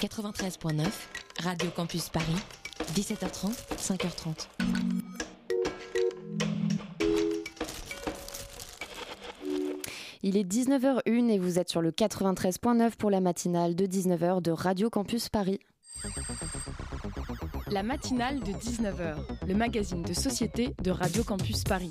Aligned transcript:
93.9, 0.00 0.86
Radio 1.42 1.70
Campus 1.70 2.08
Paris, 2.08 2.36
17h30, 2.94 3.50
5h30. 3.76 4.46
Il 10.22 10.36
est 10.36 10.44
19h01 10.44 11.30
et 11.30 11.38
vous 11.40 11.58
êtes 11.58 11.68
sur 11.68 11.82
le 11.82 11.90
93.9 11.90 12.94
pour 12.96 13.10
la 13.10 13.20
matinale 13.20 13.74
de 13.74 13.86
19h 13.86 14.40
de 14.40 14.52
Radio 14.52 14.88
Campus 14.88 15.28
Paris. 15.30 15.58
La 17.72 17.82
matinale 17.82 18.38
de 18.38 18.52
19h, 18.52 19.16
le 19.48 19.54
magazine 19.54 20.02
de 20.02 20.12
société 20.12 20.76
de 20.80 20.92
Radio 20.92 21.24
Campus 21.24 21.64
Paris. 21.64 21.90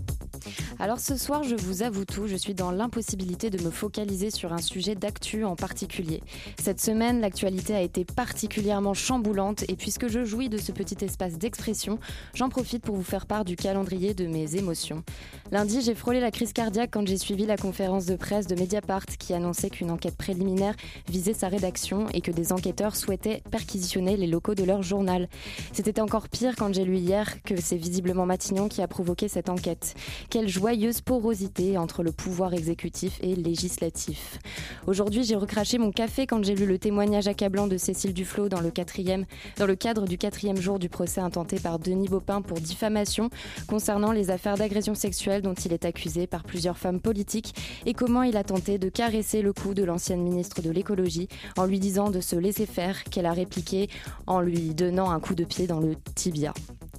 Alors 0.81 0.99
ce 0.99 1.15
soir, 1.15 1.43
je 1.43 1.55
vous 1.55 1.83
avoue 1.83 2.05
tout, 2.05 2.25
je 2.25 2.35
suis 2.35 2.55
dans 2.55 2.71
l'impossibilité 2.71 3.51
de 3.51 3.63
me 3.63 3.69
focaliser 3.69 4.31
sur 4.31 4.51
un 4.51 4.57
sujet 4.57 4.95
d'actu 4.95 5.45
en 5.45 5.55
particulier. 5.55 6.23
Cette 6.59 6.81
semaine, 6.81 7.21
l'actualité 7.21 7.75
a 7.75 7.81
été 7.81 8.03
particulièrement 8.03 8.95
chamboulante 8.95 9.63
et 9.69 9.75
puisque 9.75 10.07
je 10.07 10.25
jouis 10.25 10.49
de 10.49 10.57
ce 10.57 10.71
petit 10.71 11.05
espace 11.05 11.37
d'expression, 11.37 11.99
j'en 12.33 12.49
profite 12.49 12.81
pour 12.81 12.95
vous 12.95 13.03
faire 13.03 13.27
part 13.27 13.45
du 13.45 13.55
calendrier 13.55 14.15
de 14.15 14.25
mes 14.25 14.55
émotions. 14.55 15.03
Lundi, 15.51 15.81
j'ai 15.81 15.93
frôlé 15.93 16.19
la 16.19 16.31
crise 16.31 16.51
cardiaque 16.51 16.89
quand 16.91 17.07
j'ai 17.07 17.19
suivi 17.19 17.45
la 17.45 17.57
conférence 17.57 18.07
de 18.07 18.15
presse 18.15 18.47
de 18.47 18.55
Mediapart 18.55 19.05
qui 19.05 19.35
annonçait 19.35 19.69
qu'une 19.69 19.91
enquête 19.91 20.17
préliminaire 20.17 20.73
visait 21.07 21.35
sa 21.35 21.47
rédaction 21.47 22.07
et 22.11 22.21
que 22.21 22.31
des 22.31 22.51
enquêteurs 22.53 22.95
souhaitaient 22.95 23.43
perquisitionner 23.51 24.17
les 24.17 24.25
locaux 24.25 24.55
de 24.55 24.63
leur 24.63 24.81
journal. 24.81 25.29
C'était 25.73 26.01
encore 26.01 26.27
pire 26.27 26.55
quand 26.55 26.73
j'ai 26.73 26.85
lu 26.85 26.97
hier 26.97 27.43
que 27.43 27.61
c'est 27.61 27.77
visiblement 27.77 28.25
Matignon 28.25 28.67
qui 28.67 28.81
a 28.81 28.87
provoqué 28.87 29.27
cette 29.27 29.49
enquête. 29.49 29.93
Quelle 30.31 30.49
joyeuse 30.71 31.01
porosité 31.01 31.77
entre 31.77 32.01
le 32.01 32.13
pouvoir 32.13 32.53
exécutif 32.53 33.19
et 33.21 33.35
législatif. 33.35 34.39
Aujourd'hui, 34.87 35.25
j'ai 35.25 35.35
recraché 35.35 35.77
mon 35.77 35.91
café 35.91 36.25
quand 36.25 36.41
j'ai 36.45 36.55
lu 36.55 36.65
le 36.65 36.79
témoignage 36.79 37.27
accablant 37.27 37.67
de 37.67 37.75
Cécile 37.75 38.13
Duflot 38.13 38.47
dans 38.47 38.61
le, 38.61 38.71
quatrième, 38.71 39.25
dans 39.57 39.65
le 39.65 39.75
cadre 39.75 40.05
du 40.05 40.17
quatrième 40.17 40.55
jour 40.55 40.79
du 40.79 40.87
procès 40.87 41.19
intenté 41.19 41.59
par 41.59 41.77
Denis 41.77 42.07
Baupin 42.07 42.41
pour 42.41 42.61
diffamation 42.61 43.29
concernant 43.67 44.13
les 44.13 44.31
affaires 44.31 44.55
d'agression 44.55 44.95
sexuelle 44.95 45.41
dont 45.41 45.55
il 45.55 45.73
est 45.73 45.83
accusé 45.83 46.25
par 46.25 46.43
plusieurs 46.43 46.77
femmes 46.77 47.01
politiques 47.01 47.53
et 47.85 47.93
comment 47.93 48.23
il 48.23 48.37
a 48.37 48.45
tenté 48.45 48.77
de 48.77 48.87
caresser 48.87 49.41
le 49.41 49.51
cou 49.51 49.73
de 49.73 49.83
l'ancienne 49.83 50.21
ministre 50.21 50.61
de 50.61 50.69
l'écologie 50.69 51.27
en 51.57 51.65
lui 51.65 51.79
disant 51.79 52.11
de 52.11 52.21
se 52.21 52.37
laisser 52.37 52.65
faire 52.65 53.03
qu'elle 53.03 53.25
a 53.25 53.33
répliqué 53.33 53.89
en 54.25 54.39
lui 54.39 54.73
donnant 54.73 55.11
un 55.11 55.19
coup 55.19 55.35
de 55.35 55.43
pied 55.43 55.67
dans 55.67 55.81
le 55.81 55.95
tibia. 56.15 56.53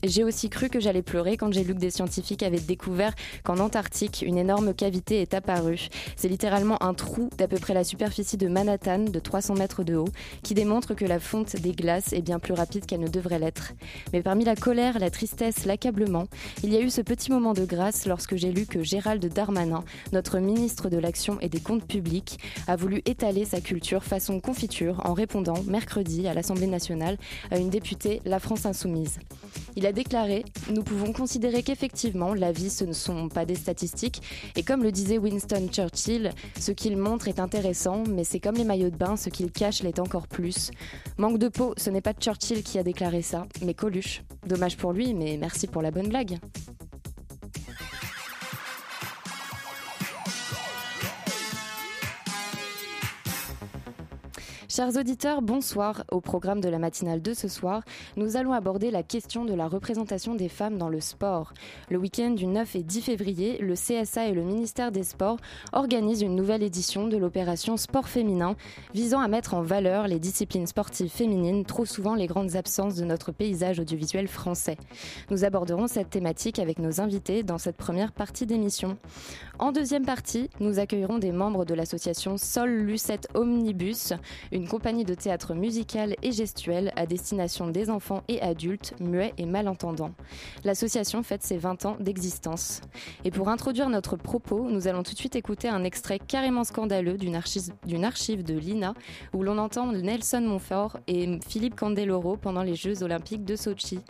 J'ai 0.05 0.25
aussi 0.25 0.51
cru 0.51 0.69
que 0.69 0.81
j'allais 0.81 1.03
pleurer 1.03 1.37
quand 1.37 1.53
j'ai 1.53 1.63
lu 1.63 1.75
que 1.75 1.79
des 1.79 1.91
scientifiques 1.91 2.43
avaient 2.43 2.59
découvert 2.59 3.15
qu'en 3.45 3.59
Antarctique, 3.61 4.25
une 4.27 4.37
énorme 4.37 4.75
cavité 4.75 5.23
est 5.23 5.33
apparue. 5.33 5.87
C'est 6.17 6.27
littéralement 6.27 6.83
un 6.83 6.93
trou 6.93 7.31
d'à 7.39 7.47
peu 7.47 7.57
près 7.57 7.73
la 7.73 7.85
superficie 7.85 8.37
de 8.37 8.49
Manhattan, 8.49 9.05
de 9.05 9.19
300 9.21 9.55
mètres 9.55 9.85
de 9.85 9.95
haut, 9.95 10.09
qui 10.43 10.55
démontre 10.55 10.95
que 10.95 11.05
la 11.05 11.21
fonte 11.21 11.55
des 11.55 11.71
glaces 11.71 12.13
est 12.13 12.21
bien 12.21 12.41
plus 12.41 12.53
rapide 12.53 12.85
qu'elle 12.85 12.99
ne 12.99 13.07
devrait 13.07 13.39
l'être. 13.39 13.75
Mais 14.13 14.23
parmi 14.23 14.45
la 14.45 14.57
colère, 14.57 14.99
la 14.99 15.09
tristesse, 15.09 15.67
l'accablement, 15.67 16.27
il 16.65 16.73
y 16.73 16.77
a 16.77 16.81
eu 16.81 16.91
ce 16.91 17.01
petit 17.01 17.31
moment 17.31 17.53
de 17.53 17.65
grâce 17.65 18.05
lorsque 18.07 18.35
j'ai 18.35 18.51
lu 18.51 18.67
que 18.67 18.83
Gérald 18.83 19.25
Darmanin, 19.25 19.85
notre 20.13 20.41
ministre 20.41 20.89
de 20.89 20.99
l'Action 20.99 21.39
et 21.41 21.49
des 21.49 21.61
Comptes 21.61 21.87
publics, 21.87 22.41
a 22.67 22.75
voulu 22.75 23.03
étaler 23.07 23.45
sa 23.45 23.61
culture 23.61 24.03
façon 24.03 24.41
confiture 24.41 25.01
en 25.05 25.13
répondant 25.13 25.63
mercredi 25.69 26.27
à 26.27 26.35
l'Assemblée 26.35 26.67
nationale 26.67 27.19
à 27.53 27.59
une 27.59 27.71
députée 27.71 28.21
La 28.25 28.41
France 28.41 28.67
Insoumise. 28.67 29.21
Il 29.77 29.87
a 29.87 29.92
déclaré 29.93 30.45
Nous 30.71 30.83
pouvons 30.83 31.13
considérer 31.13 31.63
qu'effectivement, 31.63 32.35
la 32.35 32.53
vie, 32.53 32.71
ce 32.71 32.85
ne 32.85 32.93
sont 32.93 33.29
pas 33.29 33.45
des 33.45 33.55
statistiques. 33.55 34.23
Et 34.57 34.63
comme 34.63 34.83
le 34.83 34.93
disait 34.93 35.19
Winston 35.19 35.69
Churchill, 35.71 36.33
ce 36.59 36.73
qu'il 36.73 36.97
montre 36.97 37.29
est 37.29 37.39
intéressant, 37.39 38.05
mais 38.09 38.25
c'est 38.25 38.41
comme 38.41 38.57
les 38.57 38.65
maillots 38.65 38.91
de 38.91 38.97
bain, 38.97 39.17
ce 39.17 39.29
qu'il 39.29 39.51
cache 39.53 39.83
l'est 39.83 39.99
encore 39.99 40.27
plus. 40.27 40.71
Manque 41.19 41.39
de 41.39 41.49
peau, 41.49 41.75
ce 41.77 41.91
n'est 41.91 42.01
pas 42.01 42.15
Churchill 42.15 42.63
qui 42.63 42.79
a 42.79 42.83
déclaré 42.83 43.23
ça, 43.23 43.47
mais 43.65 43.75
Coluche. 43.75 44.23
Dommage 44.47 44.77
pour 44.77 44.93
lui, 44.93 45.15
mais 45.15 45.37
merci 45.39 45.67
pour 45.67 45.83
la 45.83 45.91
bonne 45.91 46.09
blague. 46.09 46.39
Chers 54.75 54.97
auditeurs, 54.97 55.43
bonsoir. 55.43 56.03
Au 56.11 56.23
programme 56.23 56.63
de 56.63 56.71
la 56.71 56.79
matinale 56.79 57.21
de 57.21 57.35
ce 57.35 57.47
soir, 57.47 57.83
nous 58.17 58.39
allons 58.39 58.55
aborder 58.55 58.91
la 58.91 59.03
question 59.03 59.45
de 59.45 59.53
la 59.53 59.69
représentation 59.69 60.35
des 60.35 60.49
femmes 60.49 60.79
dans 60.79 60.89
le 60.89 60.99
sport. 60.99 61.53
Le 61.91 61.99
week-end 61.99 62.31
du 62.31 62.47
9 62.47 62.77
et 62.77 62.83
10 62.83 63.03
février, 63.03 63.59
le 63.59 63.75
CSA 63.75 64.29
et 64.29 64.33
le 64.33 64.43
ministère 64.43 64.91
des 64.91 65.03
Sports 65.03 65.37
organisent 65.75 66.23
une 66.23 66.37
nouvelle 66.37 66.63
édition 66.63 67.07
de 67.07 67.19
l'opération 67.19 67.77
Sport 67.77 68.09
féminin 68.09 68.57
visant 68.95 69.21
à 69.21 69.29
mettre 69.29 69.53
en 69.53 69.61
valeur 69.61 70.09
les 70.09 70.19
disciplines 70.19 70.67
sportives 70.67 71.11
féminines, 71.11 71.67
trop 71.67 71.85
souvent 71.85 72.15
les 72.15 72.27
grandes 72.27 72.57
absences 72.57 72.95
de 72.95 73.05
notre 73.05 73.31
paysage 73.31 73.79
audiovisuel 73.79 74.27
français. 74.27 74.79
Nous 75.31 75.45
aborderons 75.45 75.87
cette 75.87 76.09
thématique 76.09 76.59
avec 76.59 76.79
nos 76.79 76.99
invités 76.99 77.43
dans 77.43 77.59
cette 77.59 77.77
première 77.77 78.13
partie 78.13 78.47
d'émission. 78.47 78.97
En 79.59 79.71
deuxième 79.71 80.07
partie, 80.07 80.49
nous 80.61 80.79
accueillerons 80.79 81.19
des 81.19 81.31
membres 81.31 81.67
de 81.67 81.75
l'association 81.75 82.39
Sol 82.39 82.71
Lucette 82.71 83.29
Omnibus, 83.35 84.15
une 84.51 84.62
compagnie 84.69 85.05
de 85.05 85.15
théâtre 85.15 85.55
musical 85.55 86.17
et 86.23 86.33
gestuel 86.33 86.93
à 86.97 87.07
destination 87.07 87.69
des 87.69 87.91
enfants 87.91 88.23
et 88.29 88.41
adultes 88.41 88.95
muets 89.01 89.35
et 89.39 89.47
malentendants. 89.47 90.13
L'association 90.65 91.23
fête 91.23 91.43
ses 91.43 91.57
20 91.57 91.87
ans 91.87 91.97
d'existence. 92.01 92.81
Et 93.25 93.31
pour 93.31 93.49
introduire 93.49 93.89
notre 93.89 94.17
propos, 94.17 94.69
nous 94.69 94.89
allons 94.89 95.03
tout 95.03 95.13
de 95.13 95.19
suite 95.19 95.37
écouter 95.37 95.69
un 95.69 95.85
extrait 95.85 96.19
carrément 96.19 96.65
scandaleux 96.65 97.17
d'une 97.17 97.37
archive, 97.37 97.73
archive, 98.05 98.43
de 98.43 98.55
l'INA 98.55 98.95
où 99.33 99.43
l'on 99.43 99.59
entend 99.59 99.93
Nelson 99.93 100.43
Montfort 100.43 100.99
et 101.07 101.39
Philippe 101.47 101.77
Candeloro 101.77 102.37
pendant 102.37 102.63
les 102.63 102.75
Jeux 102.75 103.03
olympiques 103.03 103.45
de 103.45 103.57
Sochi. 103.57 104.01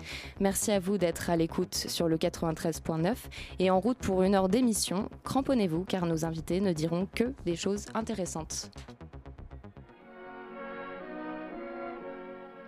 Merci 0.40 0.72
à 0.72 0.80
vous 0.80 0.98
d'être 0.98 1.30
à 1.30 1.36
l'écoute 1.36 1.74
sur 1.74 2.08
le 2.08 2.16
93.9 2.16 3.14
et 3.58 3.70
en 3.70 3.80
route 3.80 3.98
pour 3.98 4.22
une 4.22 4.34
heure 4.34 4.48
d'émission. 4.48 5.08
Cramponnez-vous 5.24 5.84
car 5.84 6.06
nos 6.06 6.24
invités 6.24 6.60
ne 6.60 6.72
diront 6.72 7.06
que 7.14 7.32
des 7.44 7.56
choses 7.56 7.86
intéressantes. 7.94 8.70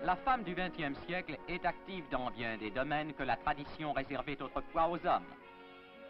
La 0.05 0.17
femme 0.17 0.43
du 0.43 0.55
XXe 0.55 1.01
siècle 1.07 1.39
est 1.49 1.65
active 1.65 2.05
dans 2.11 2.31
bien 2.31 2.59
des 2.59 2.71
domaines 2.71 3.15
que 3.15 3.23
la 3.23 3.37
tradition 3.37 3.95
réservait 3.95 4.37
autrefois 4.43 4.89
aux 4.89 5.07
hommes. 5.07 5.25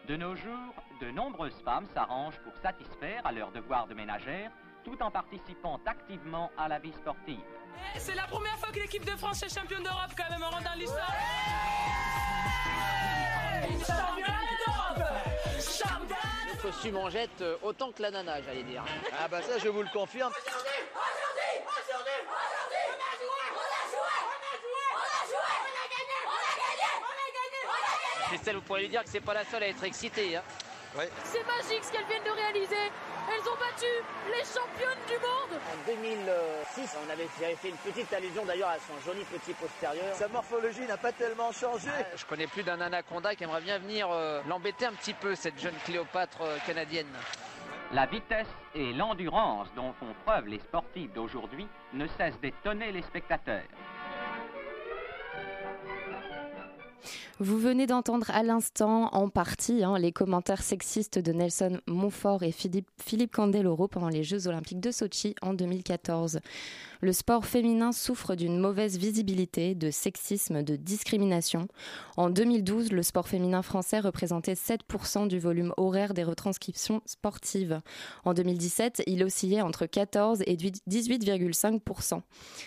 De 0.09 0.17
nos 0.17 0.35
jours, 0.35 0.73
de 0.99 1.11
nombreuses 1.11 1.61
femmes 1.63 1.87
s'arrangent 1.93 2.39
pour 2.43 2.53
satisfaire 2.57 3.25
à 3.25 3.31
leurs 3.31 3.53
devoirs 3.53 3.87
de 3.87 3.93
ménagère 3.93 4.51
tout 4.83 5.01
en 5.01 5.09
participant 5.09 5.79
activement 5.85 6.51
à 6.57 6.67
la 6.67 6.77
vie 6.77 6.91
sportive. 6.91 7.39
C'est 7.97 8.15
la 8.15 8.23
première 8.23 8.57
fois 8.57 8.69
que 8.73 8.79
l'équipe 8.79 9.05
de 9.05 9.15
France 9.17 9.41
est 9.43 9.57
championne 9.57 9.83
d'Europe 9.83 10.11
quand 10.17 10.29
même, 10.29 10.43
on 10.45 10.49
rentre 10.49 10.63
dans 10.65 10.77
l'histoire. 10.77 11.13
Championne 13.63 14.35
d'Europe 14.65 15.09
Le 16.53 16.61
costume 16.61 16.97
en 16.97 17.09
jette 17.09 17.41
euh, 17.41 17.55
autant 17.63 17.93
que 17.93 18.01
la 18.01 18.11
nana, 18.11 18.41
j'allais 18.41 18.63
dire. 18.63 18.83
Ah 19.17 19.29
bah 19.29 19.41
ça, 19.41 19.57
je 19.57 19.69
vous 19.69 19.81
le 19.83 19.89
confirme. 19.93 20.33
Christelle, 28.35 28.55
vous 28.57 28.61
pourrez 28.63 28.81
lui 28.81 28.89
dire 28.89 29.01
que 29.01 29.09
c'est 29.09 29.21
pas 29.21 29.33
la 29.33 29.45
seule 29.45 29.63
à 29.63 29.67
être 29.69 29.83
excitée. 29.85 30.35
Hein. 30.35 30.41
Ouais. 30.97 31.09
C'est 31.23 31.45
magique 31.45 31.83
ce 31.83 31.91
qu'elles 31.91 32.05
viennent 32.05 32.23
de 32.23 32.31
réaliser. 32.31 32.91
Elles 33.31 33.49
ont 33.49 33.57
battu 33.57 33.85
les 34.27 34.43
championnes 34.43 35.03
du 35.07 35.13
monde. 35.13 35.59
En 35.71 35.87
2006, 35.87 36.97
on 37.05 37.09
avait 37.09 37.27
fait 37.55 37.69
une 37.69 37.77
petite 37.77 38.11
allusion 38.11 38.43
d'ailleurs 38.43 38.69
à 38.69 38.75
son 38.75 38.99
joli 39.05 39.23
petit 39.23 39.53
postérieur. 39.53 40.13
Sa 40.15 40.27
morphologie 40.27 40.85
n'a 40.85 40.97
pas 40.97 41.13
tellement 41.13 41.53
changé. 41.53 41.89
Ah, 41.89 42.03
je 42.15 42.25
connais 42.25 42.47
plus 42.47 42.63
d'un 42.63 42.81
anaconda 42.81 43.35
qui 43.35 43.45
aimerait 43.45 43.61
bien 43.61 43.79
venir 43.79 44.09
euh, 44.11 44.41
l'embêter 44.49 44.85
un 44.85 44.93
petit 44.93 45.13
peu, 45.13 45.33
cette 45.33 45.57
jeune 45.59 45.75
Cléopâtre 45.85 46.41
euh, 46.41 46.57
canadienne. 46.67 47.07
La 47.93 48.05
vitesse 48.05 48.47
et 48.73 48.91
l'endurance 48.91 49.69
dont 49.75 49.93
font 49.93 50.13
preuve 50.25 50.47
les 50.47 50.59
sportifs 50.59 51.13
d'aujourd'hui 51.13 51.67
ne 51.93 52.05
cessent 52.07 52.39
d'étonner 52.41 52.91
les 52.91 53.01
spectateurs. 53.01 53.63
Vous 57.39 57.57
venez 57.57 57.87
d'entendre 57.87 58.29
à 58.31 58.43
l'instant, 58.43 59.09
en 59.13 59.29
partie, 59.29 59.83
hein, 59.83 59.97
les 59.97 60.11
commentaires 60.11 60.63
sexistes 60.63 61.19
de 61.19 61.31
Nelson 61.31 61.79
Montfort 61.87 62.43
et 62.43 62.51
Philippe, 62.51 62.89
Candeloro 63.31 63.87
pendant 63.87 64.09
les 64.09 64.23
Jeux 64.23 64.47
Olympiques 64.47 64.79
de 64.79 64.91
Sochi 64.91 65.35
en 65.41 65.53
2014. 65.53 66.39
Le 67.01 67.13
sport 67.13 67.45
féminin 67.45 67.91
souffre 67.91 68.35
d'une 68.35 68.59
mauvaise 68.59 68.97
visibilité, 68.97 69.75
de 69.75 69.91
sexisme, 69.91 70.63
de 70.63 70.75
discrimination. 70.75 71.67
En 72.17 72.29
2012, 72.29 72.91
le 72.91 73.03
sport 73.03 73.27
féminin 73.27 73.61
français 73.61 73.99
représentait 73.99 74.53
7% 74.53 75.27
du 75.27 75.37
volume 75.37 75.73
horaire 75.77 76.13
des 76.13 76.23
retranscriptions 76.23 77.01
sportives. 77.05 77.81
En 78.23 78.33
2017, 78.33 79.03
il 79.07 79.23
oscillait 79.23 79.61
entre 79.61 79.85
14 79.85 80.41
et 80.47 80.55
18,5%. 80.55 82.21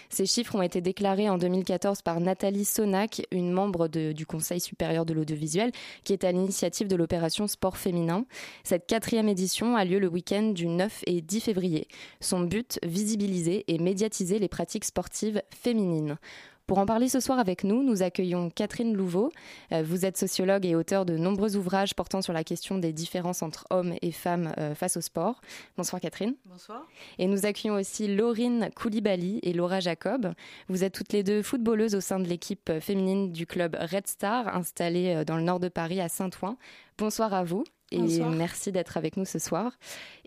Ces 0.09 0.27
chiffres 0.27 0.55
ont 0.55 0.63
été 0.63 0.81
déclarés 0.81 1.29
en 1.29 1.39
2014 1.39 2.03
par 2.03 2.21
Nathalie 2.21 2.65
Sonac, 2.65 3.23
une 3.31 3.51
membre 3.51 3.89
de, 3.89 4.13
du 4.13 4.27
Conseil 4.29 4.61
supérieur 4.61 5.05
de 5.05 5.15
l'audiovisuel, 5.15 5.73
qui 6.05 6.13
est 6.13 6.23
à 6.23 6.31
l'initiative 6.31 6.87
de 6.87 6.95
l'opération 6.95 7.49
Sport 7.49 7.77
féminin. 7.77 8.25
Cette 8.63 8.87
quatrième 8.87 9.29
édition 9.29 9.75
a 9.75 9.85
lieu 9.85 9.99
le 9.99 10.09
week-end 10.09 10.51
du 10.51 10.69
9 10.69 11.03
et 11.07 11.21
10 11.21 11.41
février. 11.41 11.89
Son 12.21 12.41
but, 12.41 12.79
visibiliser 12.85 13.65
et 13.67 13.79
médiatiser 13.79 14.39
les 14.39 14.49
pratiques 14.49 14.85
sportives 14.85 15.43
féminines. 15.53 16.19
Pour 16.69 16.77
en 16.77 16.85
parler 16.85 17.09
ce 17.09 17.19
soir 17.19 17.39
avec 17.39 17.65
nous, 17.65 17.83
nous 17.83 18.03
accueillons 18.03 18.51
Catherine 18.51 18.95
Louveau. 18.95 19.33
Euh, 19.73 19.83
vous 19.83 20.05
êtes 20.05 20.19
sociologue 20.19 20.67
et 20.67 20.75
auteur 20.75 21.07
de 21.07 21.17
nombreux 21.17 21.57
ouvrages 21.57 21.95
portant 21.95 22.21
sur 22.21 22.35
la 22.35 22.45
question 22.45 22.77
des 22.77 22.93
différences 22.93 23.41
entre 23.41 23.65
hommes 23.71 23.95
et 24.03 24.13
femmes 24.13 24.53
euh, 24.59 24.75
face 24.75 24.99
au 24.99 25.01
sport. 25.01 25.41
Bonsoir 25.79 25.99
Catherine. 25.99 26.35
Bonsoir. 26.45 26.87
Et 27.17 27.27
nous 27.27 27.47
accueillons 27.47 27.77
aussi 27.77 28.15
Laurine 28.15 28.69
Koulibaly 28.77 29.41
et 29.43 29.55
Laura 29.55 29.81
Jacob. 29.81 30.35
Vous 30.69 30.85
êtes 30.85 30.93
toutes 30.93 31.15
les 31.15 31.23
deux 31.23 31.41
footballeuses 31.41 31.95
au 31.95 32.03
sein 32.03 32.21
de 32.21 32.29
l'équipe 32.29 32.71
féminine 32.81 33.33
du 33.33 33.47
club 33.47 33.75
Red 33.81 34.07
Star, 34.07 34.55
installée 34.55 35.15
euh, 35.15 35.25
dans 35.25 35.39
le 35.39 35.45
nord 35.45 35.61
de 35.61 35.69
Paris 35.69 36.03
à 36.03 36.11
Saint-Ouen. 36.11 36.59
Bonsoir 36.99 37.33
à 37.33 37.45
vous 37.45 37.65
et 37.91 37.97
Bonsoir. 37.97 38.29
merci 38.29 38.73
d'être 38.73 38.99
avec 38.99 39.17
nous 39.17 39.25
ce 39.25 39.39
soir. 39.39 39.73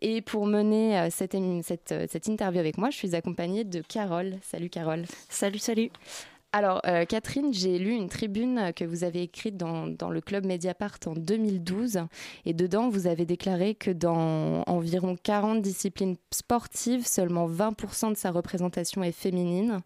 Et 0.02 0.22
pour 0.22 0.48
mener 0.48 1.10
cette, 1.12 1.38
cette, 1.62 1.94
cette, 2.10 2.28
interview 2.28 2.60
avec 2.60 2.80
moi, 2.80 2.90
je 2.90 2.98
suis 2.98 3.14
accompagnée 3.14 3.64
de 3.64 3.82
Carole. 3.82 4.38
Salut 4.42 4.72
Carole. 4.72 5.04
Salut, 5.30 5.60
salut. 5.60 5.92
Alors, 6.54 6.82
euh, 6.86 7.06
Catherine, 7.06 7.54
j'ai 7.54 7.80
lu 7.80 7.92
une 7.92 8.10
tribune 8.10 8.74
que 8.76 8.84
vous 8.84 9.06
avez 9.06 9.22
écrite 9.22 9.56
dans, 9.56 9.86
le 9.86 10.20
club 10.20 10.46
Mediapart 10.46 10.98
en 11.06 11.14
2012. 11.14 12.02
Et 12.46 12.54
dedans, 12.54 12.90
vous 12.90 13.08
avez 13.08 13.26
déclaré 13.26 13.74
que 13.74 13.90
dans 13.90 14.64
environ 14.68 15.16
40 15.16 15.62
disciplines 15.62 16.18
sportives, 16.32 17.08
seulement 17.08 17.48
20% 17.48 18.10
de 18.10 18.18
sa 18.18 18.32
représentation 18.32 19.02
est 19.02 19.14
féminine. 19.14 19.80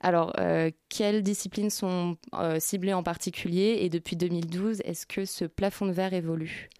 Alors, 0.00 0.32
euh, 0.38 0.70
quelles 0.88 1.22
disciplines 1.22 1.70
sont 1.70 2.16
euh, 2.32 2.58
ciblées 2.60 2.94
en 2.94 3.02
particulier? 3.02 3.80
Et 3.82 3.90
depuis 3.90 4.16
2012, 4.16 4.80
est-ce 4.84 5.04
que 5.04 5.26
ce 5.26 5.44
plafond 5.44 5.84
de 5.84 5.92
verre 5.92 6.14
évolue? 6.14 6.70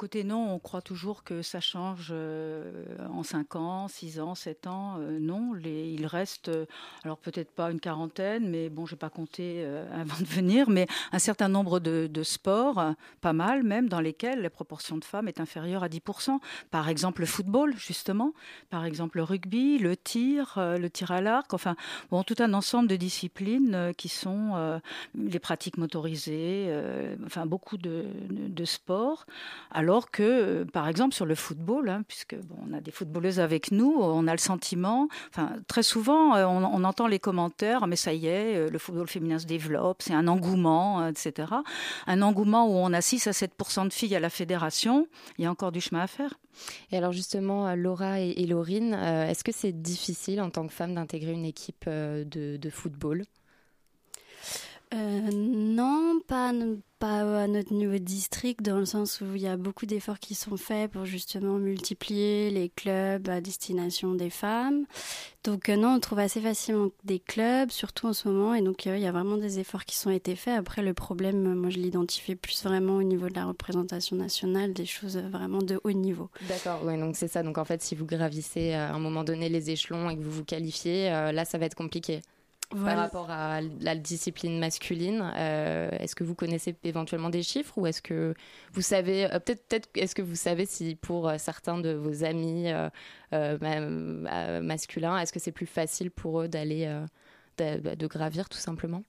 Côté 0.00 0.24
non, 0.24 0.54
on 0.54 0.58
croit 0.58 0.80
toujours 0.80 1.24
que 1.24 1.42
ça 1.42 1.60
change 1.60 2.08
euh, 2.10 2.86
en 3.10 3.22
5 3.22 3.54
ans, 3.56 3.86
6 3.86 4.18
ans, 4.18 4.34
7 4.34 4.66
ans. 4.66 4.96
Euh, 4.98 5.18
non, 5.20 5.54
il 5.62 6.06
reste, 6.06 6.48
euh, 6.48 6.64
alors 7.04 7.18
peut-être 7.18 7.50
pas 7.50 7.70
une 7.70 7.80
quarantaine, 7.80 8.48
mais 8.48 8.70
bon, 8.70 8.86
je 8.86 8.94
n'ai 8.94 8.98
pas 8.98 9.10
compté 9.10 9.62
avant 9.94 10.18
de 10.18 10.24
venir, 10.24 10.70
mais 10.70 10.86
un 11.12 11.18
certain 11.18 11.48
nombre 11.48 11.80
de, 11.80 12.22
sports, 12.22 12.82
pas 13.20 13.34
mal 13.34 13.62
même, 13.62 13.90
dans 13.90 14.00
lesquels 14.00 14.40
la 14.40 14.48
proportion 14.48 14.96
de 14.96 15.04
femmes 15.04 15.28
est 15.28 15.38
inférieure 15.38 15.82
à 15.82 15.88
10%. 15.88 16.38
Par 16.70 16.88
exemple, 16.88 17.20
le 17.20 17.26
football, 17.26 17.76
justement. 17.76 18.32
Par 18.70 18.86
exemple, 18.86 19.18
le 19.18 19.24
rugby, 19.24 19.78
le 19.78 19.98
tir, 19.98 20.54
le 20.56 20.88
tir 20.88 21.10
à 21.10 21.20
l'arc. 21.20 21.52
Enfin, 21.52 21.76
bon, 22.10 22.22
tout 22.22 22.36
un 22.38 22.54
ensemble 22.54 22.88
de 22.88 22.96
disciplines 22.96 23.92
qui 23.98 24.08
sont 24.08 24.80
les 25.14 25.38
pratiques 25.40 25.76
motorisées, 25.76 26.74
enfin, 27.26 27.44
beaucoup 27.44 27.76
de, 27.76 28.06
sports. 28.64 29.26
Alors 29.90 30.12
que, 30.12 30.22
euh, 30.22 30.64
par 30.64 30.86
exemple, 30.86 31.16
sur 31.16 31.26
le 31.26 31.34
football, 31.34 31.88
hein, 31.88 32.04
puisque 32.06 32.36
bon, 32.36 32.54
on 32.64 32.72
a 32.72 32.80
des 32.80 32.92
footballeuses 32.92 33.40
avec 33.40 33.72
nous, 33.72 33.92
on 33.98 34.28
a 34.28 34.30
le 34.30 34.38
sentiment, 34.38 35.08
enfin, 35.30 35.56
très 35.66 35.82
souvent, 35.82 36.36
euh, 36.36 36.46
on, 36.46 36.84
entend 36.84 37.08
les 37.08 37.18
commentaires, 37.18 37.88
mais 37.88 37.96
ça 37.96 38.12
y 38.12 38.28
est, 38.28 38.56
euh, 38.56 38.70
le 38.70 38.78
football 38.78 39.08
féminin 39.08 39.40
se 39.40 39.46
développe, 39.46 40.02
c'est 40.02 40.14
un 40.14 40.28
engouement, 40.28 41.08
etc. 41.08 41.48
Un 42.06 42.22
engouement 42.22 42.68
où 42.68 42.74
on 42.74 42.92
a 42.92 43.00
6 43.00 43.26
à 43.26 43.32
7% 43.32 43.88
de 43.88 43.92
filles 43.92 44.14
à 44.14 44.20
la 44.20 44.30
fédération, 44.30 45.08
il 45.38 45.44
y 45.44 45.46
a 45.48 45.50
encore 45.50 45.72
du 45.72 45.80
chemin 45.80 46.02
à 46.02 46.06
faire. 46.06 46.34
Et 46.92 46.96
alors 46.96 47.10
justement, 47.10 47.74
Laura 47.74 48.20
et, 48.20 48.30
et 48.36 48.46
Laurine, 48.46 48.94
est-ce 48.94 49.42
que 49.42 49.52
c'est 49.52 49.72
difficile 49.72 50.40
en 50.40 50.50
tant 50.50 50.68
que 50.68 50.72
femme 50.72 50.94
d'intégrer 50.94 51.32
une 51.32 51.44
équipe 51.44 51.88
de 51.88 52.70
football? 52.70 53.24
Euh, 54.92 55.30
non, 55.32 56.20
pas, 56.26 56.48
à 56.48 57.46
notre 57.46 57.72
niveau 57.72 57.98
district, 57.98 58.60
dans 58.62 58.78
le 58.78 58.84
sens 58.84 59.20
où 59.20 59.36
il 59.36 59.42
y 59.42 59.46
a 59.46 59.56
beaucoup 59.56 59.86
d'efforts 59.86 60.18
qui 60.18 60.34
sont 60.34 60.56
faits 60.56 60.90
pour 60.90 61.04
justement 61.04 61.58
multiplier 61.58 62.50
les 62.50 62.68
clubs 62.68 63.28
à 63.28 63.40
destination 63.40 64.14
des 64.14 64.30
femmes. 64.30 64.86
Donc 65.44 65.68
euh, 65.68 65.76
non, 65.76 65.94
on 65.94 66.00
trouve 66.00 66.18
assez 66.18 66.40
facilement 66.40 66.88
des 67.04 67.20
clubs, 67.20 67.70
surtout 67.70 68.08
en 68.08 68.12
ce 68.12 68.28
moment, 68.28 68.52
et 68.52 68.62
donc 68.62 68.86
euh, 68.86 68.96
il 68.96 69.02
y 69.02 69.06
a 69.06 69.12
vraiment 69.12 69.36
des 69.36 69.60
efforts 69.60 69.84
qui 69.84 69.96
sont 69.96 70.10
été 70.10 70.34
faits. 70.34 70.58
Après, 70.58 70.82
le 70.82 70.92
problème, 70.92 71.54
moi 71.54 71.70
je 71.70 71.78
l'identifie 71.78 72.34
plus 72.34 72.62
vraiment 72.64 72.96
au 72.96 73.04
niveau 73.04 73.28
de 73.28 73.34
la 73.34 73.46
représentation 73.46 74.16
nationale, 74.16 74.72
des 74.72 74.86
choses 74.86 75.16
vraiment 75.16 75.62
de 75.62 75.80
haut 75.84 75.92
niveau. 75.92 76.30
D'accord, 76.48 76.80
oui, 76.84 76.98
donc 76.98 77.16
c'est 77.16 77.28
ça. 77.28 77.44
Donc 77.44 77.58
en 77.58 77.64
fait, 77.64 77.80
si 77.80 77.94
vous 77.94 78.06
gravissez 78.06 78.72
à 78.72 78.92
un 78.92 78.98
moment 78.98 79.22
donné 79.22 79.48
les 79.48 79.70
échelons 79.70 80.10
et 80.10 80.16
que 80.16 80.22
vous 80.22 80.32
vous 80.32 80.44
qualifiez, 80.44 81.08
là, 81.10 81.44
ça 81.44 81.58
va 81.58 81.66
être 81.66 81.76
compliqué. 81.76 82.22
Voilà. 82.72 83.08
Par 83.08 83.22
rapport 83.24 83.30
à 83.30 83.60
la 83.62 83.96
discipline 83.96 84.60
masculine, 84.60 85.32
euh, 85.36 85.90
est-ce 85.98 86.14
que 86.14 86.22
vous 86.22 86.36
connaissez 86.36 86.76
éventuellement 86.84 87.28
des 87.28 87.42
chiffres 87.42 87.76
ou 87.76 87.86
est-ce 87.86 88.00
que 88.00 88.32
vous 88.72 88.80
savez, 88.80 89.24
euh, 89.24 89.40
peut-être, 89.40 89.66
peut-être, 89.66 89.88
est-ce 89.96 90.14
que 90.14 90.22
vous 90.22 90.36
savez 90.36 90.66
si 90.66 90.94
pour 90.94 91.28
euh, 91.28 91.36
certains 91.36 91.78
de 91.78 91.92
vos 91.92 92.22
amis 92.22 92.70
euh, 92.70 92.88
euh, 93.32 94.60
masculins, 94.62 95.18
est-ce 95.18 95.32
que 95.32 95.40
c'est 95.40 95.50
plus 95.52 95.66
facile 95.66 96.12
pour 96.12 96.42
eux 96.42 96.48
d'aller, 96.48 96.86
de, 97.58 97.94
de 97.96 98.06
gravir 98.06 98.48
tout 98.48 98.58
simplement? 98.58 99.02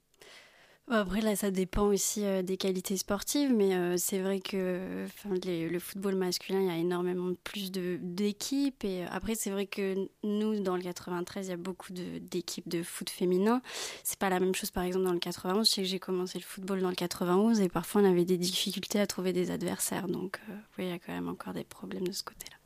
Après, 0.89 1.22
là, 1.22 1.36
ça 1.38 1.51
dépend 1.51 1.86
aussi 1.86 2.25
euh, 2.25 2.42
des 2.42 2.57
qualités 2.57 2.98
sportives, 2.98 3.54
mais 3.54 3.75
euh, 3.75 3.95
c'est 3.98 4.19
vrai 4.19 4.42
que 4.42 5.07
le 5.44 5.80
football 5.80 6.16
masculin, 6.16 6.60
il 6.60 6.68
y 6.68 6.69
a 6.69 6.78
énormément 6.78 7.31
plus 7.45 7.72
d'équipes. 7.72 8.83
Et 8.83 9.04
euh, 9.04 9.07
après, 9.10 9.36
c'est 9.36 9.51
vrai 9.51 9.68
que 9.68 9.95
nous, 10.24 10.60
dans 10.60 10.75
le 10.75 10.81
93, 10.81 11.48
il 11.48 11.50
y 11.51 11.54
a 11.54 11.57
beaucoup 11.57 11.94
d'équipes 11.94 12.68
de, 12.68 12.83
foot 12.83 13.10
féminin. 13.10 13.62
C'est 14.04 14.19
pas 14.19 14.30
la 14.30 14.39
même 14.39 14.54
chose, 14.54 14.72
par 14.72 14.83
exemple, 14.83 15.06
dans 15.06 15.13
le 15.13 15.19
91. 15.19 15.66
Je 15.68 15.72
sais 15.72 15.81
que 15.81 15.88
j'ai 15.88 16.00
commencé 16.00 16.39
le 16.39 16.44
football 16.44 16.81
dans 16.81 16.89
le 16.89 16.95
91 16.95 17.62
et 17.62 17.69
parfois 17.69 18.01
on 18.01 18.06
avait 18.06 18.25
des 18.25 18.38
difficultés 18.38 19.00
à 19.00 19.07
trouver 19.07 19.31
des 19.31 19.50
adversaires. 19.50 20.10
Donc, 20.10 20.42
oui, 20.77 20.86
il 20.86 20.89
y 20.89 20.94
a 20.94 21.00
quand 21.00 21.13
même 21.13 21.30
encore 21.30 21.54
des 21.54 21.63
problèmes 21.63 22.07
de 22.07 22.12
ce 22.12 22.24
côté-là. 22.24 22.61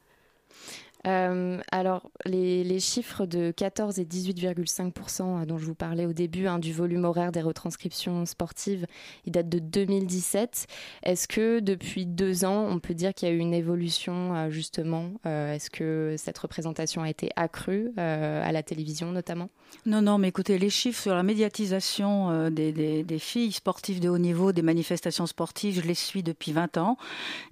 Euh, 1.06 1.60
alors, 1.72 2.10
les, 2.26 2.80
chiffres 2.80 3.26
de 3.26 3.52
14 3.52 4.00
et 4.00 4.06
18,5% 4.06 5.42
euh, 5.42 5.46
dont 5.46 5.58
je 5.58 5.66
vous 5.66 5.76
parlais 5.76 6.06
au 6.06 6.14
début 6.14 6.48
hein, 6.48 6.60
du 6.60 6.74
volume 6.74 7.06
horaire 7.06 7.32
des 7.32 7.42
retranscriptions 7.42 8.26
sportives, 8.26 8.86
ils 9.26 9.32
datent 9.32 9.50
de 9.50 9.60
2017. 9.60 10.68
Est-ce 11.04 11.28
que 11.28 11.60
depuis 11.60 12.06
deux 12.06 12.44
ans, 12.46 12.68
on 12.70 12.80
peut 12.80 12.94
dire 12.94 13.14
qu'il 13.14 13.30
y 13.30 13.32
a 13.32 13.34
eu 13.34 13.40
une 13.40 13.54
évolution 13.54 14.36
euh, 14.36 14.50
justement 14.50 15.12
Est-ce 15.26 15.70
que 15.70 16.16
cette 16.18 16.38
représentation 16.38 17.02
a 17.02 17.10
été 17.10 17.30
accrue 17.36 17.92
à 17.98 18.52
la 18.52 18.64
télévision 18.64 19.12
notamment? 19.12 19.50
Non, 19.86 20.02
non, 20.02 20.18
mais 20.18 20.30
écoutez, 20.30 20.58
les 20.58 20.70
chiffres 20.70 21.02
sur 21.02 21.16
la 21.16 21.24
médiatisation 21.24 22.50
des, 22.50 23.20
filles 23.20 23.52
sportives 23.52 24.00
de 24.00 24.10
haut 24.10 24.18
niveau, 24.18 24.52
des 24.52 24.62
manifestations 24.62 25.26
sportives, 25.26 25.82
je 25.82 25.88
les 25.88 25.94
suis 25.94 26.24
depuis 26.24 26.52
20 26.52 26.78
ans 26.78 26.98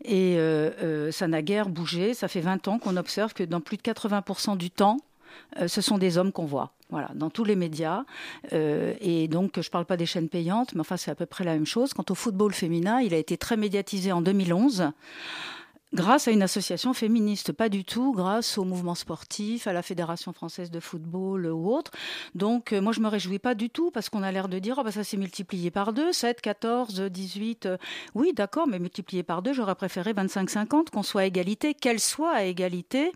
et 0.03 0.37
ça 1.11 1.27
n'a 1.27 1.41
guère 1.41 1.69
bougé. 1.69 2.13
Ça 2.13 2.27
fait 2.27 2.41
20 2.41 2.67
ans 2.67 2.79
qu'on 2.79 2.97
observe 2.97 3.33
dans 3.45 3.61
plus 3.61 3.77
de 3.77 3.81
80% 3.81 4.57
du 4.57 4.71
temps, 4.71 4.97
euh, 5.59 5.67
ce 5.67 5.81
sont 5.81 5.97
des 5.97 6.17
hommes 6.17 6.31
qu'on 6.31 6.45
voit. 6.45 6.73
Voilà, 6.89 7.09
dans 7.15 7.29
tous 7.29 7.43
les 7.43 7.55
médias. 7.55 8.03
Euh, 8.53 8.93
et 9.01 9.27
donc, 9.27 9.53
je 9.55 9.67
ne 9.67 9.71
parle 9.71 9.85
pas 9.85 9.97
des 9.97 10.05
chaînes 10.05 10.29
payantes, 10.29 10.75
mais 10.75 10.81
enfin, 10.81 10.97
c'est 10.97 11.09
à 11.09 11.15
peu 11.15 11.25
près 11.25 11.43
la 11.43 11.53
même 11.53 11.65
chose. 11.65 11.93
Quant 11.93 12.05
au 12.09 12.15
football 12.15 12.53
féminin, 12.53 13.01
il 13.01 13.13
a 13.13 13.17
été 13.17 13.35
très 13.37 13.57
médiatisé 13.57 14.11
en 14.11 14.21
2011 14.21 14.91
grâce 15.93 16.27
à 16.27 16.31
une 16.31 16.41
association 16.41 16.93
féministe, 16.93 17.51
pas 17.51 17.69
du 17.69 17.85
tout 17.85 18.13
grâce 18.13 18.57
au 18.57 18.63
mouvement 18.63 18.95
sportif, 18.95 19.67
à 19.67 19.73
la 19.73 19.81
Fédération 19.81 20.33
française 20.33 20.71
de 20.71 20.79
football 20.79 21.45
ou 21.47 21.73
autre. 21.73 21.91
Donc 22.35 22.73
euh, 22.73 22.81
moi 22.81 22.91
je 22.93 22.99
me 22.99 23.07
réjouis 23.07 23.39
pas 23.39 23.55
du 23.55 23.69
tout 23.69 23.91
parce 23.91 24.09
qu'on 24.09 24.23
a 24.23 24.31
l'air 24.31 24.49
de 24.49 24.59
dire 24.59 24.77
oh, 24.79 24.83
bah, 24.83 24.91
ça 24.91 25.03
s'est 25.03 25.17
multiplié 25.17 25.71
par 25.71 25.93
2, 25.93 26.11
7, 26.11 26.41
14, 26.41 27.01
18. 27.01 27.65
Euh, 27.65 27.77
oui, 28.15 28.33
d'accord, 28.33 28.67
mais 28.67 28.79
multiplié 28.79 29.23
par 29.23 29.41
2, 29.41 29.53
j'aurais 29.53 29.75
préféré 29.75 30.13
25 30.13 30.49
50 30.49 30.89
qu'on 30.89 31.03
soit 31.03 31.21
à 31.21 31.25
égalité, 31.25 31.73
qu'elle 31.73 31.99
soit 31.99 32.31
à 32.31 32.43
égalité 32.43 33.11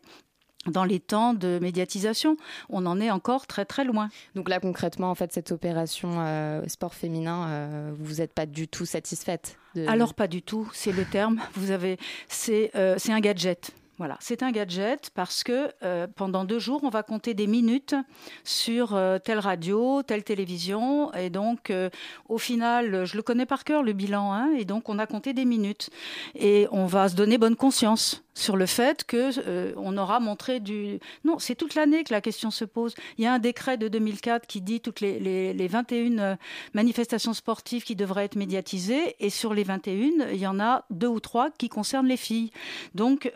dans 0.67 0.83
les 0.83 0.99
temps 0.99 1.33
de 1.33 1.59
médiatisation. 1.61 2.37
On 2.69 2.85
en 2.85 2.99
est 2.99 3.11
encore 3.11 3.47
très 3.47 3.65
très 3.65 3.83
loin. 3.83 4.09
Donc 4.35 4.49
là 4.49 4.59
concrètement, 4.59 5.09
en 5.09 5.15
fait, 5.15 5.31
cette 5.33 5.51
opération 5.51 6.09
euh, 6.19 6.67
sport 6.67 6.93
féminin, 6.93 7.47
euh, 7.47 7.91
vous 7.99 8.15
n'êtes 8.15 8.33
pas 8.33 8.45
du 8.45 8.67
tout 8.67 8.85
satisfaite 8.85 9.57
de... 9.75 9.87
Alors 9.87 10.13
pas 10.13 10.27
du 10.27 10.41
tout, 10.41 10.69
c'est 10.73 10.91
le 10.91 11.05
terme. 11.05 11.39
Vous 11.53 11.71
avez, 11.71 11.97
c'est 12.27 12.71
euh, 12.75 12.97
un 13.09 13.19
gadget. 13.19 13.71
Voilà, 13.97 14.15
c'est 14.19 14.43
un 14.43 14.51
gadget 14.51 15.09
parce 15.15 15.43
que 15.43 15.71
euh, 15.81 16.05
pendant 16.15 16.45
deux 16.45 16.59
jours, 16.59 16.81
on 16.83 16.89
va 16.89 17.01
compter 17.01 17.33
des 17.33 17.47
minutes 17.47 17.95
sur 18.43 18.93
euh, 18.93 19.17
telle 19.17 19.39
radio, 19.39 20.03
telle 20.03 20.23
télévision. 20.23 21.11
Et 21.15 21.31
donc, 21.31 21.71
euh, 21.71 21.89
au 22.29 22.37
final, 22.37 23.05
je 23.05 23.17
le 23.17 23.23
connais 23.23 23.47
par 23.47 23.63
cœur, 23.63 23.81
le 23.81 23.93
bilan. 23.93 24.33
Hein, 24.33 24.51
et 24.55 24.65
donc, 24.65 24.87
on 24.89 24.99
a 24.99 25.07
compté 25.07 25.33
des 25.33 25.45
minutes. 25.45 25.89
Et 26.35 26.67
on 26.71 26.85
va 26.85 27.09
se 27.09 27.15
donner 27.15 27.39
bonne 27.39 27.55
conscience 27.55 28.23
sur 28.35 28.55
le 28.55 28.67
fait 28.67 29.03
que 29.03 29.75
on 29.77 29.97
aura 29.97 30.19
montré 30.19 30.59
du... 30.59 30.99
Non, 31.25 31.39
c'est 31.39 31.55
toute 31.55 31.73
l'année 31.73 32.03
que 32.03 32.13
la 32.13 32.21
question 32.21 32.51
se 32.51 32.65
pose. 32.65 32.93
Il 33.17 33.23
y 33.23 33.27
a 33.27 33.33
un 33.33 33.39
décret 33.39 33.77
de 33.77 33.87
2004 33.87 34.45
qui 34.45 34.61
dit 34.61 34.79
toutes 34.79 35.01
les, 35.01 35.19
les, 35.19 35.53
les 35.55 35.67
21 35.67 36.37
manifestations 36.75 37.33
sportives 37.33 37.83
qui 37.83 37.95
devraient 37.95 38.25
être 38.25 38.35
médiatisées. 38.35 39.15
Et 39.19 39.31
sur 39.31 39.55
les 39.55 39.63
21, 39.63 40.27
il 40.31 40.37
y 40.37 40.45
en 40.45 40.59
a 40.59 40.85
deux 40.91 41.07
ou 41.07 41.19
trois 41.19 41.49
qui 41.49 41.67
concernent 41.67 42.05
les 42.05 42.15
filles. 42.15 42.51
Donc, 42.93 43.31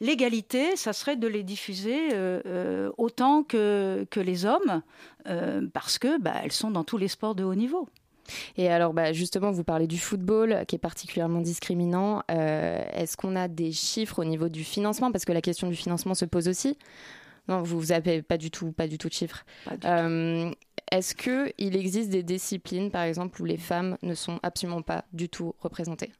L'égalité, 0.00 0.76
ça 0.76 0.92
serait 0.92 1.16
de 1.16 1.26
les 1.26 1.42
diffuser 1.42 2.12
euh, 2.12 2.40
euh, 2.46 2.90
autant 2.98 3.42
que, 3.42 4.06
que 4.10 4.20
les 4.20 4.44
hommes, 4.44 4.82
euh, 5.28 5.66
parce 5.72 5.98
que 5.98 6.20
bah, 6.20 6.34
elles 6.42 6.52
sont 6.52 6.70
dans 6.70 6.84
tous 6.84 6.98
les 6.98 7.08
sports 7.08 7.34
de 7.34 7.44
haut 7.44 7.54
niveau. 7.54 7.88
Et 8.56 8.68
alors, 8.68 8.94
bah, 8.94 9.12
justement, 9.12 9.50
vous 9.50 9.64
parlez 9.64 9.86
du 9.86 9.98
football 9.98 10.64
qui 10.66 10.76
est 10.76 10.78
particulièrement 10.78 11.40
discriminant. 11.40 12.22
Est-ce 12.28 13.16
qu'on 13.16 13.34
a 13.34 13.48
des 13.48 13.72
chiffres 13.72 14.20
au 14.20 14.24
niveau 14.24 14.48
du 14.48 14.62
financement? 14.62 15.10
Parce 15.10 15.24
que 15.24 15.32
la 15.32 15.42
question 15.42 15.68
du 15.68 15.74
financement 15.74 16.14
se 16.14 16.24
pose 16.24 16.48
aussi. 16.48 16.78
Non, 17.48 17.62
vous 17.62 17.86
n'avez 17.86 18.22
pas 18.22 18.38
du 18.38 18.52
tout, 18.52 18.70
pas 18.70 18.86
du 18.86 18.96
tout 18.96 19.08
de 19.08 19.12
chiffres. 19.12 19.44
Est-ce 20.92 21.14
qu'il 21.14 21.74
existe 21.74 22.10
des 22.10 22.22
disciplines, 22.22 22.90
par 22.90 23.02
exemple, 23.02 23.42
où 23.42 23.44
les 23.44 23.56
femmes 23.56 23.98
ne 24.02 24.14
sont 24.14 24.38
absolument 24.42 24.82
pas 24.82 25.04
du 25.12 25.28
tout 25.28 25.54
représentées? 25.58 26.12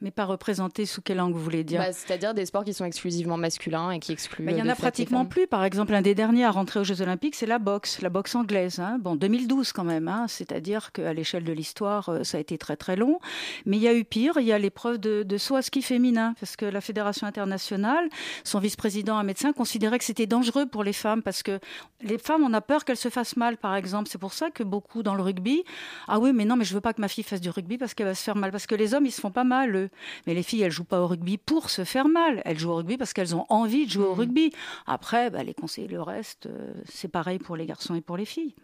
Mais 0.00 0.10
pas 0.10 0.24
représentés 0.24 0.86
sous 0.86 1.02
quel 1.02 1.20
angle 1.20 1.34
vous 1.34 1.42
voulez 1.42 1.64
dire 1.64 1.80
bah, 1.80 1.92
C'est-à-dire 1.92 2.34
des 2.34 2.46
sports 2.46 2.64
qui 2.64 2.74
sont 2.74 2.84
exclusivement 2.84 3.36
masculins 3.36 3.90
et 3.90 4.00
qui 4.00 4.12
excluent. 4.12 4.44
Bah, 4.44 4.52
il 4.52 4.58
y 4.58 4.62
en 4.62 4.68
a 4.68 4.74
pratiquement 4.74 5.24
plus. 5.24 5.46
Par 5.46 5.64
exemple, 5.64 5.94
un 5.94 6.02
des 6.02 6.14
derniers 6.14 6.44
à 6.44 6.50
rentrer 6.50 6.80
aux 6.80 6.84
Jeux 6.84 7.02
Olympiques, 7.02 7.34
c'est 7.34 7.46
la 7.46 7.58
boxe, 7.58 8.00
la 8.00 8.08
boxe 8.08 8.34
anglaise. 8.34 8.78
Hein. 8.78 8.98
Bon, 9.00 9.16
2012 9.16 9.72
quand 9.72 9.84
même. 9.84 10.08
Hein. 10.08 10.26
C'est-à-dire 10.28 10.92
qu'à 10.92 11.12
l'échelle 11.12 11.44
de 11.44 11.52
l'histoire, 11.52 12.08
euh, 12.08 12.24
ça 12.24 12.38
a 12.38 12.40
été 12.40 12.58
très 12.58 12.76
très 12.76 12.96
long. 12.96 13.18
Mais 13.66 13.76
il 13.76 13.82
y 13.82 13.88
a 13.88 13.94
eu 13.94 14.04
pire. 14.04 14.34
Il 14.38 14.46
y 14.46 14.52
a 14.52 14.58
l'épreuve 14.58 14.98
de, 14.98 15.22
de 15.22 15.38
saut 15.38 15.56
à 15.56 15.62
ski 15.62 15.82
féminin, 15.82 16.34
parce 16.40 16.56
que 16.56 16.64
la 16.66 16.80
fédération 16.80 17.26
internationale, 17.26 18.08
son 18.44 18.58
vice-président, 18.58 19.16
un 19.16 19.24
médecin, 19.24 19.52
considérait 19.52 19.98
que 19.98 20.04
c'était 20.04 20.26
dangereux 20.26 20.66
pour 20.66 20.84
les 20.84 20.92
femmes 20.92 21.22
parce 21.22 21.42
que 21.42 21.58
les 22.02 22.18
femmes, 22.18 22.42
on 22.44 22.52
a 22.54 22.60
peur 22.60 22.84
qu'elles 22.84 22.96
se 22.96 23.08
fassent 23.08 23.36
mal, 23.36 23.56
par 23.56 23.74
exemple. 23.76 24.08
C'est 24.10 24.18
pour 24.18 24.32
ça 24.32 24.50
que 24.50 24.62
beaucoup 24.62 25.02
dans 25.02 25.14
le 25.14 25.22
rugby, 25.22 25.64
ah 26.08 26.18
oui, 26.18 26.32
mais 26.32 26.44
non, 26.44 26.56
mais 26.56 26.64
je 26.64 26.74
veux 26.74 26.80
pas 26.80 26.92
que 26.92 27.00
ma 27.00 27.08
fille 27.08 27.24
fasse 27.24 27.40
du 27.40 27.50
rugby 27.50 27.78
parce 27.78 27.94
qu'elle 27.94 28.06
va 28.06 28.14
se 28.14 28.22
faire 28.22 28.36
mal. 28.36 28.50
Parce 28.50 28.66
que 28.66 28.74
les 28.74 28.94
hommes, 28.94 29.06
ils 29.06 29.12
se 29.12 29.20
font 29.20 29.30
pas 29.30 29.44
mal, 29.44 29.76
eux. 29.76 29.89
Mais 30.26 30.34
les 30.34 30.42
filles, 30.42 30.62
elles 30.62 30.70
jouent 30.70 30.84
pas 30.84 31.00
au 31.00 31.06
rugby 31.06 31.38
pour 31.38 31.70
se 31.70 31.84
faire 31.84 32.08
mal. 32.08 32.42
Elles 32.44 32.58
jouent 32.58 32.70
au 32.70 32.76
rugby 32.76 32.96
parce 32.96 33.12
qu'elles 33.12 33.34
ont 33.34 33.46
envie 33.48 33.86
de 33.86 33.90
jouer 33.90 34.04
au 34.04 34.14
mmh. 34.14 34.18
rugby. 34.18 34.52
Après, 34.86 35.30
bah, 35.30 35.42
les 35.42 35.54
conseils, 35.54 35.88
le 35.88 36.02
reste, 36.02 36.46
euh, 36.46 36.72
c'est 36.88 37.08
pareil 37.08 37.38
pour 37.38 37.56
les 37.56 37.66
garçons 37.66 37.94
et 37.94 38.00
pour 38.00 38.16
les 38.16 38.24
filles. 38.24 38.54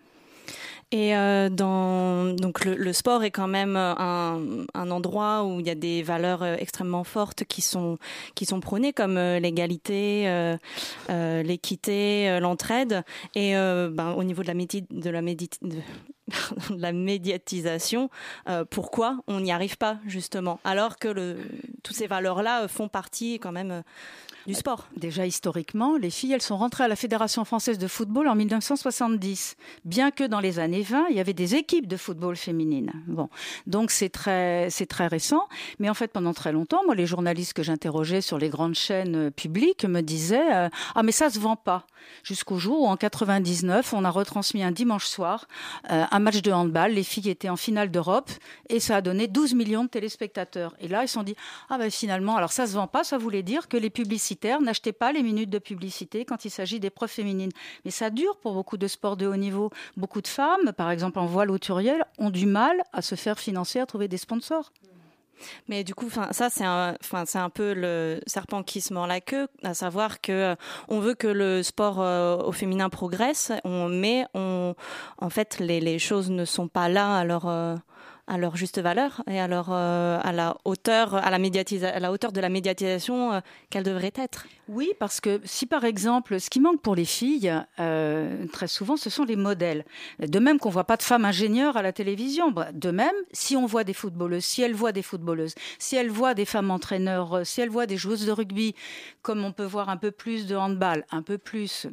Et 0.93 1.17
euh, 1.17 1.49
donc 1.49 2.65
le, 2.65 2.93
sport 2.93 3.25
est 3.25 3.33
quand 3.33 3.49
même 3.49 3.77
un, 3.77 4.41
un, 4.73 4.91
endroit 4.91 5.45
où 5.45 5.59
il 5.59 5.67
y 5.67 5.71
a 5.71 5.75
des 5.75 6.03
valeurs 6.03 6.43
euh, 6.43 6.57
extrêmement 6.59 7.03
fortes 7.03 7.45
qui 7.45 7.61
sont 7.61 7.99
qui 8.37 8.47
sont 8.47 8.61
prônées 8.61 8.93
comme 8.93 9.19
l'égalité, 9.19 10.29
euh, 10.29 11.43
l'équité, 11.43 12.39
l'entraide. 12.41 13.03
Et 13.35 13.55
ben, 13.55 14.15
au 14.17 14.23
niveau 14.23 14.43
de 14.43 14.49
la 14.49 14.55
médi 14.55 14.85
de 14.91 15.11
la 15.11 15.21
de, 16.71 16.81
la 16.81 16.93
médiatisation, 16.93 18.11
euh, 18.49 18.65
pourquoi 18.65 19.19
on 19.27 19.41
n'y 19.41 19.53
arrive 19.53 19.79
pas 19.79 19.99
justement, 20.07 20.61
alors 20.65 20.99
que 20.99 21.09
le, 21.09 21.37
toutes 21.83 21.97
ces 21.97 22.07
valeurs-là 22.07 22.69
font 22.69 22.89
partie 22.89 23.39
quand 23.39 23.53
même 23.53 23.71
euh, 23.71 23.83
du 24.47 24.55
sport. 24.55 24.87
Déjà 24.97 25.27
historiquement, 25.27 25.97
les 25.97 26.11
filles, 26.11 26.33
elles 26.33 26.43
sont 26.43 26.57
rentrées 26.57 26.85
à 26.85 26.89
la 26.89 26.97
Fédération 26.97 27.45
française 27.45 27.79
de 27.79 27.89
football 27.89 28.29
en 28.29 28.37
1970, 28.37 29.57
bien 29.85 30.11
que 30.11 30.25
dans 30.25 30.41
les 30.41 30.59
années 30.59 30.83
20, 30.83 31.07
il 31.11 31.17
y 31.17 31.21
avait 31.21 31.33
des 31.33 31.57
équipes 31.57 31.89
de 31.89 31.97
football 31.97 32.37
féminines. 32.37 32.93
Bon, 33.09 33.29
donc 33.67 33.91
c'est 33.91 34.09
très, 34.09 34.69
c'est 34.71 34.87
très 34.87 35.09
récent, 35.09 35.49
mais 35.81 35.91
en 35.91 35.95
fait 35.95 36.09
pendant 36.09 36.33
très 36.33 36.53
longtemps, 36.53 36.83
moi 36.85 36.95
les 36.95 37.07
journalistes 37.07 37.55
que 37.55 37.63
j'interrogeais 37.63 38.21
sur 38.21 38.39
les 38.39 38.49
grandes 38.49 38.75
chaînes 38.75 39.17
euh, 39.17 39.31
publiques 39.31 39.85
me 39.85 40.01
disaient 40.01 40.55
euh, 40.55 40.69
ah 40.95 41.03
mais 41.03 41.13
ça 41.13 41.29
se 41.29 41.41
vend 41.41 41.57
pas. 41.57 41.87
Jusqu'au 42.23 42.59
jour 42.59 42.83
où 42.83 42.87
en 42.87 42.97
99, 42.97 43.93
on 43.95 44.05
a 44.05 44.11
retransmis 44.11 44.63
un 44.63 44.71
dimanche 44.71 45.07
soir 45.07 45.49
euh, 45.91 46.05
un 46.09 46.19
match 46.21 46.41
de 46.43 46.53
handball, 46.53 46.93
les 46.93 47.03
filles 47.03 47.31
étaient 47.31 47.49
en 47.49 47.57
finale 47.57 47.91
d'Europe 47.91 48.31
et 48.69 48.79
ça 48.79 48.97
a 48.97 49.01
donné 49.01 49.27
12 49.27 49.55
millions 49.55 49.85
de 49.85 49.89
téléspectateurs. 49.89 50.77
Et 50.79 50.87
là 50.87 51.03
ils 51.03 51.09
se 51.09 51.15
sont 51.15 51.25
dit 51.25 51.35
ah 51.69 51.79
ben 51.79 51.91
finalement 51.91 52.37
alors 52.37 52.53
ça 52.53 52.67
se 52.67 52.75
vend 52.75 52.87
pas, 52.87 53.03
ça 53.03 53.19
voulait 53.19 53.43
dire 53.43 53.67
que 53.69 53.77
les 53.77 53.91
publicités 53.91 54.36
n'achetez 54.61 54.93
pas 54.93 55.13
les 55.13 55.23
minutes 55.23 55.51
de 55.51 55.59
publicité 55.59 56.25
quand 56.25 56.45
il 56.45 56.51
s'agit 56.51 56.81
d'épreuves 56.81 57.11
féminines. 57.11 57.53
Mais 57.85 57.91
ça 57.91 58.11
dure 58.11 58.37
pour 58.37 58.55
beaucoup 58.55 58.77
de 58.77 58.87
sports 58.87 59.17
de 59.17 59.27
haut 59.27 59.37
niveau. 59.37 59.71
Beaucoup 59.97 60.23
de 60.23 60.29
femmes, 60.29 60.73
par 60.77 60.91
exemple 60.91 61.19
en 61.19 61.27
voile 61.27 61.51
auturiel, 61.51 62.05
ont 62.19 62.31
du 62.31 62.47
mal 62.47 62.83
à 62.93 63.03
se 63.03 63.15
faire 63.15 63.39
financer, 63.39 63.81
à 63.81 63.87
trouver 63.87 64.09
des 64.09 64.19
sponsors. 64.19 64.73
Mais 65.69 65.85
du 65.85 65.95
coup, 65.95 66.09
ça 66.31 66.49
c'est 66.51 66.65
un, 66.65 66.97
un 67.35 67.51
peu 67.51 67.75
le 67.75 68.21
serpent 68.27 68.63
qui 68.63 68.81
se 68.81 68.95
mord 68.95 69.07
la 69.07 69.21
queue, 69.21 69.49
à 69.63 69.75
savoir 69.75 70.21
que 70.21 70.33
euh, 70.33 70.55
on 70.89 71.01
veut 71.01 71.15
que 71.15 71.27
le 71.27 71.63
sport 71.63 72.01
euh, 72.01 72.39
au 72.39 72.53
féminin 72.53 72.89
progresse, 72.89 73.53
mais 73.65 74.25
en 74.35 74.75
fait, 75.31 75.59
les, 75.59 75.81
les 75.81 75.99
choses 75.99 76.31
ne 76.31 76.45
sont 76.45 76.69
pas 76.69 76.89
là. 76.89 77.17
Alors, 77.17 77.49
euh, 77.49 77.77
à 78.27 78.39
leur 78.39 78.57
juste 78.57 78.81
valeur 78.81 79.23
et 79.31 79.41
à, 79.41 79.47
leur, 79.47 79.69
euh, 79.71 80.19
à, 80.23 80.33
la, 80.33 80.57
hauteur, 80.65 81.15
à, 81.15 81.31
la 81.31 81.37
à 81.37 82.01
la 82.01 82.13
hauteur 82.13 82.33
de 82.33 82.41
la 82.41 82.49
médiatisation 82.49 83.35
euh, 83.35 83.41
qu'elle 83.71 83.85
devrait 83.85 84.13
être. 84.17 84.47
Oui, 84.69 84.91
parce 84.99 85.21
que 85.21 85.41
si 85.45 85.67
par 85.67 85.85
exemple, 85.85 86.41
ce 86.41 86.51
qui 86.51 86.61
manque 86.61 86.81
pour 86.81 86.97
les 86.97 87.05
filles, 87.05 87.55
euh, 87.79 88.47
très 88.53 88.67
souvent, 88.67 88.97
ce 88.97 89.11
sont 89.11 89.25
les 89.25 89.37
modèles. 89.37 89.85
De 90.19 90.39
même 90.39 90.59
qu'on 90.59 90.71
voit 90.71 90.85
pas 90.85 90.97
de 90.97 91.03
femmes 91.03 91.25
ingénieures 91.25 91.77
à 91.77 91.83
la 91.83 91.93
télévision. 91.93 92.53
De 92.73 92.91
même, 92.91 93.15
si 93.33 93.57
on 93.57 93.67
voit 93.67 93.85
des 93.85 93.95
footballeuses, 93.95 94.45
si 94.45 94.63
elles 94.63 94.75
voient 94.75 94.93
des 94.93 95.03
footballeuses, 95.03 95.55
si 95.79 95.97
elles 95.97 96.11
voient 96.11 96.35
des 96.35 96.45
femmes 96.45 96.71
entraîneurs, 96.71 97.47
si 97.47 97.61
elles 97.61 97.71
voient 97.71 97.87
des 97.87 97.97
joueuses 97.97 98.27
de 98.27 98.33
rugby, 98.33 98.75
comme 99.23 99.45
on 99.45 99.53
peut 99.53 99.65
voir 99.65 99.89
un 99.89 99.97
peu 99.97 100.11
plus 100.11 100.47
de 100.47 100.57
handball, 100.57 101.05
un 101.11 101.23
peu 101.23 101.39
plus 101.39 101.87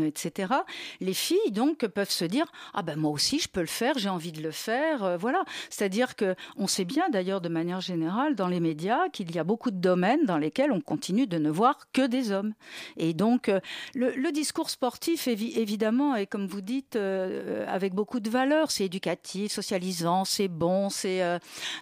etc. 0.00 0.52
Les 1.00 1.14
filles 1.14 1.50
donc 1.50 1.86
peuvent 1.86 2.10
se 2.10 2.24
dire 2.24 2.46
ah 2.74 2.82
ben 2.82 2.96
moi 2.96 3.10
aussi 3.10 3.38
je 3.38 3.48
peux 3.48 3.60
le 3.60 3.66
faire, 3.66 3.98
j'ai 3.98 4.08
envie 4.08 4.32
de 4.32 4.42
le 4.42 4.50
faire, 4.50 5.04
euh, 5.04 5.16
voilà. 5.16 5.44
C'est-à-dire 5.70 6.16
que 6.16 6.34
on 6.56 6.66
sait 6.66 6.84
bien 6.84 7.08
d'ailleurs 7.10 7.40
de 7.40 7.48
manière 7.48 7.80
générale 7.80 8.34
dans 8.34 8.48
les 8.48 8.60
médias 8.60 9.08
qu'il 9.10 9.34
y 9.34 9.38
a 9.38 9.44
beaucoup 9.44 9.70
de 9.70 9.76
domaines 9.76 10.24
dans 10.24 10.38
lesquels 10.38 10.72
on 10.72 10.80
continue 10.80 11.26
de 11.26 11.38
ne 11.38 11.50
voir 11.50 11.78
que 11.92 12.06
des 12.06 12.32
hommes. 12.32 12.54
Et 12.96 13.14
donc 13.14 13.48
euh, 13.48 13.60
le, 13.94 14.32
discours 14.32 14.70
sportif 14.70 15.28
évidemment 15.28 16.16
est 16.16 16.26
comme 16.26 16.46
vous 16.46 16.62
dites 16.62 16.96
avec 16.96 17.92
beaucoup 17.92 18.18
de 18.18 18.30
valeurs, 18.30 18.70
c'est 18.70 18.86
éducatif, 18.86 19.52
socialisant, 19.52 20.24
c'est 20.24 20.48
bon, 20.48 20.88
c'est 20.88 21.20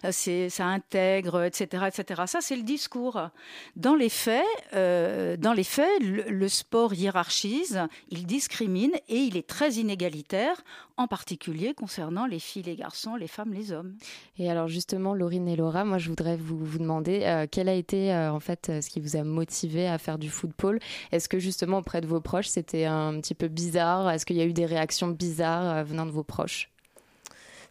c'est 0.09 0.49
ça 0.49 0.65
intègre, 0.65 1.43
etc., 1.43 1.85
etc. 1.87 2.23
Ça 2.25 2.41
c'est 2.41 2.57
le 2.57 2.63
discours. 2.63 3.29
Dans 3.77 3.95
les 3.95 4.09
faits, 4.09 4.43
dans 4.73 5.53
les 5.55 5.63
faits, 5.63 6.01
le 6.01 6.47
sport 6.49 6.93
hiérarchise 6.93 7.87
il 8.09 8.25
discrimine 8.25 8.91
et 9.07 9.17
il 9.17 9.37
est 9.37 9.47
très 9.47 9.73
inégalitaire, 9.73 10.61
en 10.97 11.07
particulier 11.07 11.73
concernant 11.73 12.25
les 12.25 12.39
filles, 12.39 12.63
les 12.63 12.75
garçons, 12.75 13.15
les 13.15 13.27
femmes, 13.27 13.53
les 13.53 13.71
hommes. 13.71 13.95
Et 14.37 14.49
alors 14.49 14.67
justement, 14.67 15.13
Laurine 15.13 15.47
et 15.47 15.55
Laura, 15.55 15.85
moi 15.85 15.97
je 15.97 16.09
voudrais 16.09 16.37
vous, 16.37 16.57
vous 16.57 16.79
demander 16.79 17.21
euh, 17.23 17.47
quel 17.49 17.69
a 17.69 17.73
été 17.73 18.13
euh, 18.13 18.31
en 18.31 18.39
fait 18.39 18.69
euh, 18.69 18.81
ce 18.81 18.89
qui 18.89 18.99
vous 18.99 19.15
a 19.15 19.23
motivé 19.23 19.87
à 19.87 19.97
faire 19.97 20.17
du 20.17 20.29
football? 20.29 20.79
Est-ce 21.11 21.29
que 21.29 21.39
justement 21.39 21.79
auprès 21.79 22.01
de 22.01 22.07
vos 22.07 22.21
proches 22.21 22.47
c'était 22.47 22.85
un 22.85 23.19
petit 23.19 23.35
peu 23.35 23.47
bizarre? 23.47 24.09
Est-ce 24.09 24.25
qu'il 24.25 24.37
y 24.37 24.41
a 24.41 24.45
eu 24.45 24.53
des 24.53 24.65
réactions 24.65 25.07
bizarres 25.07 25.83
venant 25.83 26.05
de 26.05 26.11
vos 26.11 26.23
proches? 26.23 26.69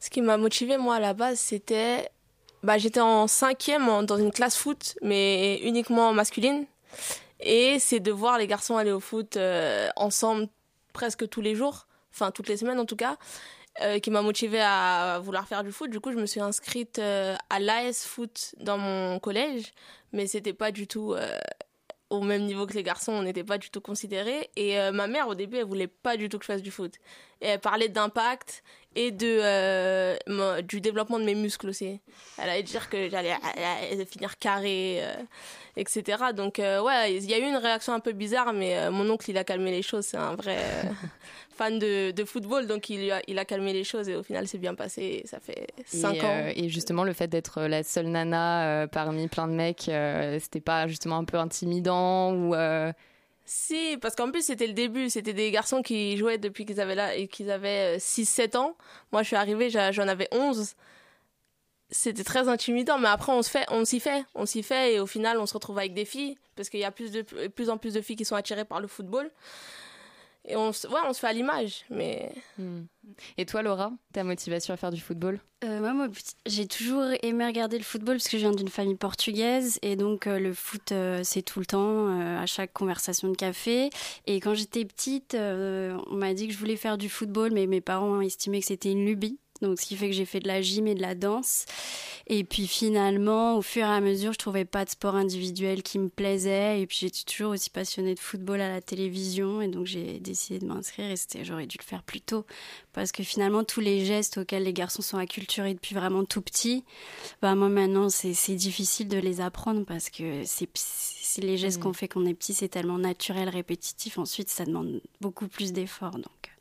Ce 0.00 0.08
qui 0.08 0.22
m'a 0.22 0.38
motivé 0.38 0.78
moi 0.78 0.96
à 0.96 1.00
la 1.00 1.12
base, 1.12 1.38
c'était 1.38 2.08
bah, 2.62 2.76
j'étais 2.76 3.00
en 3.00 3.26
cinquième 3.26 4.04
dans 4.04 4.16
une 4.16 4.32
classe 4.32 4.56
foot, 4.56 4.96
mais 5.02 5.58
uniquement 5.62 6.12
masculine. 6.12 6.66
Et 7.42 7.78
c'est 7.78 8.00
de 8.00 8.12
voir 8.12 8.38
les 8.38 8.46
garçons 8.46 8.76
aller 8.76 8.92
au 8.92 9.00
foot 9.00 9.36
euh, 9.36 9.88
ensemble 9.96 10.48
presque 10.92 11.28
tous 11.28 11.40
les 11.40 11.54
jours, 11.54 11.86
enfin 12.12 12.30
toutes 12.30 12.48
les 12.48 12.56
semaines 12.56 12.78
en 12.78 12.84
tout 12.84 12.96
cas, 12.96 13.16
euh, 13.80 13.98
qui 13.98 14.10
m'a 14.10 14.22
motivée 14.22 14.60
à 14.60 15.20
vouloir 15.22 15.46
faire 15.46 15.64
du 15.64 15.72
foot. 15.72 15.90
Du 15.90 16.00
coup, 16.00 16.12
je 16.12 16.18
me 16.18 16.26
suis 16.26 16.40
inscrite 16.40 16.98
euh, 16.98 17.36
à 17.48 17.60
l'AS 17.60 18.04
Foot 18.04 18.54
dans 18.58 18.78
mon 18.78 19.18
collège, 19.18 19.72
mais 20.12 20.26
c'était 20.26 20.52
pas 20.52 20.72
du 20.72 20.86
tout 20.86 21.14
au 22.10 22.22
même 22.22 22.42
niveau 22.42 22.66
que 22.66 22.74
les 22.74 22.82
garçons, 22.82 23.12
on 23.12 23.22
n'était 23.22 23.44
pas 23.44 23.56
du 23.56 23.70
tout 23.70 23.80
considérés. 23.80 24.50
Et 24.56 24.76
ma 24.90 25.06
mère, 25.06 25.28
au 25.28 25.36
début, 25.36 25.58
elle 25.58 25.64
voulait 25.64 25.86
pas 25.86 26.16
du 26.16 26.28
tout 26.28 26.38
que 26.38 26.44
je 26.44 26.52
fasse 26.52 26.62
du 26.62 26.72
foot. 26.72 26.94
Et 27.40 27.46
elle 27.46 27.60
parlait 27.60 27.88
d'impact 27.88 28.64
et 28.96 29.12
de, 29.12 29.38
euh, 29.40 30.16
du 30.62 30.80
développement 30.80 31.18
de 31.18 31.24
mes 31.24 31.34
muscles 31.34 31.68
aussi. 31.68 32.00
Elle 32.38 32.48
allait 32.48 32.62
dire 32.62 32.88
que 32.88 33.08
j'allais 33.08 33.36
finir 34.06 34.36
carré, 34.38 34.98
euh, 35.00 35.14
etc. 35.76 36.32
Donc, 36.34 36.58
euh, 36.58 36.82
ouais, 36.82 37.14
il 37.14 37.30
y 37.30 37.34
a 37.34 37.38
eu 37.38 37.42
une 37.42 37.56
réaction 37.56 37.92
un 37.92 38.00
peu 38.00 38.12
bizarre, 38.12 38.52
mais 38.52 38.90
mon 38.90 39.08
oncle, 39.08 39.30
il 39.30 39.38
a 39.38 39.44
calmé 39.44 39.70
les 39.70 39.82
choses. 39.82 40.06
C'est 40.06 40.16
un 40.16 40.34
vrai 40.34 40.58
fan 41.56 41.78
de, 41.78 42.10
de, 42.10 42.24
football, 42.24 42.66
donc 42.66 42.90
il 42.90 43.12
a, 43.12 43.20
il 43.28 43.38
a 43.38 43.44
calmé 43.44 43.72
les 43.72 43.84
choses 43.84 44.08
et 44.08 44.16
au 44.16 44.24
final, 44.24 44.48
c'est 44.48 44.58
bien 44.58 44.74
passé. 44.74 45.22
Ça 45.24 45.38
fait 45.38 45.68
5 45.86 46.24
ans. 46.24 46.46
et 46.54 46.68
justement, 46.68 47.04
le 47.04 47.12
fait 47.12 47.28
d'être 47.28 47.62
la 47.62 47.84
seule 47.84 48.08
nana 48.08 48.88
parmi 48.88 49.28
plein 49.28 49.46
de 49.46 49.52
mecs, 49.52 49.90
c'était 50.40 50.60
pas 50.60 50.88
justement 50.88 51.18
un 51.18 51.24
peu 51.24 51.38
intimidant 51.38 52.34
ou 52.34 52.54
si, 53.52 53.98
parce 54.00 54.14
qu'en 54.14 54.30
plus 54.30 54.42
c'était 54.46 54.68
le 54.68 54.74
début, 54.74 55.10
c'était 55.10 55.32
des 55.32 55.50
garçons 55.50 55.82
qui 55.82 56.16
jouaient 56.16 56.38
depuis 56.38 56.64
qu'ils 56.64 56.80
avaient 56.80 56.94
là 56.94 57.16
et 57.16 57.26
qu'ils 57.26 57.50
avaient 57.50 57.96
6-7 57.96 58.54
euh, 58.54 58.60
ans. 58.60 58.76
Moi 59.10 59.24
je 59.24 59.26
suis 59.26 59.34
arrivée, 59.34 59.70
j'en 59.70 60.06
avais 60.06 60.28
11. 60.30 60.76
C'était 61.90 62.22
très 62.22 62.48
intimidant, 62.48 62.98
mais 62.98 63.08
après 63.08 63.32
on 63.32 63.42
se 63.42 63.50
fait, 63.50 63.66
on 63.70 63.84
s'y 63.84 63.98
fait, 63.98 64.24
on 64.36 64.46
s'y 64.46 64.62
fait 64.62 64.94
et 64.94 65.00
au 65.00 65.06
final 65.06 65.36
on 65.38 65.46
se 65.46 65.54
retrouve 65.54 65.78
avec 65.78 65.94
des 65.94 66.04
filles 66.04 66.38
parce 66.54 66.68
qu'il 66.68 66.78
y 66.78 66.84
a 66.84 66.92
plus 66.92 67.10
de 67.10 67.22
plus 67.48 67.70
en 67.70 67.76
plus 67.76 67.94
de 67.94 68.00
filles 68.00 68.14
qui 68.14 68.24
sont 68.24 68.36
attirées 68.36 68.64
par 68.64 68.80
le 68.80 68.86
football. 68.86 69.28
Et 70.48 70.56
on, 70.56 70.70
ouais, 70.70 71.00
on 71.06 71.12
se 71.12 71.20
fait 71.20 71.26
à 71.26 71.32
l'image, 71.32 71.84
mais. 71.90 72.32
Hmm. 72.58 72.82
Et 73.36 73.44
toi, 73.44 73.62
Laura, 73.62 73.92
ta 74.12 74.24
motivation 74.24 74.72
à 74.72 74.76
faire 74.76 74.90
du 74.90 75.00
football 75.00 75.38
euh, 75.64 75.80
Moi, 75.80 76.08
j'ai 76.46 76.66
toujours 76.66 77.04
aimé 77.22 77.44
regarder 77.44 77.76
le 77.76 77.84
football 77.84 78.16
parce 78.16 78.28
que 78.28 78.38
je 78.38 78.42
viens 78.42 78.52
d'une 78.52 78.68
famille 78.68 78.94
portugaise 78.94 79.78
et 79.82 79.96
donc 79.96 80.26
euh, 80.26 80.38
le 80.38 80.54
foot, 80.54 80.92
euh, 80.92 81.20
c'est 81.24 81.42
tout 81.42 81.60
le 81.60 81.66
temps, 81.66 82.08
à 82.38 82.46
chaque 82.46 82.72
conversation 82.72 83.28
de 83.28 83.36
café. 83.36 83.90
Et 84.26 84.40
quand 84.40 84.54
j'étais 84.54 84.84
petite, 84.84 85.34
on 85.34 86.14
m'a 86.14 86.32
dit 86.32 86.48
que 86.48 86.54
je 86.54 86.58
voulais 86.58 86.76
faire 86.76 86.96
du 86.96 87.08
football, 87.08 87.52
mais 87.52 87.66
mes 87.66 87.80
parents 87.80 88.18
ont 88.18 88.20
estimé 88.22 88.60
que 88.60 88.66
c'était 88.66 88.92
une 88.92 89.04
lubie. 89.04 89.38
Donc, 89.62 89.78
ce 89.80 89.86
qui 89.86 89.96
fait 89.96 90.08
que 90.08 90.14
j'ai 90.14 90.24
fait 90.24 90.40
de 90.40 90.48
la 90.48 90.62
gym 90.62 90.86
et 90.86 90.94
de 90.94 91.02
la 91.02 91.14
danse. 91.14 91.66
Et 92.26 92.44
puis 92.44 92.66
finalement, 92.66 93.56
au 93.56 93.62
fur 93.62 93.82
et 93.82 93.88
à 93.88 94.00
mesure, 94.00 94.32
je 94.32 94.38
trouvais 94.38 94.64
pas 94.64 94.84
de 94.84 94.90
sport 94.90 95.16
individuel 95.16 95.82
qui 95.82 95.98
me 95.98 96.08
plaisait. 96.08 96.80
Et 96.80 96.86
puis 96.86 96.98
j'étais 97.00 97.24
toujours 97.24 97.52
aussi 97.52 97.70
passionnée 97.70 98.14
de 98.14 98.20
football 98.20 98.60
à 98.60 98.68
la 98.68 98.80
télévision. 98.80 99.60
Et 99.60 99.68
donc 99.68 99.86
j'ai 99.86 100.20
décidé 100.20 100.60
de 100.60 100.66
m'inscrire. 100.66 101.10
Et 101.10 101.16
c'était, 101.16 101.44
j'aurais 101.44 101.66
dû 101.66 101.76
le 101.76 101.84
faire 101.84 102.02
plus 102.02 102.20
tôt. 102.20 102.46
Parce 102.92 103.12
que 103.12 103.22
finalement, 103.22 103.64
tous 103.64 103.80
les 103.80 104.04
gestes 104.04 104.38
auxquels 104.38 104.62
les 104.62 104.72
garçons 104.72 105.02
sont 105.02 105.18
acculturés 105.18 105.74
depuis 105.74 105.94
vraiment 105.94 106.24
tout 106.24 106.40
petit, 106.40 106.84
bah 107.42 107.54
moi 107.54 107.68
maintenant, 107.68 108.08
c'est, 108.08 108.54
difficile 108.54 109.08
de 109.08 109.18
les 109.18 109.40
apprendre 109.40 109.84
parce 109.84 110.10
que 110.10 110.42
c'est, 110.44 110.68
les 111.38 111.56
gestes 111.56 111.78
mmh. 111.78 111.82
qu'on 111.82 111.92
fait 111.92 112.08
quand 112.08 112.20
on 112.22 112.26
est 112.26 112.34
petit, 112.34 112.54
c'est 112.54 112.68
tellement 112.68 112.98
naturel, 112.98 113.48
répétitif. 113.48 114.18
Ensuite, 114.18 114.50
ça 114.50 114.64
demande 114.64 115.00
beaucoup 115.20 115.48
plus 115.48 115.72
d'efforts. 115.72 116.18
Donc 116.18 116.52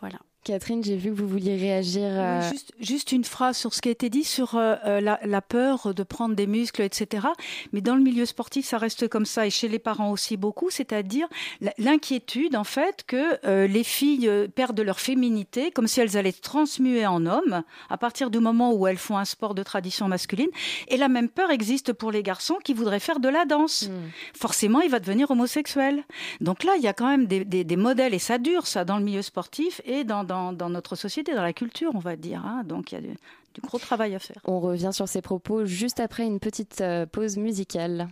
voilà. 0.00 0.18
Catherine, 0.44 0.82
j'ai 0.82 0.96
vu 0.96 1.10
que 1.10 1.14
vous 1.14 1.28
vouliez 1.28 1.56
réagir. 1.56 2.02
Euh, 2.04 2.40
juste, 2.80 3.12
une 3.12 3.24
phrase 3.24 3.56
sur 3.56 3.74
ce 3.74 3.80
qui 3.80 3.88
a 3.88 3.92
été 3.92 4.10
dit 4.10 4.24
sur 4.24 4.56
euh, 4.56 4.74
euh, 4.84 5.00
la, 5.00 5.40
peur 5.40 5.94
de 5.94 6.02
prendre 6.02 6.34
des 6.34 6.46
muscles, 6.46 6.82
etc. 6.82 7.28
Mais 7.72 7.80
dans 7.80 7.94
le 7.94 8.02
milieu 8.02 8.26
sportif, 8.26 8.66
ça 8.66 8.78
reste 8.78 9.08
comme 9.08 9.26
ça, 9.26 9.46
et 9.46 9.50
chez 9.50 9.68
les 9.68 9.78
parents 9.78 10.10
aussi 10.10 10.36
beaucoup, 10.36 10.70
c'est-à-dire 10.70 11.28
l'inquiétude, 11.78 12.56
en 12.56 12.64
fait, 12.64 13.04
que 13.06 13.66
les 13.66 13.84
filles 13.84 14.30
perdent 14.54 14.80
leur 14.80 15.00
féminité, 15.00 15.70
comme 15.70 15.86
si 15.86 16.00
elles 16.00 16.16
allaient 16.16 16.32
transmuer 16.32 17.06
en 17.06 17.26
hommes, 17.26 17.62
à 17.90 17.98
partir 17.98 18.30
du 18.30 18.38
moment 18.38 18.72
où 18.72 18.86
elles 18.86 18.98
font 18.98 19.18
un 19.18 19.24
sport 19.24 19.54
de 19.54 19.62
tradition 19.62 20.08
masculine. 20.08 20.50
Et 20.88 20.96
la 20.96 21.08
même 21.08 21.28
peur 21.28 21.50
existe 21.50 21.92
pour 21.92 22.10
les 22.10 22.22
garçons 22.22 22.58
qui 22.64 22.74
voudraient 22.74 23.00
faire 23.00 23.20
de 23.20 23.28
la 23.28 23.44
danse. 23.44 23.88
Hmm. 23.88 24.10
Forcément, 24.34 24.80
il 24.80 24.90
va 24.90 24.98
devenir 24.98 25.30
homosexuel. 25.30 26.04
Donc 26.40 26.64
là, 26.64 26.72
il 26.76 26.82
y 26.82 26.88
a 26.88 26.92
quand 26.92 27.08
même 27.08 27.26
des, 27.26 27.76
modèles, 27.76 28.14
et 28.14 28.18
ça 28.18 28.38
dure, 28.38 28.66
ça, 28.66 28.84
dans 28.84 28.98
le 28.98 29.04
milieu 29.04 29.22
sportif 29.22 29.80
et 29.84 30.04
dans 30.04 30.22
dans, 30.24 30.31
notre 30.32 30.96
société, 30.96 31.34
dans 31.34 31.42
la 31.42 31.52
culture, 31.52 31.92
on 31.94 31.98
va 31.98 32.16
dire. 32.16 32.44
Hein. 32.44 32.64
Donc 32.64 32.92
il 32.92 32.94
y 32.94 32.98
a 32.98 33.00
du, 33.00 33.60
gros 33.60 33.78
travail 33.78 34.14
à 34.14 34.18
faire. 34.18 34.40
On 34.44 34.60
revient 34.60 34.90
sur 34.92 35.08
ces 35.08 35.22
propos 35.22 35.64
juste 35.64 36.00
après 36.00 36.24
une 36.24 36.40
petite 36.40 36.80
euh, 36.80 37.06
pause 37.06 37.36
musicale. 37.36 38.08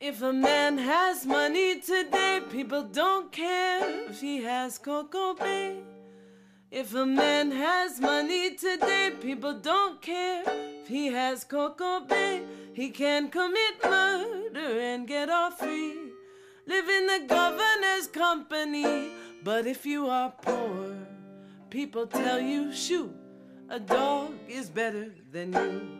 If 0.00 0.22
a 0.22 0.32
man 0.32 0.78
has 0.78 1.26
money 1.26 1.80
today, 1.80 2.40
people 2.50 2.84
don't 2.84 3.32
care 3.32 4.08
if 4.08 4.20
he 4.22 4.44
has 4.46 4.78
Coco 4.78 5.34
Bay. 5.34 5.82
If 6.70 6.94
a 6.94 7.04
man 7.04 7.50
has 7.50 7.98
money 7.98 8.54
today, 8.54 9.10
people 9.20 9.54
don't 9.54 10.00
care 10.00 10.44
if 10.46 10.86
he 10.86 11.08
has 11.08 11.42
Coco 11.42 12.00
Bay. 12.06 12.42
He 12.74 12.90
can 12.90 13.28
commit 13.28 13.82
murder 13.82 14.78
and 14.78 15.08
get 15.08 15.30
off 15.30 15.58
free. 15.58 15.96
Live 16.66 16.88
in 16.88 17.06
the 17.06 17.26
governor's 17.26 18.06
company, 18.06 19.08
but 19.42 19.66
if 19.66 19.86
you 19.86 20.08
are 20.08 20.30
poor, 20.42 21.07
People 21.70 22.06
tell 22.06 22.40
you, 22.40 22.72
shoot, 22.72 23.14
a 23.68 23.78
dog 23.78 24.32
is 24.48 24.70
better 24.70 25.12
than 25.30 25.52
you. 25.52 25.98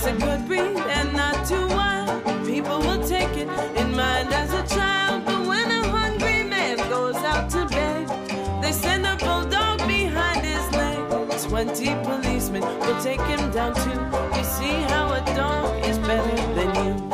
That's 0.00 0.16
a 0.16 0.26
good 0.26 0.46
breed 0.46 0.76
and 0.76 1.12
not 1.12 1.44
too 1.44 1.66
wild. 1.66 2.46
People 2.46 2.78
will 2.78 3.04
take 3.08 3.36
it 3.36 3.48
in 3.76 3.96
mind 3.96 4.32
as 4.32 4.52
a 4.52 4.64
child. 4.72 5.24
But 5.24 5.44
when 5.44 5.68
a 5.72 5.88
hungry 5.88 6.44
man 6.44 6.76
goes 6.88 7.16
out 7.16 7.50
to 7.50 7.66
beg, 7.66 8.06
they 8.62 8.70
send 8.70 9.04
a 9.04 9.16
bulldog 9.16 9.78
behind 9.88 10.46
his 10.46 10.64
leg. 10.70 11.00
Twenty 11.48 11.96
policemen 12.04 12.62
will 12.62 13.02
take 13.02 13.20
him 13.22 13.50
down 13.50 13.74
too. 13.74 14.38
You 14.38 14.44
see 14.44 14.76
how 14.82 15.14
a 15.14 15.20
dog 15.34 15.84
is 15.84 15.98
better 15.98 16.36
than 16.54 16.86
you. 16.86 17.07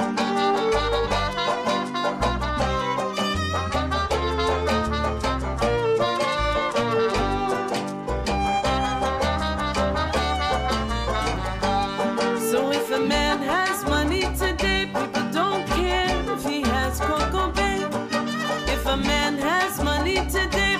today. 20.34 20.73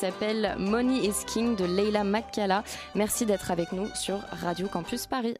S'appelle 0.00 0.56
Money 0.58 1.06
is 1.06 1.26
King 1.26 1.56
de 1.56 1.66
Leila 1.66 2.04
Makkala. 2.04 2.64
Merci 2.94 3.26
d'être 3.26 3.50
avec 3.50 3.70
nous 3.72 3.86
sur 3.94 4.18
Radio 4.30 4.66
Campus 4.66 5.06
Paris. 5.06 5.34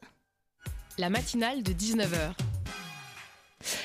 la 0.99 1.09
matinale 1.09 1.63
de 1.63 1.73
19h. 1.73 2.35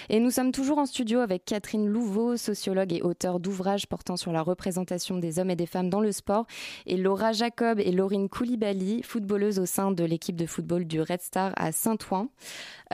Et 0.09 0.19
nous 0.19 0.31
sommes 0.31 0.51
toujours 0.51 0.77
en 0.77 0.85
studio 0.85 1.19
avec 1.19 1.45
Catherine 1.45 1.88
Louveau, 1.88 2.35
sociologue 2.35 2.93
et 2.93 3.01
auteure 3.01 3.39
d'ouvrages 3.39 3.88
portant 3.88 4.17
sur 4.17 4.31
la 4.33 4.41
représentation 4.41 5.17
des 5.17 5.39
hommes 5.39 5.49
et 5.49 5.55
des 5.55 5.65
femmes 5.65 5.89
dans 5.89 6.01
le 6.01 6.11
sport, 6.11 6.45
et 6.85 6.97
Laura 6.97 7.31
Jacob 7.31 7.79
et 7.79 7.91
Laurine 7.91 8.29
Koulibaly, 8.29 9.01
footballeuse 9.03 9.59
au 9.59 9.65
sein 9.65 9.91
de 9.91 10.03
l'équipe 10.03 10.35
de 10.35 10.45
football 10.45 10.85
du 10.85 11.01
Red 11.01 11.21
Star 11.21 11.53
à 11.55 11.71
Saint-Ouen. 11.71 12.27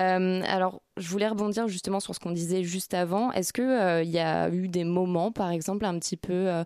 Euh, 0.01 0.41
alors, 0.45 0.81
je 0.97 1.07
voulais 1.09 1.27
rebondir 1.27 1.67
justement 1.67 1.99
sur 1.99 2.15
ce 2.15 2.19
qu'on 2.19 2.31
disait 2.31 2.63
juste 2.63 2.93
avant. 2.93 3.31
Est-ce 3.31 3.53
qu'il 3.53 3.63
euh, 3.63 4.03
y 4.03 4.19
a 4.19 4.49
eu 4.49 4.67
des 4.67 4.83
moments, 4.83 5.31
par 5.31 5.51
exemple, 5.51 5.85
un 5.85 5.97
petit 5.99 6.17
peu 6.17 6.63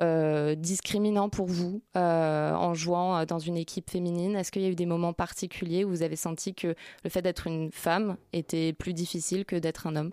euh, 0.00 0.54
discriminants 0.54 1.28
pour 1.28 1.46
vous 1.46 1.82
en 1.94 2.74
jouant 2.74 3.24
dans 3.24 3.38
une 3.38 3.56
équipe 3.56 3.90
féminine? 3.90 4.36
Est-ce 4.36 4.52
qu'il 4.52 4.62
y 4.62 4.66
a 4.66 4.68
eu 4.68 4.76
des 4.76 4.86
moments 4.86 5.12
particuliers 5.12 5.84
où 5.84 5.88
vous 5.88 6.02
avez 6.02 6.16
senti 6.16 6.54
que 6.54 6.74
le 7.02 7.10
fait 7.10 7.22
d'être 7.22 7.46
une 7.46 7.70
femme 7.72 8.16
était 8.32 8.72
plus 8.72 8.94
difficile 8.94 9.44
que 9.44 9.56
d'être 9.56 9.86
un 9.86 9.96
homme? 9.96 10.12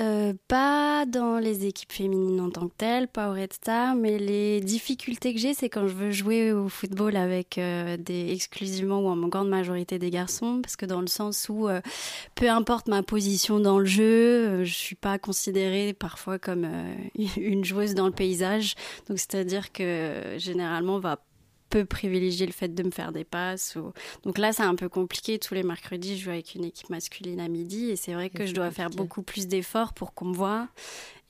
Euh, 0.00 0.32
pas 0.48 1.06
dans 1.06 1.38
les 1.38 1.66
équipes 1.66 1.92
féminines 1.92 2.40
en 2.40 2.50
tant 2.50 2.68
que 2.68 2.74
telles, 2.76 3.06
pas 3.06 3.30
au 3.30 3.34
Red 3.34 3.52
Star, 3.52 3.94
mais 3.94 4.18
les 4.18 4.60
difficultés 4.60 5.32
que 5.32 5.38
j'ai, 5.38 5.54
c'est 5.54 5.68
quand 5.68 5.86
je 5.86 5.94
veux 5.94 6.10
jouer 6.10 6.52
au 6.52 6.68
football 6.68 7.16
avec 7.16 7.58
euh, 7.58 7.96
exclusivement 8.08 9.00
ou 9.00 9.08
en 9.08 9.28
grande 9.28 9.48
majorité 9.48 10.00
des 10.00 10.10
garçons, 10.10 10.60
parce 10.62 10.74
que 10.74 10.84
dans 10.86 11.00
le 11.00 11.06
sens 11.06 11.48
où 11.48 11.68
euh, 11.68 11.80
peu 12.34 12.50
importe 12.50 12.88
ma 12.88 13.02
position 13.04 13.60
dans 13.60 13.78
le 13.78 13.84
jeu, 13.84 14.64
je 14.64 14.74
suis 14.74 14.96
pas 14.96 15.18
considérée 15.18 15.92
parfois 15.92 16.40
comme 16.40 16.66
une 17.36 17.64
joueuse 17.64 17.94
dans 17.94 18.06
le 18.06 18.12
paysage. 18.12 18.74
Donc 19.08 19.18
c'est-à-dire 19.18 19.70
que 19.70 20.34
généralement 20.38 20.96
on 20.96 21.00
va 21.00 21.18
peu 21.74 21.84
privilégier 21.84 22.46
le 22.46 22.52
fait 22.52 22.72
de 22.72 22.82
me 22.84 22.92
faire 22.92 23.10
des 23.10 23.24
passes. 23.24 23.74
Ou... 23.74 23.92
Donc 24.22 24.38
là, 24.38 24.52
c'est 24.52 24.62
un 24.62 24.76
peu 24.76 24.88
compliqué. 24.88 25.40
Tous 25.40 25.54
les 25.54 25.64
mercredis, 25.64 26.16
je 26.16 26.24
joue 26.24 26.30
avec 26.30 26.54
une 26.54 26.64
équipe 26.64 26.88
masculine 26.88 27.40
à 27.40 27.48
midi 27.48 27.90
et 27.90 27.96
c'est 27.96 28.14
vrai 28.14 28.30
que 28.30 28.46
je 28.46 28.54
dois 28.54 28.70
faire 28.70 28.90
beaucoup 28.90 29.22
plus 29.22 29.48
d'efforts 29.48 29.92
pour 29.92 30.14
qu'on 30.14 30.26
me 30.26 30.34
voit 30.34 30.68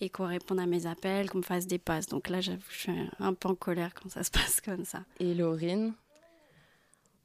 et 0.03 0.11
qu'on 0.11 0.27
réponde 0.27 0.61
à 0.61 0.67
mes 0.67 0.85
appels, 0.85 1.31
qu'on 1.31 1.39
me 1.39 1.43
fasse 1.43 1.67
des 1.67 1.79
passes. 1.79 2.09
Donc 2.09 2.29
là, 2.29 2.43
j'avoue, 2.43 2.61
je 2.69 2.79
suis 2.79 2.93
un 3.21 3.33
peu 3.33 3.49
en 3.49 3.55
colère 3.55 3.95
quand 3.95 4.11
ça 4.11 4.23
se 4.23 4.31
passe 4.39 4.61
comme 4.61 4.85
ça. 4.85 5.05
Et 5.19 5.33
Laurine? 5.33 5.95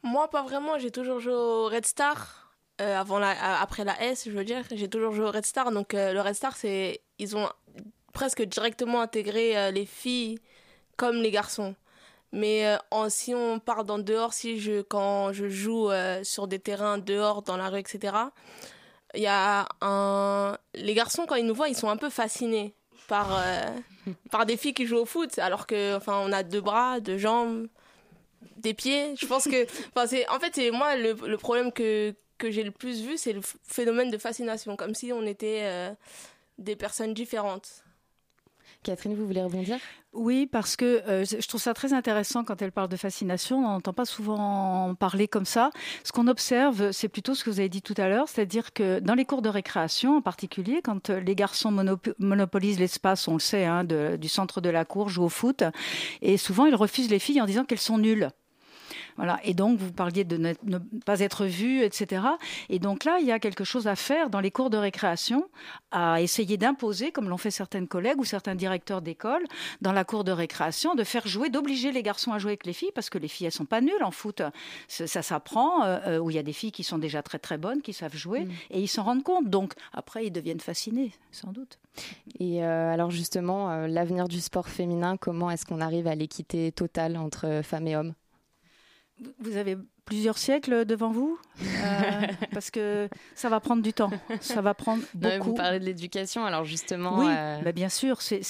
Moi, 0.01 0.29
pas 0.29 0.43
vraiment. 0.43 0.79
J'ai 0.79 0.91
toujours 0.91 1.19
joué 1.19 1.33
au 1.33 1.65
Red 1.65 1.85
Star. 1.85 2.55
Euh, 2.79 2.97
avant 2.97 3.19
la, 3.19 3.59
après 3.59 3.83
la 3.83 4.01
S, 4.01 4.23
je 4.27 4.31
veux 4.31 4.45
dire, 4.45 4.63
j'ai 4.71 4.87
toujours 4.87 5.11
joué 5.11 5.25
au 5.25 5.31
Red 5.31 5.45
Star. 5.45 5.73
Donc 5.73 5.93
euh, 5.93 6.13
le 6.13 6.21
Red 6.21 6.35
Star, 6.35 6.55
c'est 6.55 7.01
ils 7.17 7.35
ont 7.35 7.49
presque 8.13 8.41
directement 8.43 9.01
intégré 9.01 9.57
euh, 9.57 9.71
les 9.71 9.85
filles 9.85 10.39
comme 10.95 11.17
les 11.17 11.31
garçons. 11.31 11.75
Mais 12.31 12.67
euh, 12.67 12.77
en, 12.91 13.09
si 13.09 13.33
on 13.33 13.59
part 13.59 13.85
dans 13.85 13.99
dehors, 13.99 14.33
si 14.33 14.59
je, 14.59 14.81
quand 14.81 15.33
je 15.33 15.49
joue 15.49 15.89
euh, 15.89 16.23
sur 16.23 16.47
des 16.47 16.59
terrains 16.59 16.97
dehors, 16.97 17.41
dans 17.41 17.57
la 17.57 17.69
rue, 17.69 17.79
etc., 17.79 18.13
il 19.15 19.21
y 19.21 19.27
a 19.27 19.67
un... 19.81 20.57
Les 20.75 20.93
garçons, 20.93 21.25
quand 21.27 21.35
ils 21.35 21.45
nous 21.45 21.55
voient, 21.55 21.69
ils 21.69 21.75
sont 21.75 21.89
un 21.89 21.97
peu 21.97 22.11
fascinés 22.11 22.75
par, 23.07 23.35
euh, 23.35 23.65
par 24.29 24.45
des 24.45 24.55
filles 24.55 24.75
qui 24.75 24.85
jouent 24.85 24.97
au 24.97 25.05
foot, 25.05 25.39
alors 25.39 25.65
que, 25.65 25.95
enfin, 25.95 26.21
on 26.23 26.31
a 26.31 26.43
deux 26.43 26.61
bras, 26.61 26.99
deux 26.99 27.17
jambes, 27.17 27.67
des 28.57 28.75
pieds. 28.75 29.15
Je 29.15 29.25
pense 29.25 29.45
que, 29.45 29.65
enfin, 29.95 30.05
c'est, 30.05 30.27
en 30.29 30.39
fait, 30.39 30.53
c'est 30.53 30.69
moi 30.69 30.95
le, 30.95 31.13
le 31.13 31.37
problème 31.37 31.71
que, 31.71 32.13
que 32.37 32.51
j'ai 32.51 32.63
le 32.63 32.71
plus 32.71 33.01
vu, 33.01 33.17
c'est 33.17 33.33
le 33.33 33.41
phénomène 33.63 34.11
de 34.11 34.17
fascination, 34.19 34.75
comme 34.75 34.93
si 34.93 35.11
on 35.11 35.25
était 35.25 35.91
des 36.59 36.75
personnes 36.75 37.15
différentes. 37.15 37.83
Catherine, 38.83 39.13
vous 39.13 39.25
voulez 39.25 39.43
rebondir? 39.43 39.77
Oui, 40.13 40.47
parce 40.47 40.75
que 40.75 41.01
euh, 41.07 41.25
je 41.25 41.45
trouve 41.47 41.61
ça 41.61 41.73
très 41.73 41.93
intéressant 41.93 42.43
quand 42.43 42.61
elle 42.61 42.71
parle 42.71 42.87
de 42.87 42.95
fascination. 42.95 43.57
On 43.57 43.69
n'entend 43.73 43.93
pas 43.93 44.05
souvent 44.05 44.95
parler 44.95 45.27
comme 45.27 45.45
ça. 45.45 45.69
Ce 46.03 46.11
qu'on 46.11 46.27
observe, 46.27 46.91
c'est 46.91 47.09
plutôt 47.09 47.35
ce 47.35 47.43
que 47.43 47.49
vous 47.49 47.59
avez 47.59 47.69
dit 47.69 47.81
tout 47.81 47.93
à 47.97 48.07
l'heure, 48.07 48.29
c'est-à-dire 48.29 48.73
que 48.73 48.99
dans 48.99 49.15
les 49.15 49.25
cours 49.25 49.41
de 49.41 49.49
récréation 49.49 50.17
en 50.17 50.21
particulier, 50.21 50.81
quand 50.83 51.09
les 51.09 51.35
garçons 51.35 51.71
monopolisent 52.19 52.79
l'espace, 52.79 53.27
on 53.27 53.33
le 53.33 53.39
sait, 53.39 53.65
hein, 53.65 53.83
du 53.83 54.29
centre 54.29 54.61
de 54.61 54.69
la 54.69 54.85
cour, 54.85 55.09
jouent 55.09 55.25
au 55.25 55.29
foot, 55.29 55.63
et 56.21 56.37
souvent 56.37 56.65
ils 56.65 56.75
refusent 56.75 57.09
les 57.09 57.19
filles 57.19 57.41
en 57.41 57.45
disant 57.45 57.65
qu'elles 57.65 57.79
sont 57.79 57.97
nulles. 57.97 58.29
Voilà. 59.19 59.37
Et 59.43 59.53
donc, 59.53 59.77
vous 59.77 59.91
parliez 59.91 60.23
de 60.23 60.37
ne, 60.37 60.53
pas 61.05 61.19
être 61.19 61.45
vu, 61.45 61.83
etc. 61.83 62.23
Et 62.69 62.79
donc 62.79 63.03
là, 63.03 63.17
il 63.19 63.27
y 63.27 63.33
a 63.33 63.39
quelque 63.39 63.65
chose 63.65 63.85
à 63.85 63.97
faire 63.97 64.29
dans 64.29 64.39
les 64.39 64.49
cours 64.49 64.69
de 64.69 64.77
récréation, 64.77 65.49
à 65.91 66.21
essayer 66.21 66.55
d'imposer, 66.55 67.11
comme 67.11 67.27
l'ont 67.27 67.37
fait 67.37 67.51
certaines 67.51 67.89
collègues 67.89 68.17
ou 68.17 68.23
certains 68.23 68.55
directeurs 68.55 69.01
d'école, 69.01 69.45
dans 69.81 69.91
la 69.91 70.05
cour 70.05 70.23
de 70.23 70.31
récréation, 70.31 70.95
de 70.95 71.03
faire 71.03 71.27
jouer, 71.27 71.49
d'obliger 71.49 71.91
les 71.91 72.01
garçons 72.01 72.31
à 72.31 72.39
jouer 72.39 72.51
avec 72.51 72.65
les 72.65 72.71
filles, 72.71 72.93
parce 72.95 73.09
que 73.09 73.17
les 73.17 73.27
filles, 73.27 73.47
elles 73.47 73.51
sont 73.51 73.65
pas 73.65 73.81
nulles 73.81 74.03
en 74.03 74.11
foot. 74.11 74.41
Ça, 74.87 75.21
s'apprend, 75.21 75.83
euh, 75.83 75.99
euh, 76.07 76.19
où 76.19 76.29
il 76.29 76.37
y 76.37 76.39
a 76.39 76.43
des 76.43 76.53
filles 76.53 76.71
qui 76.71 76.85
sont 76.85 76.97
déjà 76.97 77.21
très 77.21 77.39
très 77.39 77.57
bonnes, 77.57 77.81
qui 77.81 77.91
savent 77.91 78.15
jouer, 78.15 78.45
mm. 78.45 78.51
et 78.71 78.79
ils 78.79 78.87
s'en 78.87 79.03
rendent 79.03 79.23
compte. 79.23 79.49
Donc, 79.49 79.73
après, 79.91 80.27
ils 80.27 80.31
deviennent 80.31 80.61
fascinés, 80.61 81.11
sans 81.31 81.51
doute. 81.51 81.77
Et 82.39 82.63
euh, 82.63 82.93
alors 82.93 83.11
justement, 83.11 83.85
l'avenir 83.85 84.29
du 84.29 84.39
sport 84.39 84.69
féminin, 84.69 85.17
comment 85.17 85.51
est-ce 85.51 85.65
qu'on 85.65 85.81
arrive 85.81 86.07
à 86.07 86.15
l'équité 86.15 86.71
totale 86.71 87.17
entre 87.17 87.59
femmes 87.65 87.87
et 87.87 87.97
hommes? 87.97 88.13
Vous 89.39 89.57
avez 89.57 89.77
plusieurs 90.09 90.39
siècles 90.39 90.85
devant 90.85 91.11
vous 91.11 91.39
euh, 91.61 92.21
parce 92.51 92.71
que 92.71 93.07
ça 93.35 93.47
va 93.47 93.59
prendre 93.59 93.83
du 93.83 93.93
temps. 93.93 94.09
Ça 94.41 94.59
va 94.59 94.73
prendre 94.73 95.03
beaucoup. 95.13 95.49
vous 95.49 95.53
parlez 95.53 95.79
de 95.79 95.85
l'éducation, 95.85 96.45
alors 96.45 96.65
justement. 96.65 97.19
Oui, 97.19 97.27
euh, 97.29 97.61
bah, 97.61 97.71
bien 97.71 97.89
sûr, 97.89 98.19
c'est 98.21 98.41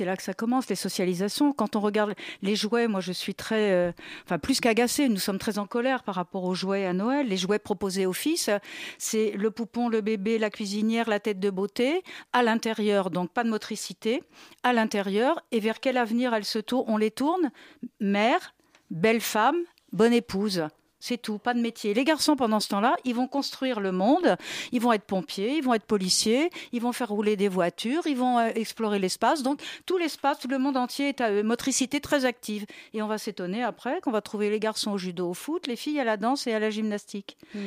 là 0.00 0.16
que 0.16 0.22
ça 0.22 0.34
commence, 0.34 0.68
les 0.68 0.76
socialisations. 0.76 1.54
Quand 1.54 1.74
on 1.74 1.80
regarde 1.80 2.14
les 2.42 2.54
jouets, 2.54 2.86
moi 2.86 3.00
je 3.00 3.12
suis 3.12 3.34
très, 3.34 3.72
euh, 3.72 3.92
enfin 4.24 4.38
plus 4.38 4.60
qu'agacée, 4.60 5.08
nous 5.08 5.18
sommes 5.18 5.38
très 5.38 5.58
en 5.58 5.66
colère 5.66 6.02
par 6.02 6.16
rapport 6.16 6.44
aux 6.44 6.54
jouets 6.54 6.84
à 6.84 6.92
Noël. 6.92 7.28
Les 7.28 7.38
jouets 7.38 7.58
proposés 7.58 8.04
aux 8.04 8.12
fils, 8.12 8.50
c'est 8.98 9.30
le 9.30 9.50
poupon, 9.50 9.88
le 9.88 10.02
bébé, 10.02 10.38
la 10.38 10.50
cuisinière, 10.50 11.08
la 11.08 11.18
tête 11.18 11.40
de 11.40 11.48
beauté, 11.48 12.02
à 12.34 12.42
l'intérieur, 12.42 13.08
donc 13.08 13.30
pas 13.30 13.42
de 13.42 13.48
motricité, 13.48 14.22
à 14.62 14.74
l'intérieur. 14.74 15.40
Et 15.50 15.60
vers 15.60 15.80
quel 15.80 15.96
avenir 15.96 16.34
elles 16.34 16.44
se 16.44 16.58
tournent 16.58 16.84
On 16.88 16.98
les 16.98 17.10
tourne, 17.10 17.50
mère, 18.00 18.54
belle 18.90 19.22
femme, 19.22 19.56
bonne 19.94 20.12
épouse. 20.12 20.64
C'est 21.06 21.18
tout, 21.18 21.36
pas 21.36 21.52
de 21.52 21.60
métier. 21.60 21.92
Les 21.92 22.04
garçons, 22.04 22.34
pendant 22.34 22.60
ce 22.60 22.68
temps-là, 22.70 22.96
ils 23.04 23.14
vont 23.14 23.28
construire 23.28 23.78
le 23.78 23.92
monde, 23.92 24.36
ils 24.72 24.80
vont 24.80 24.90
être 24.90 25.04
pompiers, 25.04 25.58
ils 25.58 25.62
vont 25.62 25.74
être 25.74 25.84
policiers, 25.84 26.48
ils 26.72 26.80
vont 26.80 26.92
faire 26.92 27.10
rouler 27.10 27.36
des 27.36 27.48
voitures, 27.48 28.06
ils 28.06 28.16
vont 28.16 28.38
euh, 28.38 28.48
explorer 28.54 28.98
l'espace. 28.98 29.42
Donc, 29.42 29.60
tout 29.84 29.98
l'espace, 29.98 30.38
tout 30.38 30.48
le 30.48 30.58
monde 30.58 30.78
entier 30.78 31.10
est 31.10 31.20
à 31.20 31.30
eux. 31.30 31.42
Motricité 31.42 32.00
très 32.00 32.24
active. 32.24 32.64
Et 32.94 33.02
on 33.02 33.06
va 33.06 33.18
s'étonner 33.18 33.62
après 33.62 34.00
qu'on 34.00 34.12
va 34.12 34.22
trouver 34.22 34.48
les 34.48 34.58
garçons 34.58 34.92
au 34.92 34.96
judo, 34.96 35.28
au 35.28 35.34
foot, 35.34 35.66
les 35.66 35.76
filles 35.76 36.00
à 36.00 36.04
la 36.04 36.16
danse 36.16 36.46
et 36.46 36.54
à 36.54 36.58
la 36.58 36.70
gymnastique. 36.70 37.36
Hmm. 37.54 37.58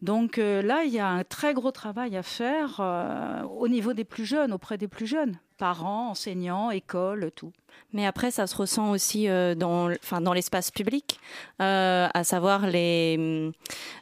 Donc 0.00 0.38
euh, 0.38 0.62
là, 0.62 0.84
il 0.84 0.90
y 0.94 1.00
a 1.00 1.08
un 1.08 1.22
très 1.22 1.52
gros 1.52 1.72
travail 1.72 2.16
à 2.16 2.22
faire 2.22 2.78
euh, 2.80 3.42
au 3.42 3.68
niveau 3.68 3.92
des 3.92 4.04
plus 4.04 4.24
jeunes, 4.24 4.54
auprès 4.54 4.78
des 4.78 4.88
plus 4.88 5.06
jeunes 5.06 5.38
parents, 5.60 6.08
enseignants, 6.08 6.70
écoles, 6.70 7.30
tout. 7.36 7.52
Mais 7.92 8.06
après, 8.06 8.30
ça 8.30 8.46
se 8.46 8.56
ressent 8.56 8.90
aussi 8.90 9.28
euh, 9.28 9.54
dans, 9.54 9.90
enfin, 9.90 10.20
dans 10.20 10.32
l'espace 10.32 10.70
public, 10.70 11.20
euh, 11.60 12.08
à 12.12 12.24
savoir 12.24 12.66
les, 12.66 13.52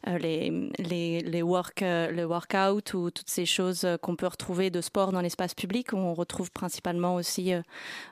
euh, 0.07 0.19
les, 0.19 0.71
les, 0.79 1.21
les 1.21 1.43
work, 1.43 1.81
le 1.81 2.25
workout 2.25 2.95
ou 2.95 3.11
toutes 3.11 3.29
ces 3.29 3.47
choses 3.47 3.87
qu'on 4.03 4.15
peut 4.15 4.27
retrouver 4.27 4.71
de 4.71 4.81
sport 4.81 5.11
dans 5.11 5.21
l'espace 5.21 5.55
public, 5.55 5.93
où 5.93 5.97
on 5.97 6.15
retrouve 6.15 6.51
principalement 6.53 7.15
aussi 7.15 7.53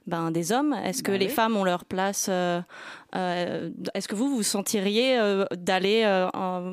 ben, 0.06 0.30
des 0.30 0.50
hommes. 0.50 0.74
Est-ce 0.84 1.02
que 1.02 1.12
bah 1.12 1.18
les 1.18 1.28
femmes 1.28 1.56
ont 1.56 1.64
leur 1.64 1.84
place 1.84 2.28
Est-ce 2.28 4.08
que 4.08 4.14
vous 4.14 4.34
vous 4.34 4.42
sentiriez 4.42 5.18
d'aller 5.52 6.02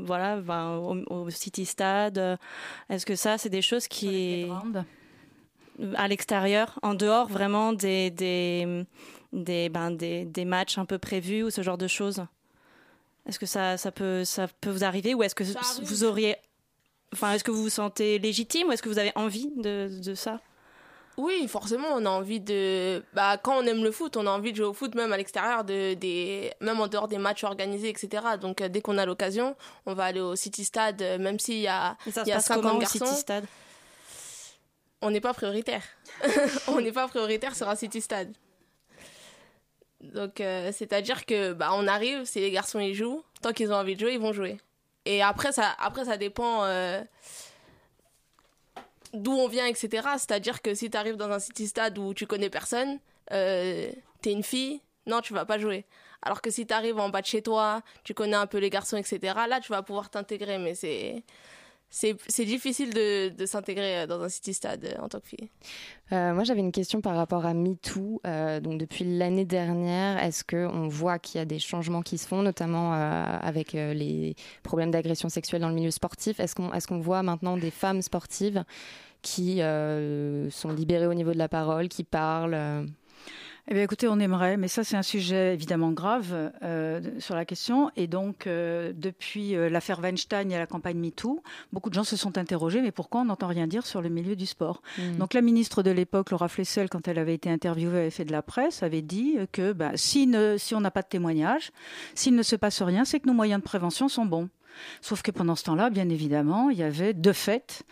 voilà, 0.06 0.38
ben, 0.38 0.78
au, 1.10 1.30
City 1.30 1.66
Stade 1.66 2.40
Est-ce 2.90 3.06
que 3.06 3.16
ça, 3.16 3.38
c'est 3.38 3.50
des 3.50 3.62
choses 3.62 3.88
qui 3.88 4.48
à 5.96 6.08
l'extérieur, 6.08 6.80
en 6.82 6.94
dehors 6.94 7.28
vraiment 7.28 7.74
des, 7.74 8.10
des, 8.12 8.86
des, 9.32 9.70
ben, 9.70 9.92
des, 9.92 10.26
des, 10.26 10.46
matchs 10.46 10.78
un 10.78 10.86
peu 10.86 10.98
prévus 10.98 11.44
ou 11.44 11.50
ce 11.50 11.62
genre 11.62 11.78
de 11.78 11.88
choses 11.88 12.26
Est-ce 13.28 13.40
que 13.40 13.46
ça, 13.46 13.78
ça, 13.78 13.92
peut, 13.92 14.24
ça 14.24 14.48
peut 14.62 14.70
vous 14.70 14.84
arriver 14.84 15.14
ou 15.14 15.24
est-ce 15.24 15.36
que 15.36 15.44
vous 15.84 16.04
auriez. 16.04 16.36
Enfin, 17.14 17.34
est-ce 17.34 17.44
que 17.44 17.52
vous 17.52 17.64
vous 17.64 17.70
sentez 17.70 18.18
légitime 18.20 18.68
ou 18.68 18.72
est-ce 18.72 18.82
que 18.82 18.90
vous 18.90 19.00
avez 19.00 19.12
envie 19.16 19.52
de, 19.58 19.90
de 20.04 20.16
ça? 20.16 20.40
Oui, 21.18 21.48
forcément, 21.48 21.90
on 21.92 22.06
a 22.06 22.10
envie 22.10 22.40
de. 22.40 23.04
Bah, 23.14 23.38
quand 23.38 23.58
on 23.58 23.66
aime 23.66 23.84
le 23.84 23.92
foot, 23.92 24.18
on 24.18 24.26
a 24.26 24.32
envie 24.32 24.52
de 24.52 24.58
jouer 24.58 24.66
au 24.66 24.74
foot 24.74 24.96
même 24.96 25.14
à 25.14 25.18
l'extérieur, 25.18 25.64
de, 25.64 25.94
des... 25.94 26.52
même 26.60 26.80
en 26.80 26.88
dehors 26.88 27.08
des 27.08 27.20
matchs 27.20 27.44
organisés, 27.44 27.90
etc. 27.90 28.24
Donc, 28.42 28.62
euh, 28.62 28.70
dès 28.70 28.82
qu'on 28.82 28.98
a 28.98 29.06
l'occasion, 29.06 29.56
on 29.86 29.94
va 29.94 30.06
aller 30.06 30.22
au 30.22 30.36
City 30.36 30.66
Stade, 30.66 31.02
euh, 31.02 31.20
même 31.20 31.38
s'il 31.38 31.60
y 31.60 31.68
a, 31.68 31.96
il 32.08 32.28
y 32.28 32.32
a 32.32 32.40
50 32.40 32.80
garçons. 32.80 33.06
City 33.06 33.20
Stade? 33.20 33.46
On 35.04 35.12
n'est 35.12 35.22
pas 35.22 35.34
prioritaire. 35.34 35.84
on 36.68 36.80
n'est 36.80 36.92
pas 36.92 37.08
prioritaire 37.08 37.56
sur 37.56 37.70
un 37.70 37.76
City 37.76 38.02
Stade. 38.02 38.34
Donc, 40.02 40.42
euh, 40.42 40.72
c'est-à-dire 40.74 41.26
que 41.26 41.54
bah, 41.54 41.72
on 41.74 41.88
arrive, 41.88 42.26
si 42.26 42.40
les 42.40 42.52
garçons 42.52 42.80
ils 42.80 42.96
jouent, 42.96 43.24
tant 43.42 43.52
qu'ils 43.52 43.72
ont 43.72 43.76
envie 43.76 43.96
de 43.96 44.00
jouer, 44.00 44.14
ils 44.14 44.20
vont 44.20 44.34
jouer. 44.34 44.60
Et 45.06 45.22
après, 45.22 45.52
ça, 45.52 45.76
après, 45.80 46.06
ça 46.06 46.18
dépend 46.18 46.64
euh, 46.64 47.02
d'où 49.14 49.34
on 49.34 49.48
vient, 49.48 49.66
etc. 49.66 50.08
C'est-à-dire 50.18 50.62
que 50.62 50.74
si 50.74 50.90
tu 50.90 50.98
arrives 50.98 51.18
dans 51.18 51.30
un 51.30 51.40
City 51.40 51.68
Stade 51.68 51.98
où 51.98 52.14
tu 52.14 52.26
connais 52.26 52.50
personne, 52.50 53.00
euh, 53.32 53.92
t'es 54.22 54.32
une 54.32 54.44
fille, 54.44 54.82
non, 55.06 55.20
tu 55.20 55.34
vas 55.34 55.46
pas 55.46 55.58
jouer. 55.58 55.86
Alors 56.22 56.42
que 56.42 56.50
si 56.50 56.66
tu 56.66 56.74
arrives 56.74 57.00
en 57.00 57.10
bas 57.10 57.22
de 57.22 57.26
chez 57.26 57.42
toi, 57.42 57.82
tu 58.06 58.14
connais 58.14 58.38
un 58.38 58.48
peu 58.48 58.58
les 58.58 58.70
garçons, 58.70 58.96
etc., 58.96 59.20
là, 59.50 59.60
tu 59.60 59.70
vas 59.74 59.84
pouvoir 59.84 60.10
t'intégrer. 60.10 60.58
Mais 60.58 60.76
c'est 60.76 61.24
c'est 61.96 62.46
difficile 62.46 62.92
de, 62.92 63.46
s'intégrer 63.46 64.08
dans 64.08 64.20
un 64.22 64.30
city 64.30 64.56
stade 64.56 64.98
en 65.00 65.08
tant 65.08 65.20
que 65.20 65.28
fille. 65.28 65.50
Euh, 66.12 66.34
moi, 66.34 66.44
j'avais 66.44 66.62
une 66.62 66.72
question 66.72 67.02
par 67.02 67.16
rapport 67.16 67.46
à 67.46 67.54
MeToo. 67.54 68.20
Euh, 68.26 68.60
donc, 68.60 68.80
depuis 68.80 69.06
l'année 69.06 69.46
dernière, 69.46 70.18
est-ce 70.18 70.44
qu'on 70.44 70.88
voit 70.88 71.20
qu'il 71.20 71.38
y 71.38 71.42
a 71.42 71.46
des 71.46 71.60
changements 71.60 72.02
qui 72.02 72.18
se 72.18 72.28
font, 72.28 72.42
notamment 72.42 72.96
euh, 72.96 73.24
avec 73.42 73.76
euh, 73.76 73.94
les 73.94 74.36
problèmes 74.64 74.90
d'agression 74.90 75.30
sexuelle 75.30 75.62
dans 75.62 75.70
le 75.70 75.76
milieu 75.76 75.92
sportif? 75.92 76.40
Est-ce 76.40 76.56
qu'on 76.88 77.00
voit 77.00 77.22
maintenant 77.22 77.58
des 77.58 77.72
femmes 77.72 78.02
sportives 78.02 78.64
qui 79.24 79.62
euh, 79.62 80.50
sont 80.52 80.70
libérées 80.70 81.08
au 81.08 81.14
niveau 81.16 81.32
de 81.32 81.38
la 81.38 81.48
parole, 81.48 81.88
qui 81.88 82.04
parlent 82.04 82.54
euh? 82.54 82.86
Eh 83.70 83.74
bien, 83.74 83.84
écoutez, 83.84 84.10
on 84.10 84.20
aimerait, 84.20 84.58
mais 84.58 84.68
ça, 84.68 84.84
c'est 84.84 84.98
un 84.98 85.04
sujet 85.04 85.54
évidemment 85.54 85.92
grave 85.92 86.52
euh, 86.64 87.00
sur 87.20 87.34
la 87.34 87.46
question. 87.46 87.92
Et 87.96 88.08
donc, 88.08 88.46
euh, 88.46 88.92
depuis 88.94 89.56
euh, 89.56 89.70
l'affaire 89.70 90.02
Weinstein 90.02 90.52
et 90.52 90.58
la 90.58 90.68
campagne 90.68 90.98
MeToo, 90.98 91.42
beaucoup 91.72 91.90
de 91.90 91.94
gens 91.94 92.04
se 92.04 92.18
sont 92.18 92.38
interrogés, 92.38 92.82
mais 92.82 92.92
pourquoi 92.92 93.22
on 93.22 93.26
n'entend 93.26 93.48
rien 93.48 93.66
dire 93.66 93.86
sur 93.86 94.02
le 94.02 94.10
milieu 94.10 94.36
du 94.36 94.46
sport? 94.46 94.82
Mm. 94.98 95.18
Donc, 95.18 95.34
la 95.34 95.42
ministre 95.42 95.82
de 95.82 95.92
l'époque, 95.92 96.32
Laura 96.32 96.50
Flessel, 96.50 96.90
quand 96.90 97.08
elle 97.08 97.18
avait 97.18 97.36
été 97.36 97.50
interviewée, 97.50 98.00
avait 98.00 98.10
fait 98.10 98.26
de 98.26 98.34
la 98.34 98.42
presse, 98.42 98.84
avait 98.84 99.02
dit 99.02 99.38
que 99.54 99.72
bah, 99.72 99.92
si, 99.96 100.28
ne, 100.28 100.58
si 100.58 100.76
on 100.76 100.82
n'a 100.82 100.92
pas 100.92 101.02
de 101.02 101.08
témoignage, 101.08 101.72
s'il 102.16 102.36
ne 102.36 102.44
se 102.44 102.58
passe 102.58 102.82
rien, 102.82 103.06
c'est 103.06 103.22
que 103.22 103.28
nos 103.28 103.34
moyens 103.34 103.62
de 103.62 103.66
prévention 103.66 104.10
sont 104.10 104.26
bons. 104.26 104.50
Sauf 105.02 105.22
que 105.22 105.32
pendant 105.32 105.56
ce 105.56 105.64
temps-là, 105.66 105.90
bien 105.90 106.10
évidemment, 106.10 106.70
il 106.70 106.78
y 106.78 106.84
avait 106.84 107.14
de 107.14 107.32
fait 107.32 107.84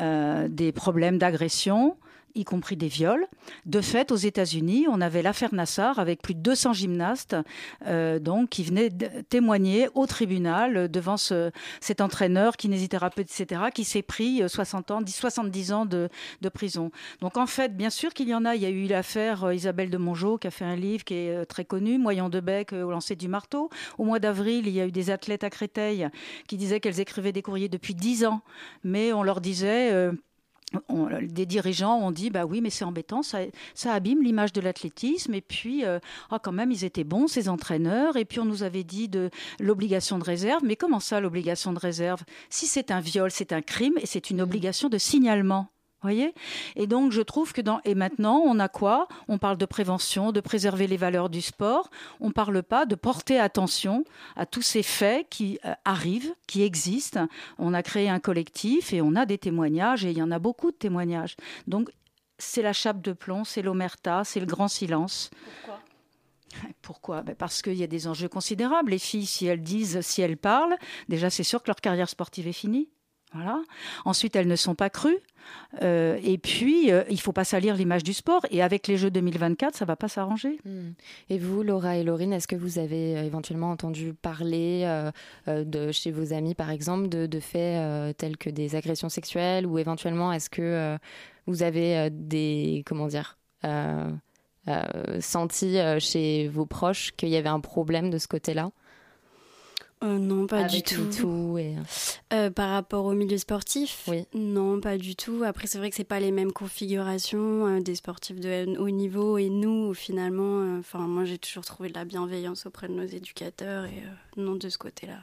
euh, 0.00 0.48
des 0.48 0.72
problèmes 0.72 1.18
d'agression 1.18 1.96
y 2.38 2.44
compris 2.44 2.76
des 2.76 2.88
viols. 2.88 3.26
De 3.66 3.80
fait, 3.80 4.12
aux 4.12 4.16
États-Unis, 4.16 4.86
on 4.88 5.00
avait 5.00 5.22
l'affaire 5.22 5.54
Nassar 5.54 5.98
avec 5.98 6.22
plus 6.22 6.34
de 6.34 6.40
200 6.40 6.72
gymnastes 6.72 7.36
euh, 7.86 8.18
donc, 8.18 8.48
qui 8.50 8.62
venaient 8.62 8.90
témoigner 9.28 9.88
au 9.94 10.06
tribunal 10.06 10.88
devant 10.90 11.16
ce, 11.16 11.50
cet 11.80 12.00
entraîneur, 12.00 12.56
kinésithérapeute, 12.56 13.28
etc., 13.30 13.62
qui 13.74 13.84
s'est 13.84 14.02
pris 14.02 14.42
60 14.46 14.90
ans, 14.90 15.00
70 15.06 15.72
ans 15.72 15.86
de, 15.86 16.08
de, 16.40 16.48
prison. 16.48 16.90
Donc 17.20 17.36
en 17.36 17.46
fait, 17.46 17.76
bien 17.76 17.90
sûr 17.90 18.14
qu'il 18.14 18.28
y 18.28 18.34
en 18.34 18.44
a. 18.44 18.54
Il 18.54 18.62
y 18.62 18.66
a 18.66 18.70
eu 18.70 18.86
l'affaire 18.86 19.44
euh, 19.44 19.54
Isabelle 19.54 19.90
de 19.90 19.98
Mongeau 19.98 20.38
qui 20.38 20.46
a 20.46 20.50
fait 20.50 20.64
un 20.64 20.76
livre 20.76 21.04
qui 21.04 21.14
est 21.14 21.36
euh, 21.36 21.44
très 21.44 21.64
connu, 21.64 21.98
Moyen 21.98 22.28
de 22.28 22.40
Bec 22.40 22.72
au 22.72 22.90
lancer 22.90 23.16
du 23.16 23.28
marteau. 23.28 23.70
Au 23.98 24.04
mois 24.04 24.18
d'avril, 24.18 24.66
il 24.66 24.74
y 24.74 24.80
a 24.80 24.86
eu 24.86 24.92
des 24.92 25.10
athlètes 25.10 25.44
à 25.44 25.50
Créteil 25.50 26.08
qui 26.46 26.56
disaient 26.56 26.80
qu'elles 26.80 27.00
écrivaient 27.00 27.32
des 27.32 27.42
courriers 27.42 27.68
depuis 27.68 27.94
10 27.94 28.24
ans, 28.24 28.42
mais 28.84 29.12
on 29.12 29.22
leur 29.22 29.40
disait... 29.40 29.92
Euh, 29.92 30.12
on, 30.88 31.08
des 31.22 31.46
dirigeants 31.46 31.98
ont 31.98 32.10
dit 32.10 32.30
bah 32.30 32.44
oui 32.44 32.60
mais 32.60 32.70
c'est 32.70 32.84
embêtant 32.84 33.22
ça, 33.22 33.38
ça 33.74 33.92
abîme 33.92 34.22
l'image 34.22 34.52
de 34.52 34.60
l'athlétisme. 34.60 35.34
Et 35.34 35.40
puis 35.40 35.84
euh, 35.84 35.98
oh, 36.30 36.36
quand 36.42 36.52
même 36.52 36.70
ils 36.70 36.84
étaient 36.84 37.04
bons 37.04 37.26
ces 37.26 37.48
entraîneurs. 37.48 38.16
Et 38.16 38.24
puis 38.24 38.40
on 38.40 38.44
nous 38.44 38.62
avait 38.62 38.84
dit 38.84 39.08
de 39.08 39.30
l'obligation 39.60 40.18
de 40.18 40.24
réserve. 40.24 40.62
Mais 40.64 40.76
comment 40.76 41.00
ça 41.00 41.20
l'obligation 41.20 41.72
de 41.72 41.78
réserve? 41.78 42.22
Si 42.50 42.66
c'est 42.66 42.90
un 42.90 43.00
viol 43.00 43.30
c'est 43.30 43.52
un 43.52 43.62
crime 43.62 43.94
et 44.00 44.06
c'est 44.06 44.30
une 44.30 44.40
obligation 44.40 44.88
de 44.88 44.98
signalement 44.98 45.68
voyez? 46.02 46.34
Et 46.76 46.86
donc, 46.86 47.12
je 47.12 47.22
trouve 47.22 47.52
que 47.52 47.60
dans. 47.60 47.80
Et 47.84 47.94
maintenant, 47.94 48.40
on 48.44 48.58
a 48.58 48.68
quoi? 48.68 49.08
On 49.28 49.38
parle 49.38 49.58
de 49.58 49.66
prévention, 49.66 50.32
de 50.32 50.40
préserver 50.40 50.86
les 50.86 50.96
valeurs 50.96 51.28
du 51.28 51.40
sport. 51.40 51.90
On 52.20 52.28
ne 52.28 52.32
parle 52.32 52.62
pas 52.62 52.86
de 52.86 52.94
porter 52.94 53.38
attention 53.38 54.04
à 54.36 54.46
tous 54.46 54.62
ces 54.62 54.82
faits 54.82 55.26
qui 55.28 55.58
euh, 55.64 55.74
arrivent, 55.84 56.32
qui 56.46 56.62
existent. 56.62 57.26
On 57.58 57.74
a 57.74 57.82
créé 57.82 58.08
un 58.08 58.20
collectif 58.20 58.92
et 58.92 59.02
on 59.02 59.14
a 59.16 59.26
des 59.26 59.38
témoignages 59.38 60.04
et 60.04 60.10
il 60.10 60.18
y 60.18 60.22
en 60.22 60.30
a 60.30 60.38
beaucoup 60.38 60.70
de 60.70 60.76
témoignages. 60.76 61.36
Donc, 61.66 61.90
c'est 62.38 62.62
la 62.62 62.72
chape 62.72 63.02
de 63.02 63.12
plomb, 63.12 63.44
c'est 63.44 63.62
l'omerta, 63.62 64.22
c'est 64.24 64.40
le 64.40 64.46
grand 64.46 64.68
silence. 64.68 65.30
Pourquoi? 65.44 65.80
Pourquoi? 66.82 67.22
Ben 67.22 67.34
Parce 67.34 67.62
qu'il 67.62 67.74
y 67.74 67.82
a 67.82 67.88
des 67.88 68.06
enjeux 68.06 68.28
considérables. 68.28 68.92
Les 68.92 68.98
filles, 68.98 69.26
si 69.26 69.46
elles 69.46 69.62
disent, 69.62 70.00
si 70.02 70.22
elles 70.22 70.36
parlent, 70.36 70.76
déjà 71.08 71.30
c'est 71.30 71.42
sûr 71.42 71.62
que 71.62 71.68
leur 71.68 71.80
carrière 71.80 72.08
sportive 72.08 72.46
est 72.46 72.52
finie. 72.52 72.88
Voilà. 73.32 73.62
Ensuite, 74.04 74.36
elles 74.36 74.48
ne 74.48 74.56
sont 74.56 74.74
pas 74.74 74.90
crues. 74.90 75.18
Euh, 75.82 76.18
et 76.22 76.38
puis, 76.38 76.92
euh, 76.92 77.04
il 77.10 77.20
faut 77.20 77.32
pas 77.32 77.44
salir 77.44 77.74
l'image 77.74 78.02
du 78.02 78.12
sport. 78.12 78.44
Et 78.50 78.62
avec 78.62 78.86
les 78.86 78.96
Jeux 78.96 79.10
2024, 79.10 79.74
ça 79.74 79.84
va 79.84 79.96
pas 79.96 80.08
s'arranger. 80.08 80.58
Mmh. 80.64 80.90
Et 81.30 81.38
vous, 81.38 81.62
Laura 81.62 81.96
et 81.96 82.04
Laurine, 82.04 82.32
est-ce 82.32 82.48
que 82.48 82.56
vous 82.56 82.78
avez 82.78 83.16
euh, 83.16 83.24
éventuellement 83.24 83.70
entendu 83.70 84.14
parler 84.14 84.82
euh, 84.84 85.64
de 85.64 85.92
chez 85.92 86.10
vos 86.10 86.32
amis, 86.32 86.54
par 86.54 86.70
exemple, 86.70 87.08
de, 87.08 87.26
de 87.26 87.40
faits 87.40 88.16
tels 88.16 88.36
que 88.36 88.50
des 88.50 88.76
agressions 88.76 89.08
sexuelles 89.08 89.66
Ou 89.66 89.78
éventuellement, 89.78 90.32
est-ce 90.32 90.50
que 90.50 90.98
vous 91.46 91.62
avez 91.62 92.08
des. 92.10 92.82
Comment 92.86 93.06
dire 93.06 93.38
senti 95.20 95.78
chez 95.98 96.48
vos 96.48 96.66
proches 96.66 97.12
qu'il 97.16 97.30
y 97.30 97.36
avait 97.36 97.48
un 97.48 97.60
problème 97.60 98.10
de 98.10 98.18
ce 98.18 98.28
côté-là? 98.28 98.70
Euh, 100.04 100.18
non, 100.18 100.46
pas 100.46 100.58
Avec 100.60 100.70
du 100.70 100.82
tout. 100.82 101.10
tout 101.10 101.58
et... 101.58 101.74
euh, 102.32 102.50
par 102.50 102.70
rapport 102.70 103.04
au 103.04 103.14
milieu 103.14 103.36
sportif, 103.36 104.04
oui. 104.06 104.26
non, 104.32 104.80
pas 104.80 104.96
du 104.96 105.16
tout. 105.16 105.42
Après, 105.44 105.66
c'est 105.66 105.78
vrai 105.78 105.90
que 105.90 105.96
c'est 105.96 106.04
pas 106.04 106.20
les 106.20 106.30
mêmes 106.30 106.52
configurations 106.52 107.66
euh, 107.66 107.80
des 107.80 107.96
sportifs 107.96 108.38
de 108.38 108.78
haut 108.78 108.90
niveau 108.90 109.38
et 109.38 109.48
nous, 109.48 109.94
finalement. 109.94 110.78
Enfin, 110.78 111.00
moi, 111.00 111.24
j'ai 111.24 111.38
toujours 111.38 111.64
trouvé 111.64 111.88
de 111.88 111.94
la 111.94 112.04
bienveillance 112.04 112.64
auprès 112.66 112.86
de 112.86 112.92
nos 112.92 113.06
éducateurs 113.06 113.86
et 113.86 113.88
euh, 114.04 114.40
non 114.42 114.54
de 114.54 114.68
ce 114.68 114.78
côté-là. 114.78 115.18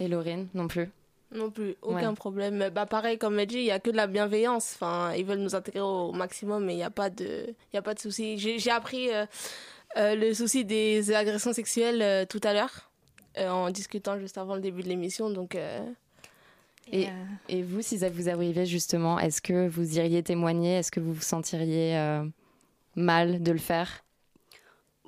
Et 0.00 0.08
Laurine, 0.08 0.48
non 0.54 0.66
plus? 0.66 0.90
Non 1.34 1.50
plus, 1.50 1.74
aucun 1.82 2.10
ouais. 2.10 2.14
problème. 2.16 2.70
Bah 2.72 2.86
pareil, 2.86 3.18
comme 3.18 3.38
elle 3.38 3.46
dit, 3.48 3.56
il 3.58 3.64
y 3.64 3.70
a 3.70 3.78
que 3.80 3.90
de 3.90 3.96
la 3.96 4.06
bienveillance. 4.06 4.72
Enfin, 4.76 5.12
ils 5.14 5.24
veulent 5.24 5.40
nous 5.40 5.54
intégrer 5.54 5.80
au 5.80 6.12
maximum, 6.12 6.64
mais 6.64 6.74
il 6.74 6.76
n'y 6.76 6.82
a 6.82 6.90
pas 6.90 7.10
de, 7.10 7.46
il 7.48 7.74
y 7.74 7.78
a 7.78 7.82
pas 7.82 7.92
de 7.94 7.98
souci. 7.98 8.38
J'ai 8.38 8.70
appris 8.70 9.08
le 9.96 10.32
souci 10.32 10.64
des 10.64 11.12
agressions 11.12 11.52
sexuelles 11.52 12.26
tout 12.28 12.40
à 12.44 12.52
l'heure. 12.54 12.88
Euh, 13.36 13.48
en 13.50 13.70
discutant 13.70 14.18
juste 14.18 14.38
avant 14.38 14.54
le 14.54 14.60
début 14.60 14.82
de 14.82 14.88
l'émission. 14.88 15.28
Donc, 15.28 15.56
euh... 15.56 15.80
et, 16.92 17.08
et, 17.48 17.62
vous, 17.62 17.82
si 17.82 17.98
ça 17.98 18.08
vous 18.08 18.28
arrivait 18.28 18.66
justement, 18.66 19.18
est-ce 19.18 19.42
que 19.42 19.66
vous 19.66 19.98
iriez 19.98 20.22
témoigner? 20.22 20.76
Est-ce 20.76 20.92
que 20.92 21.00
vous 21.00 21.12
vous 21.12 21.22
sentiriez 21.22 21.96
euh, 21.96 22.24
mal 22.94 23.42
de 23.42 23.50
le 23.50 23.58
faire? 23.58 24.04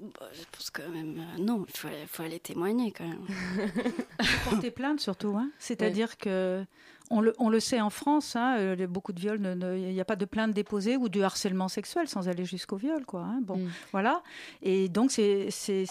Bah, 0.00 0.28
Je 0.32 0.42
pense 0.50 0.70
quand 0.70 0.88
même, 0.88 1.18
euh, 1.18 1.42
non, 1.42 1.64
il 1.68 1.76
faut, 1.76 1.88
faut, 2.08 2.22
aller 2.24 2.40
témoigner 2.40 2.90
quand 2.90 3.08
même. 3.08 3.26
Porter 4.44 4.70
plainte 4.70 5.00
surtout, 5.00 5.36
hein 5.36 5.50
c'est-à-dire 5.58 6.08
oui. 6.10 6.16
que 6.18 6.64
on 7.10 7.20
le, 7.20 7.34
on 7.38 7.48
le, 7.48 7.60
sait 7.60 7.80
en 7.80 7.90
France, 7.90 8.36
hein, 8.36 8.56
euh, 8.58 8.86
beaucoup 8.86 9.12
de 9.12 9.20
viols, 9.20 9.40
il 9.76 9.92
n'y 9.92 10.00
a 10.00 10.04
pas 10.04 10.16
de 10.16 10.24
plainte 10.24 10.52
déposée 10.52 10.96
ou 10.96 11.08
du 11.08 11.22
harcèlement 11.22 11.68
sexuel 11.68 12.08
sans 12.08 12.28
aller 12.28 12.44
jusqu'au 12.44 12.76
viol, 12.76 13.04
quoi. 13.04 13.20
Hein, 13.20 13.40
bon, 13.42 13.58
mm. 13.58 13.70
voilà. 13.92 14.22
Et 14.62 14.88
donc 14.88 15.10
c'est 15.10 15.50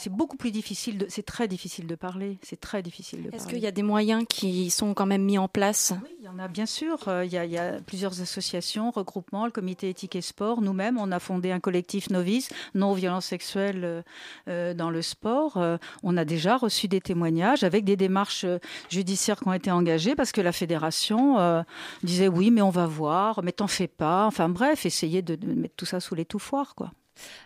beaucoup 0.10 0.38
plus 0.38 0.51
difficile, 0.51 1.06
c'est 1.10 1.25
très 1.25 1.47
difficile 1.47 1.88
de 1.88 1.95
parler, 1.95 2.38
c'est 2.41 2.60
très 2.60 2.82
difficile 2.82 3.23
de 3.23 3.36
Est-ce 3.36 3.47
qu'il 3.47 3.60
y 3.60 3.67
a 3.67 3.71
des 3.71 3.84
moyens 3.84 4.25
qui 4.28 4.69
sont 4.69 4.93
quand 4.93 5.06
même 5.06 5.23
mis 5.23 5.38
en 5.38 5.47
place? 5.47 5.93
Oui, 6.04 6.10
il 6.19 6.25
y 6.25 6.28
en 6.28 6.39
a 6.39 6.47
bien 6.47 6.65
sûr. 6.65 6.99
Il 7.23 7.32
y, 7.32 7.38
a, 7.38 7.45
il 7.45 7.51
y 7.51 7.58
a 7.58 7.80
plusieurs 7.86 8.21
associations, 8.21 8.91
regroupements, 8.91 9.45
le 9.45 9.51
Comité 9.51 9.89
éthique 9.89 10.15
et 10.15 10.21
sport. 10.21 10.62
Nous-mêmes, 10.62 10.97
on 10.97 11.12
a 11.12 11.19
fondé 11.19 11.51
un 11.51 11.60
collectif 11.60 12.10
novice 12.10 12.49
non 12.73 12.93
violence 12.93 13.25
sexuelle 13.25 14.04
euh, 14.47 14.73
dans 14.73 14.89
le 14.89 15.01
sport. 15.01 15.58
Euh, 15.58 15.78
on 16.04 16.17
a 16.17 16.25
déjà 16.25 16.58
reçu 16.58 16.88
des 16.88 17.01
témoignages 17.01 17.63
avec 17.63 17.86
des 17.86 17.95
démarches 17.95 18.45
judiciaires 18.89 19.39
qui 19.39 19.47
ont 19.47 19.54
été 19.54 19.71
engagées 19.71 20.15
parce 20.15 20.32
que 20.32 20.41
la 20.41 20.51
fédération 20.51 21.04
euh, 21.11 21.63
disait 22.03 22.27
oui, 22.27 22.51
mais 22.51 22.61
on 22.61 22.69
va 22.69 22.85
voir, 22.85 23.43
mais 23.43 23.51
t'en 23.51 23.67
fais 23.67 23.87
pas. 23.87 24.25
Enfin 24.25 24.49
bref, 24.49 24.85
essayer 24.85 25.21
de, 25.21 25.35
de, 25.35 25.53
mettre 25.53 25.75
tout 25.75 25.85
ça 25.85 25.99
sous 25.99 26.15
l'étouffoir, 26.15 26.75
quoi. 26.75 26.91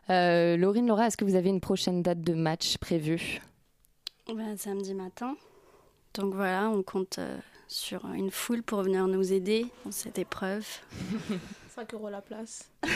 Euh, 0.10 0.58
Laurine, 0.58 0.88
Laura, 0.88 1.08
est-ce 1.08 1.18
que 1.18 1.26
vous 1.26 1.36
avez 1.36 1.50
une 1.50 1.62
prochaine 1.62 2.02
date 2.02 2.22
de 2.22 2.34
match 2.34 2.78
prévue? 2.78 3.42
Ben, 4.28 4.58
Samedi 4.58 4.94
matin. 4.94 5.36
Donc 6.16 6.34
voilà, 6.34 6.70
on 6.70 6.82
compte 6.82 7.20
euh, 7.20 7.38
sur 7.68 8.06
une 8.14 8.32
foule 8.32 8.64
pour 8.64 8.82
venir 8.82 9.08
nous 9.08 9.32
aider 9.32 9.68
dans 9.86 9.92
cette 9.92 10.18
épreuve. 10.18 10.66
5 11.76 11.94
euros 11.94 12.10
la 12.10 12.22
place. 12.22 12.70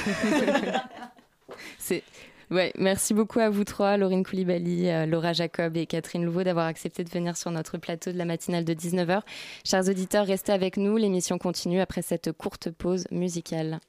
C'est 1.77 2.03
Merci 2.49 3.13
beaucoup 3.13 3.39
à 3.39 3.49
vous 3.49 3.63
trois, 3.63 3.97
Laurine 3.97 4.23
Koulibaly, 4.23 4.89
euh, 4.89 5.05
Laura 5.05 5.33
Jacob 5.33 5.77
et 5.77 5.85
Catherine 5.85 6.25
Louveau, 6.25 6.43
d'avoir 6.43 6.67
accepté 6.67 7.03
de 7.03 7.09
venir 7.09 7.37
sur 7.37 7.51
notre 7.51 7.77
plateau 7.77 8.11
de 8.11 8.17
la 8.17 8.25
matinale 8.25 8.65
de 8.65 8.73
19h. 8.73 9.21
Chers 9.65 9.89
auditeurs, 9.89 10.25
restez 10.25 10.51
avec 10.51 10.77
nous. 10.77 10.97
L'émission 10.97 11.37
continue 11.37 11.79
après 11.79 12.01
cette 12.01 12.31
courte 12.31 12.69
pause 12.71 13.05
musicale. 13.11 13.79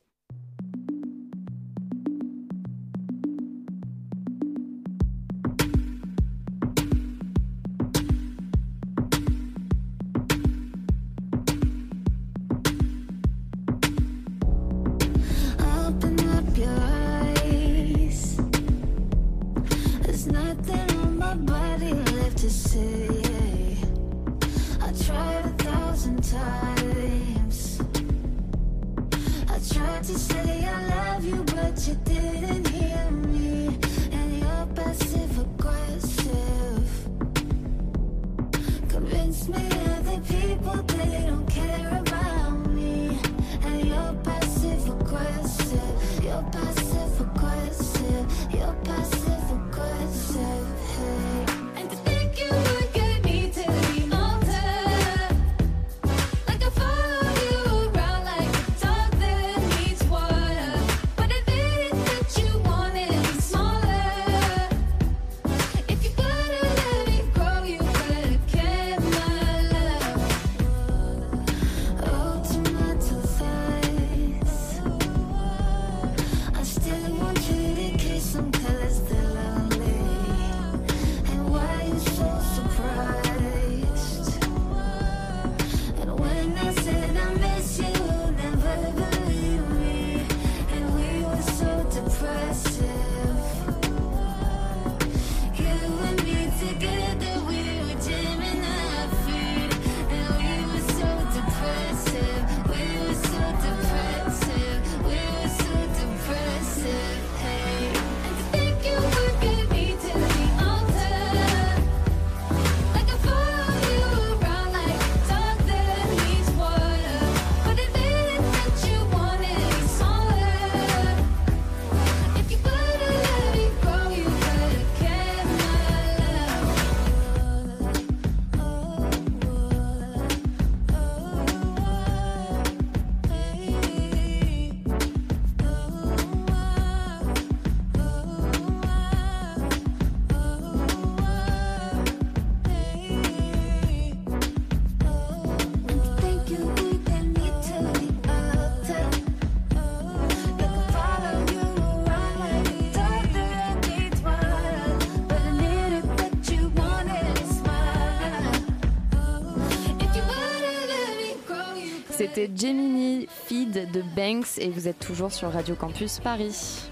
Gemini 162.54 163.26
Feed 163.28 163.90
de 163.92 164.02
Banks 164.16 164.59
et 164.59 164.68
vous 164.68 164.88
êtes 164.88 164.98
toujours 164.98 165.33
sur 165.33 165.50
Radio 165.52 165.74
Campus 165.74 166.20
Paris. 166.20 166.90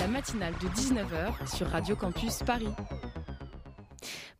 La 0.00 0.06
matinale 0.06 0.54
de 0.62 0.68
19h 0.68 1.56
sur 1.56 1.66
Radio 1.68 1.96
Campus 1.96 2.38
Paris. 2.46 2.68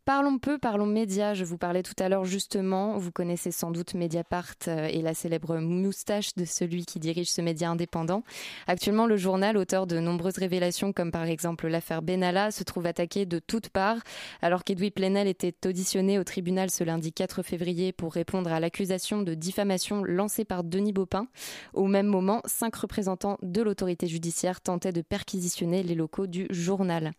Parlons 0.09 0.39
peu, 0.39 0.57
parlons 0.57 0.87
médias. 0.87 1.35
Je 1.35 1.45
vous 1.45 1.59
parlais 1.59 1.83
tout 1.83 1.93
à 1.99 2.09
l'heure 2.09 2.25
justement, 2.25 2.97
vous 2.97 3.11
connaissez 3.11 3.51
sans 3.51 3.69
doute 3.69 3.93
Mediapart 3.93 4.55
euh, 4.67 4.87
et 4.87 5.03
la 5.03 5.13
célèbre 5.13 5.59
moustache 5.59 6.33
de 6.33 6.45
celui 6.45 6.87
qui 6.87 6.97
dirige 6.97 7.29
ce 7.29 7.41
média 7.41 7.69
indépendant. 7.69 8.23
Actuellement, 8.65 9.05
le 9.05 9.17
journal, 9.17 9.55
auteur 9.55 9.85
de 9.85 9.99
nombreuses 9.99 10.39
révélations 10.39 10.93
comme 10.93 11.11
par 11.11 11.25
exemple 11.25 11.67
l'affaire 11.67 12.01
Benalla, 12.01 12.49
se 12.49 12.63
trouve 12.63 12.87
attaqué 12.87 13.27
de 13.27 13.37
toutes 13.37 13.69
parts. 13.69 13.99
Alors 14.41 14.63
qu'Edoui 14.63 14.89
Plenel 14.89 15.27
était 15.27 15.53
auditionné 15.67 16.17
au 16.17 16.23
tribunal 16.23 16.71
ce 16.71 16.83
lundi 16.83 17.13
4 17.13 17.43
février 17.43 17.91
pour 17.93 18.11
répondre 18.11 18.51
à 18.51 18.59
l'accusation 18.59 19.21
de 19.21 19.35
diffamation 19.35 20.03
lancée 20.03 20.43
par 20.43 20.63
Denis 20.63 20.91
Baupin, 20.91 21.27
au 21.75 21.85
même 21.85 22.07
moment, 22.07 22.41
cinq 22.45 22.77
représentants 22.77 23.37
de 23.43 23.61
l'autorité 23.61 24.07
judiciaire 24.07 24.59
tentaient 24.59 24.91
de 24.91 25.03
perquisitionner 25.03 25.83
les 25.83 25.93
locaux 25.93 26.25
du 26.25 26.47
journal. 26.49 27.11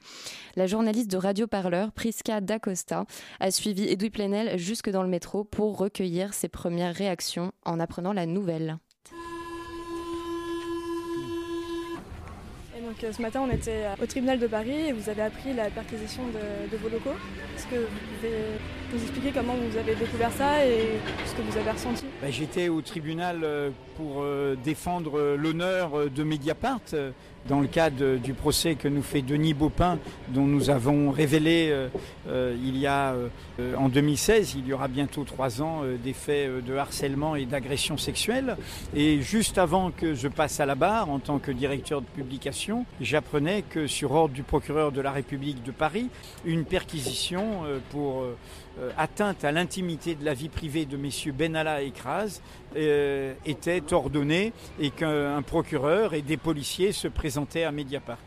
La 0.57 0.67
journaliste 0.67 1.09
de 1.09 1.19
Radio 1.19 1.47
Parleur, 1.47 1.93
Prisca 1.93 2.41
Dacosta, 2.41 2.80
a 3.41 3.51
suivi 3.51 3.89
Edoui 3.89 4.11
Plenel 4.11 4.59
jusque 4.59 4.91
dans 4.91 5.03
le 5.03 5.09
métro 5.09 5.45
pour 5.45 5.79
recueillir 5.79 6.35
ses 6.35 6.49
premières 6.49 6.95
réactions 6.95 7.53
en 7.65 7.81
apprenant 7.81 8.13
la 8.13 8.27
nouvelle. 8.27 8.79
Et 12.77 12.83
donc, 12.83 13.05
euh, 13.05 13.13
ce 13.13 13.21
matin, 13.21 13.43
on 13.47 13.51
était 13.53 13.85
au 14.03 14.07
tribunal 14.07 14.39
de 14.39 14.47
Paris 14.47 14.89
et 14.89 14.93
vous 14.93 15.11
avez 15.11 15.23
appris 15.23 15.53
la 15.53 15.69
perquisition 15.69 16.23
de, 16.29 16.71
de 16.71 16.77
vos 16.79 16.89
locaux. 16.89 17.17
Est-ce 17.57 17.67
que 17.67 17.77
vous 17.77 17.99
pouvez 18.17 18.33
nous 18.95 19.03
expliquer 19.03 19.33
comment 19.33 19.55
vous 19.55 19.77
avez 19.77 19.95
découvert 19.95 20.33
ça 20.33 20.65
et 20.65 20.99
ce 21.27 21.35
que 21.35 21.43
vous 21.43 21.59
avez 21.59 21.71
ressenti? 21.73 22.05
Bah, 22.23 22.31
J'étais 22.31 22.69
au 22.69 22.81
tribunal 22.81 23.41
euh, 23.43 23.71
pour 23.97 24.23
euh, 24.23 24.57
défendre 24.65 25.37
l'honneur 25.37 26.11
de 26.11 26.23
Mediapart 26.25 26.81
dans 27.49 27.61
le 27.61 27.67
cadre 27.67 28.17
du 28.17 28.35
procès 28.35 28.75
que 28.75 28.89
nous 28.89 29.03
fait 29.03 29.23
Denis 29.23 29.55
Baupin, 29.55 29.99
dont 30.29 30.47
nous 30.47 30.71
avons 30.71 31.11
révélé 31.11 31.69
euh, 31.71 31.89
euh, 32.29 32.57
il 32.63 32.77
y 32.77 32.87
a 32.87 33.13
euh, 33.13 33.75
en 33.77 33.89
2016, 33.89 34.55
il 34.59 34.67
y 34.67 34.73
aura 34.73 34.89
bientôt 34.89 35.25
trois 35.25 35.63
ans, 35.63 35.83
des 36.03 36.13
faits 36.13 36.65
de 36.65 36.75
harcèlement 36.77 37.37
et 37.37 37.47
d'agression 37.47 37.97
sexuelle. 37.97 38.57
Et 38.95 39.21
juste 39.21 39.59
avant 39.59 39.91
que 39.91 40.15
je 40.15 40.29
passe 40.29 40.61
à 40.61 40.67
la 40.67 40.75
barre 40.75 41.11
en 41.11 41.19
tant 41.19 41.39
que 41.39 41.51
directeur 41.51 42.01
de 42.01 42.07
publication, 42.07 42.87
j'apprenais 43.01 43.63
que 43.63 43.87
sur 43.87 44.13
ordre 44.13 44.35
du 44.35 44.43
procureur 44.43 44.93
de 44.93 45.01
la 45.01 45.11
République 45.11 45.63
de 45.63 45.71
Paris, 45.71 46.09
une 46.45 46.65
perquisition 46.65 47.61
pour 47.91 48.25
atteinte 48.97 49.45
à 49.45 49.53
l'intimité 49.53 50.15
de 50.15 50.25
la 50.25 50.35
vie 50.35 50.49
privée 50.49 50.87
de 50.87 50.97
messieurs 50.97 51.33
Benalla 51.33 51.83
et 51.83 51.91
Kras 51.91 52.41
était 52.75 53.93
ordonnée 53.93 54.53
et 54.79 54.91
qu'un 54.91 55.43
procureur 55.43 56.15
et 56.15 56.23
des 56.23 56.37
policiers 56.37 56.93
se 56.93 57.09
présentaient 57.09 57.65
à 57.65 57.73
Mediapart. 57.73 58.19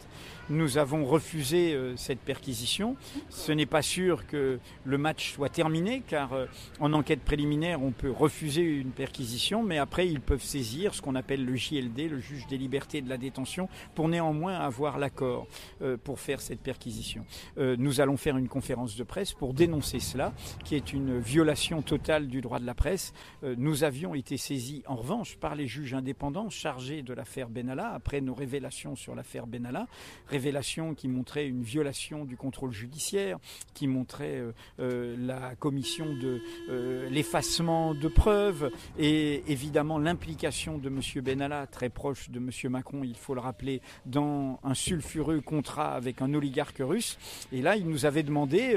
Nous 0.49 0.77
avons 0.77 1.05
refusé 1.05 1.73
euh, 1.73 1.95
cette 1.95 2.19
perquisition. 2.19 2.97
Ce 3.29 3.53
n'est 3.53 3.65
pas 3.65 3.81
sûr 3.81 4.27
que 4.27 4.59
le 4.83 4.97
match 4.97 5.31
soit 5.33 5.47
terminé, 5.47 6.03
car 6.05 6.33
euh, 6.33 6.47
en 6.81 6.91
enquête 6.91 7.21
préliminaire, 7.21 7.81
on 7.81 7.91
peut 7.91 8.11
refuser 8.11 8.61
une 8.61 8.91
perquisition, 8.91 9.63
mais 9.63 9.77
après, 9.77 10.05
ils 10.05 10.19
peuvent 10.19 10.43
saisir 10.43 10.93
ce 10.93 11.01
qu'on 11.01 11.15
appelle 11.15 11.45
le 11.45 11.55
JLD, 11.55 12.09
le 12.09 12.19
juge 12.19 12.45
des 12.47 12.57
libertés 12.57 13.01
de 13.01 13.07
la 13.07 13.17
détention, 13.17 13.69
pour 13.95 14.09
néanmoins 14.09 14.55
avoir 14.55 14.97
l'accord 14.97 15.47
euh, 15.81 15.95
pour 15.95 16.19
faire 16.19 16.41
cette 16.41 16.59
perquisition. 16.59 17.25
nous 17.57 18.01
allons 18.01 18.17
faire 18.17 18.37
une 18.37 18.49
conférence 18.49 18.95
de 18.97 19.03
presse 19.03 19.33
pour 19.33 19.53
dénoncer 19.53 19.99
cela, 19.99 20.33
qui 20.65 20.75
est 20.75 20.91
une 20.91 21.19
violation 21.19 21.81
totale 21.81 22.27
du 22.27 22.41
droit 22.41 22.59
de 22.59 22.65
la 22.65 22.73
presse. 22.73 23.13
nous 23.43 23.83
avions 23.83 24.15
été 24.15 24.37
saisis, 24.37 24.83
en 24.87 24.95
revanche, 24.95 25.37
par 25.37 25.55
les 25.55 25.67
juges 25.67 25.93
indépendants 25.93 26.49
chargés 26.49 27.01
de 27.01 27.13
l'affaire 27.13 27.49
Benalla, 27.49 27.93
après 27.93 28.21
nos 28.21 28.33
révélations 28.33 28.95
sur 28.95 29.15
l'affaire 29.15 29.47
Benalla 29.47 29.87
révélation 30.33 30.95
qui 30.95 31.07
montrait 31.07 31.47
une 31.47 31.61
violation 31.61 32.25
du 32.25 32.37
contrôle 32.37 32.71
judiciaire, 32.71 33.37
qui 33.75 33.85
montrait 33.87 34.39
euh, 34.39 34.51
euh, 34.79 35.15
la 35.19 35.53
commission 35.55 36.05
de 36.05 36.41
euh, 36.69 37.07
l'effacement 37.11 37.93
de 37.93 38.07
preuves 38.07 38.71
et 38.97 39.43
évidemment 39.47 39.99
l'implication 39.99 40.79
de 40.79 40.89
M. 40.89 41.01
Benalla, 41.21 41.67
très 41.67 41.89
proche 41.89 42.31
de 42.31 42.39
M. 42.39 42.49
Macron, 42.71 43.03
il 43.03 43.15
faut 43.15 43.35
le 43.35 43.41
rappeler, 43.41 43.81
dans 44.07 44.59
un 44.63 44.73
sulfureux 44.73 45.39
contrat 45.41 45.93
avec 45.93 46.23
un 46.23 46.33
oligarque 46.33 46.81
russe. 46.81 47.19
Et 47.51 47.61
là, 47.61 47.75
il 47.75 47.87
nous 47.87 48.05
avait 48.07 48.23
demandé 48.23 48.75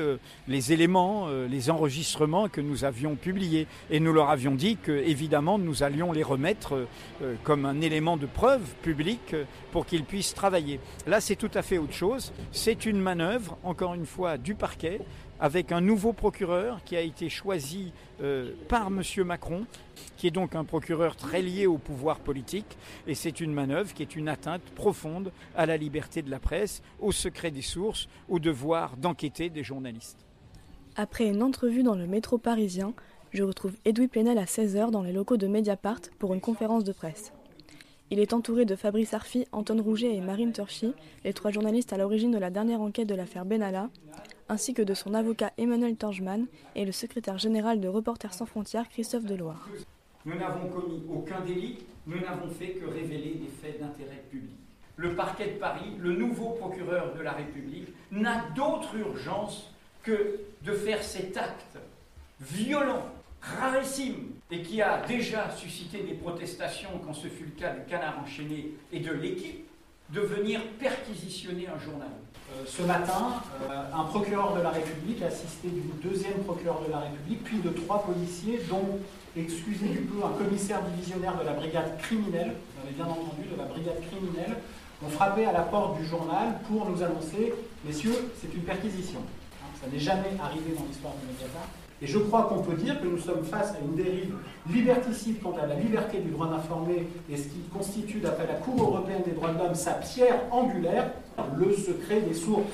les 0.49 0.73
éléments, 0.73 1.29
les 1.29 1.71
enregistrements 1.71 2.49
que 2.49 2.61
nous 2.61 2.85
avions 2.85 3.17
publiés. 3.17 3.67
Et 3.91 4.01
nous 4.01 4.13
leur 4.13 4.29
avions 4.29 4.55
dit 4.55 4.77
que, 4.77 4.93
évidemment, 4.93 5.59
nous 5.59 5.83
allions 5.83 6.13
les 6.13 6.23
remettre 6.23 6.87
comme 7.45 7.65
un 7.65 7.81
élément 7.81 8.17
de 8.17 8.27
preuve 8.27 8.75
publique 8.83 9.35
pour 9.73 9.87
qu'ils 9.87 10.05
puissent 10.05 10.35
travailler. 10.35 10.81
Là, 11.07 11.21
c'est 11.21 11.37
tout 11.37 11.46
tout 11.47 11.59
à 11.59 11.63
fait 11.63 11.79
autre 11.79 11.93
chose. 11.93 12.33
C'est 12.51 12.87
une 12.87 13.01
manœuvre, 13.01 13.57
encore 13.63 13.95
une 13.95 14.07
fois, 14.07 14.37
du 14.37 14.55
parquet, 14.55 15.01
avec 15.39 15.71
un 15.71 15.81
nouveau 15.81 16.13
procureur 16.13 16.83
qui 16.85 16.97
a 16.97 17.01
été 17.01 17.29
choisi 17.29 17.93
euh, 18.21 18.53
par 18.69 18.89
M. 18.89 19.03
Macron, 19.25 19.65
qui 20.17 20.27
est 20.27 20.33
donc 20.33 20.55
un 20.55 20.65
procureur 20.65 21.15
très 21.15 21.43
lié 21.43 21.67
au 21.67 21.79
pouvoir 21.79 22.19
politique. 22.19 22.77
Et 23.07 23.15
c'est 23.15 23.41
une 23.41 23.53
manœuvre 23.53 23.93
qui 23.95 24.03
est 24.03 24.17
une 24.17 24.29
atteinte 24.29 24.63
profonde 24.75 25.31
à 25.55 25.67
la 25.67 25.77
liberté 25.77 26.23
de 26.23 26.31
la 26.31 26.41
presse, 26.41 26.83
au 27.01 27.13
secret 27.13 27.51
des 27.51 27.63
sources, 27.63 28.09
au 28.29 28.39
devoir 28.39 28.97
d'enquêter 28.97 29.49
des 29.49 29.63
journalistes. 29.63 30.27
Après 30.97 31.29
une 31.29 31.43
entrevue 31.43 31.83
dans 31.83 31.95
le 31.95 32.07
métro 32.07 32.39
parisien, 32.39 32.95
je 33.33 33.45
retrouve 33.45 33.75
Edoui 33.85 34.09
Plenel 34.09 34.39
à 34.39 34.45
16h 34.47 34.91
dans 34.91 35.03
les 35.03 35.13
locaux 35.13 35.37
de 35.37 35.47
Mediapart 35.47 36.01
pour 36.19 36.33
une 36.35 36.41
conférence 36.41 36.85
de 36.85 36.93
presse. 36.93 37.33
Il 38.13 38.21
est 38.21 38.33
entouré 38.33 38.65
de 38.65 38.77
Fabrice 38.77 39.15
Arfi, 39.15 39.49
Anton 39.51 39.83
Rouget 39.83 40.15
et 40.15 40.21
Marine 40.21 40.53
Turchi, 40.53 40.95
les 41.25 41.33
trois 41.33 41.51
journalistes 41.51 41.93
à 41.93 41.97
l'origine 41.97 42.31
de 42.31 42.39
la 42.39 42.51
dernière 42.51 42.81
enquête 42.81 43.09
de 43.09 43.17
l'affaire 43.17 43.45
Benalla, 43.45 43.91
ainsi 44.49 44.75
que 44.75 44.83
de 44.83 44.95
son 44.95 45.13
avocat 45.13 45.53
Emmanuel 45.59 45.97
Torgeman 45.97 46.47
et 46.77 46.85
le 46.85 46.93
secrétaire 46.93 47.37
général 47.37 47.81
de 47.81 47.89
Reporters 47.89 48.33
sans 48.33 48.47
frontières 48.47 48.89
Christophe 48.89 49.25
Deloire. 49.25 49.69
Nous 50.25 50.39
n'avons 50.39 50.69
commis 50.69 51.03
aucun 51.13 51.41
délit, 51.41 51.79
nous 52.07 52.21
n'avons 52.21 52.49
fait 52.49 52.75
que 52.75 52.87
révéler 52.87 53.41
des 53.41 53.51
faits 53.61 53.81
d'intérêt 53.81 54.23
public. 54.31 54.55
Le 54.95 55.17
parquet 55.17 55.55
de 55.55 55.59
Paris, 55.59 55.97
le 55.99 56.15
nouveau 56.15 56.51
procureur 56.51 57.13
de 57.13 57.23
la 57.23 57.33
République, 57.33 57.89
n'a 58.13 58.45
d'autre 58.55 58.95
urgence 58.95 59.73
que 60.05 60.39
de 60.63 60.73
faire 60.73 61.03
cet 61.03 61.37
acte 61.37 61.77
violent 62.41 63.03
rarissime 63.41 64.33
et 64.51 64.63
qui 64.63 64.83
a 64.83 65.03
déjà 65.07 65.51
suscité 65.51 66.03
des 66.03 66.15
protestations 66.15 66.91
quand 67.05 67.15
ce 67.15 67.29
fut 67.29 67.45
le 67.45 67.61
cas 67.61 67.71
du 67.71 67.85
canard 67.89 68.21
enchaîné 68.23 68.73
et 68.93 69.01
de 69.01 69.13
l'équipe, 69.13 69.67
de 70.11 70.21
venir 70.21 70.61
perquisitionner 70.79 71.67
un 71.69 71.79
journal. 71.79 72.09
Euh, 72.53 72.63
ce 72.65 72.83
matin, 72.83 73.43
euh, 73.69 73.83
un 73.93 74.05
procureur 74.05 74.55
de 74.55 74.63
la 74.63 74.71
République 74.71 75.21
assisté 75.23 75.69
du 75.69 75.83
deuxième 76.09 76.45
procureur 76.45 76.81
de 76.87 76.93
la 76.93 77.01
République, 77.01 77.43
puis 77.43 77.59
de 77.59 77.71
trois 77.71 78.05
policiers, 78.05 78.61
dont, 78.71 79.01
excusez 79.37 79.89
du 79.89 80.03
peu, 80.03 80.25
un 80.25 80.31
commissaire 80.31 80.81
divisionnaire 80.83 81.37
de 81.39 81.45
la 81.45 81.55
brigade 81.55 81.99
criminelle, 81.99 82.53
vous 82.77 82.87
avez 82.87 82.95
bien 82.95 83.07
entendu, 83.07 83.49
de 83.51 83.57
la 83.57 83.65
brigade 83.65 84.01
criminelle, 84.09 84.57
ont 85.05 85.09
frappé 85.09 85.45
à 85.45 85.53
la 85.53 85.63
porte 85.63 85.99
du 85.99 86.07
journal 86.07 86.59
pour 86.69 86.89
nous 86.89 87.03
annoncer, 87.03 87.53
messieurs, 87.85 88.31
c'est 88.41 88.55
une 88.55 88.63
perquisition. 88.63 89.21
Ça 89.83 89.89
n'est 89.93 89.99
jamais 89.99 90.31
arrivé 90.41 90.73
dans 90.79 90.85
l'histoire 90.85 91.15
du 91.15 91.27
Mediapart. 91.27 91.69
Et 92.03 92.07
je 92.07 92.19
crois 92.19 92.45
qu'on 92.45 92.63
peut 92.63 92.77
dire 92.77 93.01
que 93.01 93.07
nous 93.07 93.19
sommes 93.19 93.45
face 93.45 93.73
à 93.73 93.79
une 93.81 93.95
dérive 93.95 94.35
liberticide 94.71 95.41
quant 95.43 95.55
à 95.61 95.67
la 95.67 95.77
liberté 95.77 96.19
du 96.19 96.31
droit 96.31 96.49
d'informer 96.49 97.09
et 97.31 97.37
ce 97.37 97.45
qui 97.45 97.61
constitue, 97.73 98.19
d'après 98.19 98.47
la 98.47 98.55
Cour 98.55 98.81
européenne 98.83 99.23
des 99.25 99.33
droits 99.33 99.53
de 99.53 99.59
l'homme, 99.59 99.75
sa 99.75 99.93
pierre 99.93 100.41
angulaire, 100.51 101.11
le 101.57 101.73
secret 101.75 102.21
des 102.21 102.35
sources. 102.35 102.65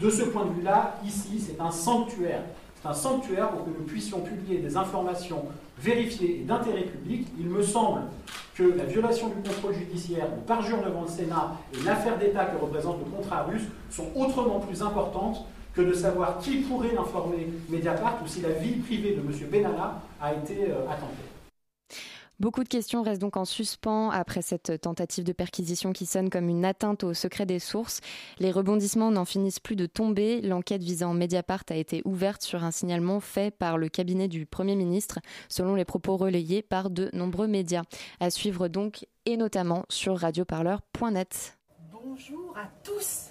De 0.00 0.10
ce 0.10 0.22
point 0.22 0.44
de 0.46 0.52
vue-là, 0.54 0.96
ici, 1.04 1.40
c'est 1.40 1.60
un 1.60 1.70
sanctuaire. 1.70 2.42
C'est 2.80 2.88
un 2.88 2.94
sanctuaire 2.94 3.50
pour 3.50 3.64
que 3.64 3.70
nous 3.70 3.84
puissions 3.84 4.20
publier 4.20 4.58
des 4.58 4.76
informations 4.76 5.44
vérifiées 5.78 6.40
et 6.40 6.44
d'intérêt 6.44 6.82
public. 6.82 7.26
Il 7.38 7.48
me 7.48 7.62
semble 7.62 8.02
que 8.54 8.62
la 8.62 8.84
violation 8.84 9.28
du 9.28 9.48
contrôle 9.48 9.74
judiciaire, 9.74 10.26
le 10.36 10.42
parjure 10.42 10.82
devant 10.84 11.02
le 11.02 11.08
Sénat 11.08 11.52
et 11.74 11.84
l'affaire 11.84 12.18
d'État 12.18 12.46
que 12.46 12.60
représente 12.60 12.98
le 12.98 13.16
contrat 13.16 13.44
russe 13.44 13.62
sont 13.90 14.06
autrement 14.16 14.60
plus 14.60 14.82
importantes 14.82 15.44
que 15.78 15.82
de 15.82 15.94
savoir 15.94 16.40
qui 16.40 16.56
pourrait 16.56 16.96
informer 16.96 17.46
Mediapart 17.68 18.18
ou 18.24 18.26
si 18.26 18.40
la 18.40 18.50
vie 18.50 18.72
privée 18.80 19.12
de 19.12 19.20
M. 19.20 19.32
Benalla 19.48 20.02
a 20.20 20.34
été 20.34 20.70
euh, 20.70 20.90
attentée. 20.90 21.22
Beaucoup 22.40 22.64
de 22.64 22.68
questions 22.68 23.02
restent 23.02 23.20
donc 23.20 23.36
en 23.36 23.44
suspens 23.44 24.10
après 24.10 24.42
cette 24.42 24.80
tentative 24.80 25.24
de 25.24 25.32
perquisition 25.32 25.92
qui 25.92 26.04
sonne 26.04 26.30
comme 26.30 26.48
une 26.48 26.64
atteinte 26.64 27.04
au 27.04 27.14
secret 27.14 27.46
des 27.46 27.60
sources. 27.60 28.00
Les 28.40 28.50
rebondissements 28.50 29.12
n'en 29.12 29.24
finissent 29.24 29.60
plus 29.60 29.76
de 29.76 29.86
tomber. 29.86 30.40
L'enquête 30.40 30.82
visant 30.82 31.14
Mediapart 31.14 31.64
a 31.70 31.76
été 31.76 32.02
ouverte 32.04 32.42
sur 32.42 32.64
un 32.64 32.70
signalement 32.72 33.20
fait 33.20 33.52
par 33.52 33.78
le 33.78 33.88
cabinet 33.88 34.26
du 34.26 34.46
Premier 34.46 34.74
ministre, 34.74 35.20
selon 35.48 35.76
les 35.76 35.84
propos 35.84 36.16
relayés 36.16 36.62
par 36.62 36.90
de 36.90 37.08
nombreux 37.12 37.48
médias. 37.48 37.82
À 38.18 38.30
suivre 38.30 38.66
donc, 38.66 39.06
et 39.26 39.36
notamment 39.36 39.84
sur 39.88 40.18
radioparleur.net. 40.18 41.56
Bonjour 41.92 42.56
à 42.56 42.68
tous. 42.82 43.30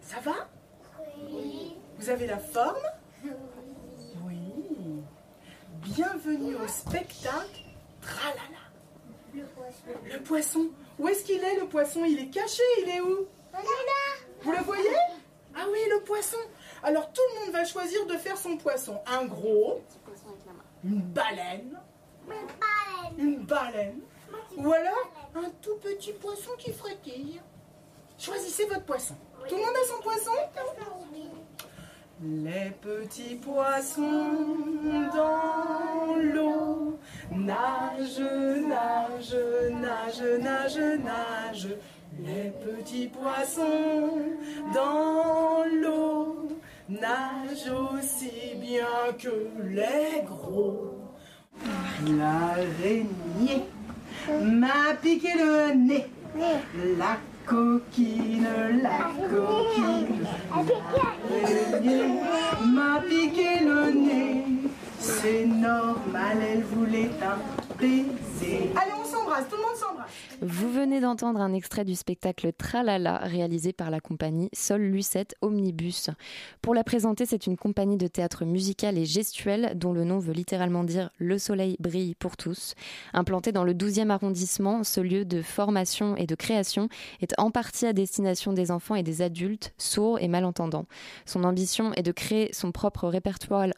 Ça 0.00 0.20
va? 0.20 0.48
Vous 1.98 2.10
avez 2.10 2.26
la 2.26 2.38
forme 2.38 2.76
Oui. 4.24 5.02
Bienvenue 5.82 6.54
au 6.56 6.68
spectacle 6.68 7.64
Tralala. 8.00 8.40
Le 9.34 9.44
poisson. 9.44 9.86
Le 10.12 10.22
poisson. 10.22 10.66
Où 10.98 11.08
est-ce 11.08 11.24
qu'il 11.24 11.42
est, 11.42 11.60
le 11.60 11.66
poisson? 11.66 12.04
Il 12.04 12.18
est 12.18 12.30
caché, 12.30 12.62
il 12.82 12.88
est 12.88 13.00
où? 13.00 13.26
Vous 14.42 14.52
le 14.52 14.62
voyez? 14.62 14.96
Ah 15.56 15.64
oui, 15.70 15.78
le 15.90 16.00
poisson. 16.04 16.38
Alors 16.82 17.12
tout 17.12 17.20
le 17.34 17.40
monde 17.40 17.52
va 17.52 17.64
choisir 17.64 18.06
de 18.06 18.16
faire 18.16 18.36
son 18.36 18.56
poisson. 18.56 19.00
Un 19.06 19.24
gros, 19.26 19.82
une 20.84 21.00
baleine, 21.00 21.78
une 23.18 23.38
baleine, 23.38 24.00
ou 24.56 24.72
alors 24.72 25.10
un 25.34 25.50
tout 25.60 25.76
petit 25.82 26.12
poisson 26.12 26.50
qui 26.58 26.72
frétille. 26.72 27.40
Choisissez 28.18 28.66
votre 28.66 28.84
poisson. 28.84 29.16
Tout 29.48 29.56
le 29.56 29.62
monde 29.62 29.70
a 29.82 29.86
son 29.86 30.02
poisson 30.02 30.30
Les 32.22 32.70
petits 32.82 33.36
poissons 33.36 34.02
dans 35.14 36.16
l'eau 36.16 36.98
nagent, 37.32 38.20
nagent, 38.68 39.72
nagent, 39.80 40.40
nagent, 40.40 40.98
nagent. 41.02 41.76
Les 42.20 42.50
petits 42.50 43.08
poissons 43.08 44.20
dans 44.74 45.64
l'eau 45.80 46.48
nagent 46.88 47.72
aussi 47.94 48.54
bien 48.56 49.12
que 49.18 49.48
les 49.70 50.22
gros. 50.26 50.94
L'araignée 52.06 53.64
m'a 54.28 54.94
piqué 55.00 55.32
le 55.36 55.74
nez. 55.74 56.06
La 56.98 57.16
coquine, 57.48 58.48
la 58.82 59.10
coquine. 59.30 60.26
M'a 62.66 63.00
piqué 63.00 63.64
le 63.64 63.90
nez. 63.92 64.44
C'est 64.98 65.46
normal, 65.46 66.38
elle 66.52 66.64
voulait 66.64 67.10
un 67.22 67.38
baiser. 67.80 68.70
Vous 70.40 70.72
venez 70.72 71.00
d'entendre 71.00 71.40
un 71.40 71.52
extrait 71.52 71.84
du 71.84 71.94
spectacle 71.94 72.52
Tralala 72.52 73.18
réalisé 73.18 73.72
par 73.72 73.90
la 73.90 74.00
compagnie 74.00 74.48
Sol 74.52 74.80
Lucette 74.80 75.34
Omnibus. 75.42 76.10
Pour 76.62 76.74
la 76.74 76.84
présenter, 76.84 77.26
c'est 77.26 77.46
une 77.46 77.56
compagnie 77.56 77.96
de 77.96 78.06
théâtre 78.06 78.44
musical 78.44 78.96
et 78.96 79.04
gestuel 79.04 79.72
dont 79.74 79.92
le 79.92 80.04
nom 80.04 80.18
veut 80.18 80.32
littéralement 80.32 80.84
dire 80.84 81.10
Le 81.18 81.38
soleil 81.38 81.76
brille 81.80 82.14
pour 82.14 82.36
tous. 82.36 82.74
Implanté 83.12 83.52
dans 83.52 83.64
le 83.64 83.74
12e 83.74 84.10
arrondissement, 84.10 84.84
ce 84.84 85.00
lieu 85.00 85.24
de 85.24 85.42
formation 85.42 86.16
et 86.16 86.26
de 86.26 86.34
création 86.34 86.88
est 87.20 87.34
en 87.38 87.50
partie 87.50 87.86
à 87.86 87.92
destination 87.92 88.52
des 88.52 88.70
enfants 88.70 88.94
et 88.94 89.02
des 89.02 89.22
adultes 89.22 89.72
sourds 89.76 90.18
et 90.20 90.28
malentendants. 90.28 90.86
Son 91.26 91.44
ambition 91.44 91.92
est 91.94 92.02
de 92.02 92.12
créer 92.12 92.52
son 92.52 92.72
propre 92.72 93.08
répertoire, 93.08 93.68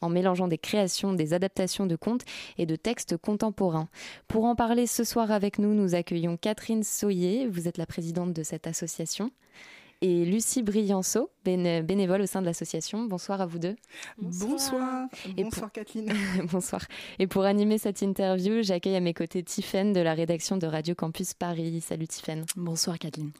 en 0.00 0.08
mélangeant 0.08 0.48
des 0.48 0.58
créations, 0.58 1.12
des 1.12 1.34
adaptations 1.34 1.86
de 1.86 1.96
contes 1.96 2.22
et 2.58 2.66
de 2.66 2.76
textes 2.76 3.16
contemporains. 3.16 3.88
Pour 4.32 4.46
en 4.46 4.54
parler 4.54 4.86
ce 4.86 5.04
soir 5.04 5.30
avec 5.30 5.58
nous, 5.58 5.74
nous 5.74 5.94
accueillons 5.94 6.38
Catherine 6.38 6.84
Soyer, 6.84 7.46
vous 7.46 7.68
êtes 7.68 7.76
la 7.76 7.84
présidente 7.84 8.32
de 8.32 8.42
cette 8.42 8.66
association, 8.66 9.30
et 10.02 10.24
Lucie 10.24 10.64
Brianceau, 10.64 11.30
bénévole 11.44 12.22
au 12.22 12.26
sein 12.26 12.40
de 12.40 12.46
l'association. 12.46 13.04
Bonsoir 13.04 13.40
à 13.40 13.46
vous 13.46 13.60
deux. 13.60 13.76
Bonsoir. 14.18 15.06
Bonsoir, 15.36 15.70
Kathleen. 15.70 16.12
Bonsoir. 16.52 16.82
Et 17.20 17.28
pour 17.28 17.44
animer 17.44 17.78
cette 17.78 18.02
interview, 18.02 18.62
j'accueille 18.62 18.96
à 18.96 19.00
mes 19.00 19.14
côtés 19.14 19.44
Tiffaine 19.44 19.92
de 19.92 20.00
la 20.00 20.14
rédaction 20.14 20.56
de 20.56 20.66
Radio 20.66 20.96
Campus 20.96 21.34
Paris. 21.34 21.80
Salut 21.80 22.08
Tiffaine. 22.08 22.44
Bonsoir 22.56 22.98
Kathleen. 22.98 23.30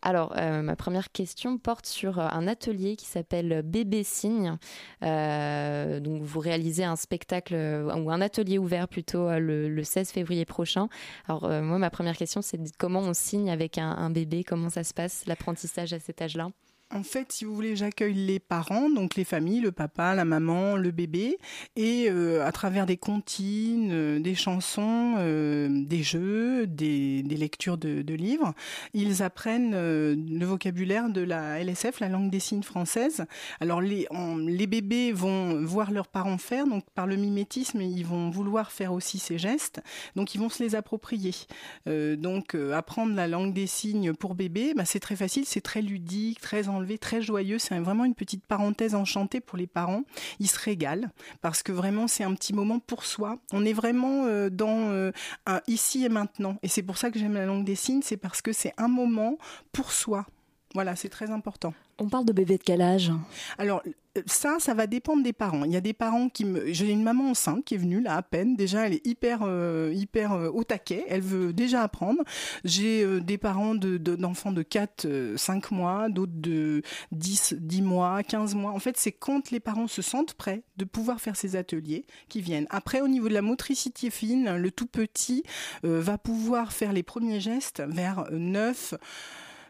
Alors, 0.00 0.32
euh, 0.36 0.62
ma 0.62 0.76
première 0.76 1.10
question 1.10 1.58
porte 1.58 1.86
sur 1.86 2.20
euh, 2.20 2.28
un 2.30 2.46
atelier 2.46 2.94
qui 2.94 3.06
s'appelle 3.06 3.62
Bébé 3.64 4.04
Signe. 4.04 4.58
Euh, 5.02 5.98
donc, 5.98 6.22
vous 6.22 6.38
réalisez 6.38 6.84
un 6.84 6.96
spectacle 6.96 7.54
ou 7.54 8.10
un 8.12 8.20
atelier 8.20 8.58
ouvert 8.58 8.86
plutôt 8.86 9.28
le, 9.40 9.68
le 9.68 9.82
16 9.82 10.12
février 10.12 10.44
prochain. 10.44 10.88
Alors, 11.26 11.48
moi, 11.48 11.78
ma 11.78 11.90
première 11.90 12.16
question, 12.16 12.42
c'est 12.42 12.60
comment 12.78 13.00
on 13.00 13.12
signe 13.12 13.50
avec 13.50 13.78
un, 13.78 13.90
un 13.90 14.10
bébé? 14.10 14.44
Comment 14.44 14.70
ça 14.70 14.84
se 14.84 14.94
passe, 14.94 15.24
l'apprentissage 15.26 15.92
à 15.92 15.98
cet 16.12 16.22
âge-là 16.22 16.50
en 16.94 17.02
fait, 17.02 17.32
si 17.32 17.44
vous 17.44 17.54
voulez, 17.54 17.74
j'accueille 17.74 18.14
les 18.14 18.38
parents, 18.38 18.90
donc 18.90 19.16
les 19.16 19.24
familles, 19.24 19.60
le 19.60 19.72
papa, 19.72 20.14
la 20.14 20.24
maman, 20.24 20.76
le 20.76 20.90
bébé, 20.90 21.38
et 21.76 22.06
euh, 22.10 22.46
à 22.46 22.52
travers 22.52 22.86
des 22.86 22.96
comptines, 22.96 23.90
euh, 23.92 24.18
des 24.18 24.34
chansons, 24.34 25.14
euh, 25.18 25.68
des 25.70 26.02
jeux, 26.02 26.66
des, 26.66 27.22
lectures 27.22 27.78
de, 27.78 28.14
livres, 28.14 28.52
ils 28.92 29.22
apprennent 29.22 29.72
le 29.72 30.44
vocabulaire 30.44 31.08
de 31.08 31.22
la 31.22 31.60
LSF, 31.60 31.98
la 32.00 32.08
langue 32.08 32.30
des 32.30 32.40
signes 32.40 32.62
française. 32.62 33.24
Alors 33.60 33.80
les, 33.80 34.06
les 34.46 34.66
bébés 34.66 35.12
vont 35.12 35.64
voir 35.64 35.90
leurs 35.90 36.08
parents 36.08 36.36
faire, 36.36 36.66
donc 36.66 36.84
par 36.94 37.06
le 37.06 37.16
mimétisme, 37.16 37.80
ils 37.80 38.04
vont 38.04 38.30
vouloir 38.30 38.70
faire 38.70 38.92
aussi 38.92 39.18
ces 39.18 39.38
gestes, 39.38 39.82
donc 40.14 40.34
ils 40.34 40.38
vont 40.38 40.50
se 40.50 40.62
les 40.62 40.74
approprier. 40.74 41.34
donc 41.86 42.54
apprendre 42.54 43.14
la 43.14 43.26
langue 43.26 43.54
des 43.54 43.66
signes 43.66 44.12
pour 44.12 44.34
bébé, 44.34 44.74
bah, 44.76 44.84
c'est 44.84 45.00
très 45.00 45.16
facile, 45.16 45.44
c'est 45.46 45.62
très 45.62 45.80
ludique, 45.80 46.40
très 46.40 46.68
très 46.98 47.22
joyeux. 47.22 47.58
C'est 47.58 47.78
vraiment 47.78 48.04
une 48.04 48.14
petite 48.14 48.44
parenthèse 48.46 48.94
enchantée 48.94 49.40
pour 49.40 49.58
les 49.58 49.66
parents. 49.66 50.02
Ils 50.38 50.48
se 50.48 50.58
régalent 50.58 51.08
parce 51.40 51.62
que 51.62 51.72
vraiment 51.72 52.08
c'est 52.08 52.24
un 52.24 52.34
petit 52.34 52.52
moment 52.52 52.78
pour 52.78 53.04
soi. 53.04 53.38
On 53.52 53.64
est 53.64 53.72
vraiment 53.72 54.24
euh, 54.26 54.50
dans 54.50 54.90
euh, 54.90 55.12
un 55.46 55.60
ici 55.66 56.04
et 56.04 56.08
maintenant. 56.08 56.56
Et 56.62 56.68
c'est 56.68 56.82
pour 56.82 56.98
ça 56.98 57.10
que 57.10 57.18
j'aime 57.18 57.34
la 57.34 57.46
langue 57.46 57.64
des 57.64 57.74
signes, 57.74 58.02
c'est 58.02 58.16
parce 58.16 58.42
que 58.42 58.52
c'est 58.52 58.72
un 58.78 58.88
moment 58.88 59.38
pour 59.72 59.92
soi. 59.92 60.26
Voilà, 60.74 60.96
c'est 60.96 61.08
très 61.08 61.30
important. 61.30 61.74
On 61.98 62.08
parle 62.08 62.24
de 62.24 62.32
bébé 62.32 62.56
de 62.56 62.62
quel 62.62 62.80
âge? 62.80 63.12
Alors, 63.58 63.82
ça, 64.26 64.56
ça 64.58 64.74
va 64.74 64.86
dépendre 64.86 65.22
des 65.22 65.32
parents. 65.32 65.64
Il 65.64 65.72
y 65.72 65.76
a 65.76 65.80
des 65.80 65.92
parents 65.92 66.28
qui 66.28 66.44
me. 66.44 66.72
J'ai 66.72 66.90
une 66.90 67.02
maman 67.02 67.30
enceinte 67.30 67.64
qui 67.64 67.74
est 67.74 67.78
venue 67.78 68.00
là 68.00 68.16
à 68.16 68.22
peine. 68.22 68.56
Déjà, 68.56 68.86
elle 68.86 68.94
est 68.94 69.06
hyper, 69.06 69.40
euh, 69.42 69.92
hyper 69.94 70.32
euh, 70.32 70.48
au 70.48 70.64
taquet. 70.64 71.04
Elle 71.08 71.20
veut 71.20 71.52
déjà 71.52 71.82
apprendre. 71.82 72.22
J'ai 72.64 73.02
euh, 73.04 73.20
des 73.20 73.38
parents 73.38 73.74
de, 73.74 73.96
d'enfants 73.98 74.52
de, 74.52 74.62
4, 74.62 75.34
5 75.36 75.70
mois, 75.70 76.08
d'autres 76.08 76.32
de 76.34 76.82
10, 77.12 77.56
10 77.58 77.82
mois, 77.82 78.22
15 78.22 78.54
mois. 78.54 78.72
En 78.72 78.78
fait, 78.78 78.96
c'est 78.96 79.12
quand 79.12 79.50
les 79.50 79.60
parents 79.60 79.88
se 79.88 80.02
sentent 80.02 80.34
prêts 80.34 80.62
de 80.76 80.84
pouvoir 80.84 81.20
faire 81.20 81.36
ces 81.36 81.56
ateliers 81.56 82.06
qui 82.28 82.40
viennent. 82.40 82.66
Après, 82.70 83.00
au 83.00 83.08
niveau 83.08 83.28
de 83.28 83.34
la 83.34 83.42
motricité 83.42 84.10
fine, 84.10 84.56
le 84.56 84.70
tout 84.70 84.86
petit 84.86 85.42
va 85.82 86.18
pouvoir 86.18 86.72
faire 86.72 86.92
les 86.92 87.02
premiers 87.02 87.40
gestes 87.40 87.82
vers 87.86 88.26
9 88.30 88.94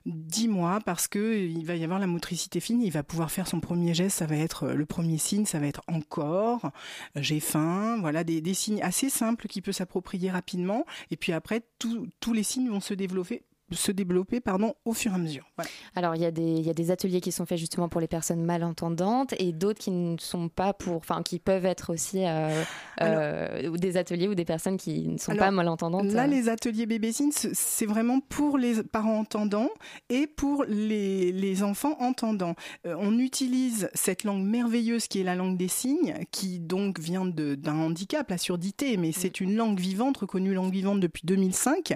dix 0.06 0.48
mois 0.48 0.80
parce 0.84 1.08
que 1.08 1.38
il 1.38 1.64
va 1.64 1.76
y 1.76 1.84
avoir 1.84 1.98
la 1.98 2.06
motricité 2.06 2.60
fine, 2.60 2.82
il 2.82 2.90
va 2.90 3.02
pouvoir 3.02 3.30
faire 3.30 3.46
son 3.46 3.60
premier 3.60 3.94
geste, 3.94 4.18
ça 4.18 4.26
va 4.26 4.36
être 4.36 4.68
le 4.68 4.86
premier 4.86 5.18
signe, 5.18 5.44
ça 5.44 5.58
va 5.58 5.66
être 5.66 5.82
encore, 5.88 6.70
j'ai 7.16 7.40
faim, 7.40 7.98
voilà 8.00 8.24
des, 8.24 8.54
signes 8.54 8.82
assez 8.82 9.08
simples 9.08 9.48
qui 9.48 9.62
peut 9.62 9.72
s'approprier 9.72 10.30
rapidement. 10.30 10.84
Et 11.10 11.16
puis 11.16 11.32
après 11.32 11.62
tous 11.78 12.32
les 12.32 12.42
signes 12.42 12.68
vont 12.68 12.80
se 12.80 12.94
développer 12.94 13.42
se 13.74 13.92
développer 13.92 14.40
pardon, 14.40 14.74
au 14.84 14.92
fur 14.92 15.12
et 15.12 15.14
à 15.14 15.18
mesure. 15.18 15.50
Alors, 15.94 16.14
il 16.14 16.22
y, 16.22 16.24
a 16.24 16.30
des, 16.30 16.42
il 16.42 16.66
y 16.66 16.70
a 16.70 16.74
des 16.74 16.90
ateliers 16.90 17.20
qui 17.20 17.32
sont 17.32 17.46
faits 17.46 17.58
justement 17.58 17.88
pour 17.88 18.00
les 18.00 18.08
personnes 18.08 18.44
malentendantes 18.44 19.34
et 19.38 19.52
d'autres 19.52 19.78
qui 19.78 19.90
ne 19.90 20.16
sont 20.18 20.48
pas 20.48 20.72
pour, 20.72 20.96
enfin, 20.96 21.22
qui 21.22 21.38
peuvent 21.38 21.66
être 21.66 21.92
aussi 21.92 22.24
euh, 22.24 22.62
euh, 23.00 23.76
des 23.76 23.96
ateliers 23.96 24.28
ou 24.28 24.34
des 24.34 24.44
personnes 24.44 24.76
qui 24.76 25.08
ne 25.08 25.18
sont 25.18 25.36
pas 25.36 25.50
malentendantes. 25.50 26.12
Là, 26.12 26.26
les 26.26 26.48
ateliers 26.48 26.86
bébésines, 26.86 27.32
c'est 27.32 27.86
vraiment 27.86 28.20
pour 28.20 28.58
les 28.58 28.82
parents 28.82 29.18
entendants 29.18 29.70
et 30.08 30.26
pour 30.26 30.64
les, 30.68 31.32
les 31.32 31.62
enfants 31.62 31.96
entendants. 32.00 32.54
Euh, 32.86 32.94
on 32.98 33.18
utilise 33.18 33.90
cette 33.94 34.24
langue 34.24 34.44
merveilleuse 34.44 35.08
qui 35.08 35.20
est 35.20 35.24
la 35.24 35.34
langue 35.34 35.56
des 35.56 35.68
signes, 35.68 36.14
qui 36.30 36.58
donc 36.58 36.98
vient 36.98 37.24
d'un 37.24 37.78
handicap, 37.78 38.30
la 38.30 38.38
surdité, 38.38 38.96
mais 38.96 39.12
c'est 39.12 39.40
une 39.40 39.56
langue 39.56 39.78
vivante, 39.78 40.18
reconnue 40.18 40.54
langue 40.54 40.72
vivante 40.72 41.00
depuis 41.00 41.22
2005. 41.24 41.94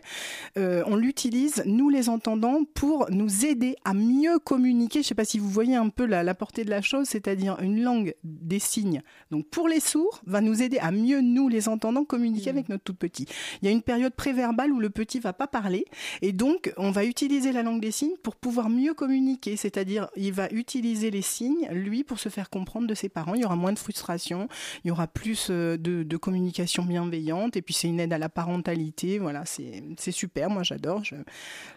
on 0.57 0.97
l'utilise 0.97 1.63
nous 1.67 1.91
les 1.91 2.09
entendants, 2.09 2.65
pour 2.75 3.11
nous 3.11 3.45
aider 3.45 3.77
à 3.85 3.93
mieux 3.93 4.39
communiquer. 4.39 5.01
Je 5.01 5.07
ne 5.07 5.09
sais 5.09 5.15
pas 5.15 5.25
si 5.25 5.39
vous 5.39 5.51
voyez 5.51 5.75
un 5.75 5.89
peu 5.89 6.07
la, 6.07 6.23
la 6.23 6.35
portée 6.35 6.65
de 6.65 6.71
la 6.71 6.81
chose, 6.81 7.07
c'est-à-dire 7.09 7.59
une 7.61 7.83
langue 7.83 8.15
des 8.25 8.59
signes. 8.59 9.03
Donc 9.31 9.47
pour 9.49 9.69
les 9.69 9.81
sourds, 9.81 10.21
va 10.27 10.41
nous 10.41 10.63
aider 10.63 10.79
à 10.79 10.91
mieux, 10.91 11.21
nous 11.21 11.49
les 11.49 11.69
entendants, 11.69 12.05
communiquer 12.05 12.51
avec 12.51 12.69
notre 12.69 12.85
tout 12.85 12.95
petit. 12.95 13.27
Il 13.61 13.67
y 13.67 13.69
a 13.69 13.73
une 13.73 13.83
période 13.83 14.15
préverbale 14.15 14.73
où 14.73 14.81
le 14.81 14.91
petit 14.91 15.21
va 15.21 15.33
pas 15.33 15.47
parler, 15.47 15.85
et 16.23 16.33
donc 16.33 16.73
on 16.77 16.91
va 16.91 17.05
utiliser 17.05 17.53
la 17.53 17.63
langue 17.63 17.81
des 17.81 17.91
signes 17.91 18.17
pour 18.23 18.37
pouvoir 18.37 18.71
mieux 18.71 18.95
communiquer, 18.95 19.57
c'est-à-dire 19.57 20.09
il 20.17 20.33
va 20.33 20.49
utiliser 20.51 21.11
les 21.11 21.23
signes, 21.23 21.69
lui, 21.71 22.05
pour 22.05 22.19
se 22.19 22.29
faire 22.29 22.51
comprendre 22.51 22.87
de 22.87 22.95
ses 22.95 23.09
parents. 23.09 23.35
Il 23.35 23.43
y 23.43 23.45
aura 23.45 23.57
moins 23.57 23.73
de 23.73 23.79
frustration, 23.79 24.49
il 24.85 24.89
y 24.89 24.91
aura 24.91 25.07
plus 25.07 25.49
euh, 25.51 25.77
de, 25.77 26.03
de 26.03 26.17
communication 26.17 26.85
bienveillante, 26.85 27.57
et 27.57 27.63
puis 27.63 27.75
c'est 27.75 27.89
une 27.89 28.01
aide 28.01 28.13
à 28.13 28.19
la 28.19 28.29
parentalité. 28.29 29.19
Voilà, 29.19 29.45
c'est 29.45 30.13
super, 30.13 30.51
moi 30.51 30.63
j'adore. 30.63 31.05
Je, 31.05 31.17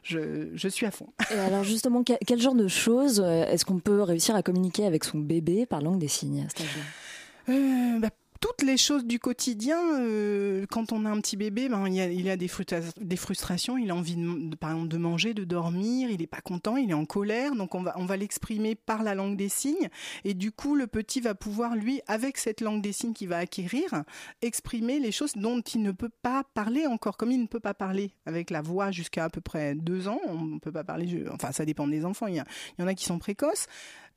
je, 0.03 0.49
je, 0.53 0.67
suis 0.67 0.85
à 0.85 0.91
fond. 0.91 1.07
Et 1.31 1.39
alors 1.39 1.63
justement, 1.63 2.03
quel, 2.03 2.17
quel 2.25 2.39
genre 2.39 2.55
de 2.55 2.67
choses 2.67 3.21
euh, 3.21 3.45
est-ce 3.45 3.65
qu'on 3.65 3.79
peut 3.79 4.01
réussir 4.01 4.35
à 4.35 4.43
communiquer 4.43 4.85
avec 4.85 5.03
son 5.03 5.19
bébé 5.19 5.65
par 5.65 5.81
langue 5.81 5.99
des 5.99 6.07
signes 6.07 6.45
à 6.45 6.49
cet 6.49 6.61
âge-là 6.61 7.53
euh, 7.53 7.99
bah, 7.99 8.09
toutes 8.39 8.61
les 8.63 8.77
choses 8.77 9.05
du 9.05 9.19
quotidien, 9.19 9.99
euh, 9.99 10.65
quand 10.71 10.91
on 10.91 11.05
a 11.05 11.09
un 11.09 11.19
petit 11.19 11.35
bébé, 11.35 11.67
ben, 11.67 11.87
il, 11.87 12.29
a, 12.29 12.37
des, 12.37 12.47
frustrations, 13.17 13.77
il 13.77 13.91
a 13.91 13.95
envie 13.95 14.15
de, 14.15 14.97
manger, 14.97 15.33
de 15.33 15.43
dormir, 15.43 16.09
il 16.09 16.19
n'est 16.19 16.27
pas 16.27 16.41
content, 16.41 16.77
il 16.77 16.89
est 16.89 16.93
en 16.93 17.05
colère, 17.05 17.55
donc 17.55 17.75
on 17.75 17.81
va, 17.81 18.17
l'exprimer 18.17 18.75
par 18.75 19.03
la 19.03 19.15
langue 19.15 19.35
des 19.35 19.49
signes, 19.49 19.89
et 20.23 20.33
du 20.33 20.51
coup 20.51 20.75
le 20.75 20.87
petit 20.87 21.21
va 21.21 21.35
pouvoir, 21.35 21.75
lui, 21.75 22.01
avec 22.07 22.37
cette 22.37 22.61
langue 22.61 22.81
des 22.81 22.93
signes 22.93 23.13
qu'il 23.13 23.27
va 23.27 23.37
acquérir, 23.37 24.03
exprimer 24.41 24.99
les 24.99 25.11
choses 25.11 25.33
dont 25.35 25.61
il 25.61 25.81
ne 25.81 25.91
peut 25.91 26.11
pas 26.21 26.43
parler 26.53 26.87
encore, 26.87 27.17
comme 27.17 27.31
il 27.31 27.41
ne 27.41 27.47
peut 27.47 27.59
pas 27.59 27.73
parler 27.73 28.11
avec 28.25 28.51
la 28.51 28.61
voix 28.61 28.91
jusqu'à 28.91 29.25
à 29.25 29.29
peu 29.29 29.41
près 29.41 29.75
deux 29.75 30.07
ans, 30.07 30.19
on 30.27 30.41
ne 30.41 30.59
peut 30.59 30.71
pas 30.71 30.83
parler, 30.83 31.25
enfin 31.31 31.51
ça 31.51 31.65
dépend 31.65 31.87
des 31.87 32.05
enfants, 32.05 32.27
il 32.27 32.35
y 32.35 32.83
en 32.83 32.87
a 32.87 32.93
qui 32.93 33.05
sont 33.05 33.19
précoces, 33.19 33.67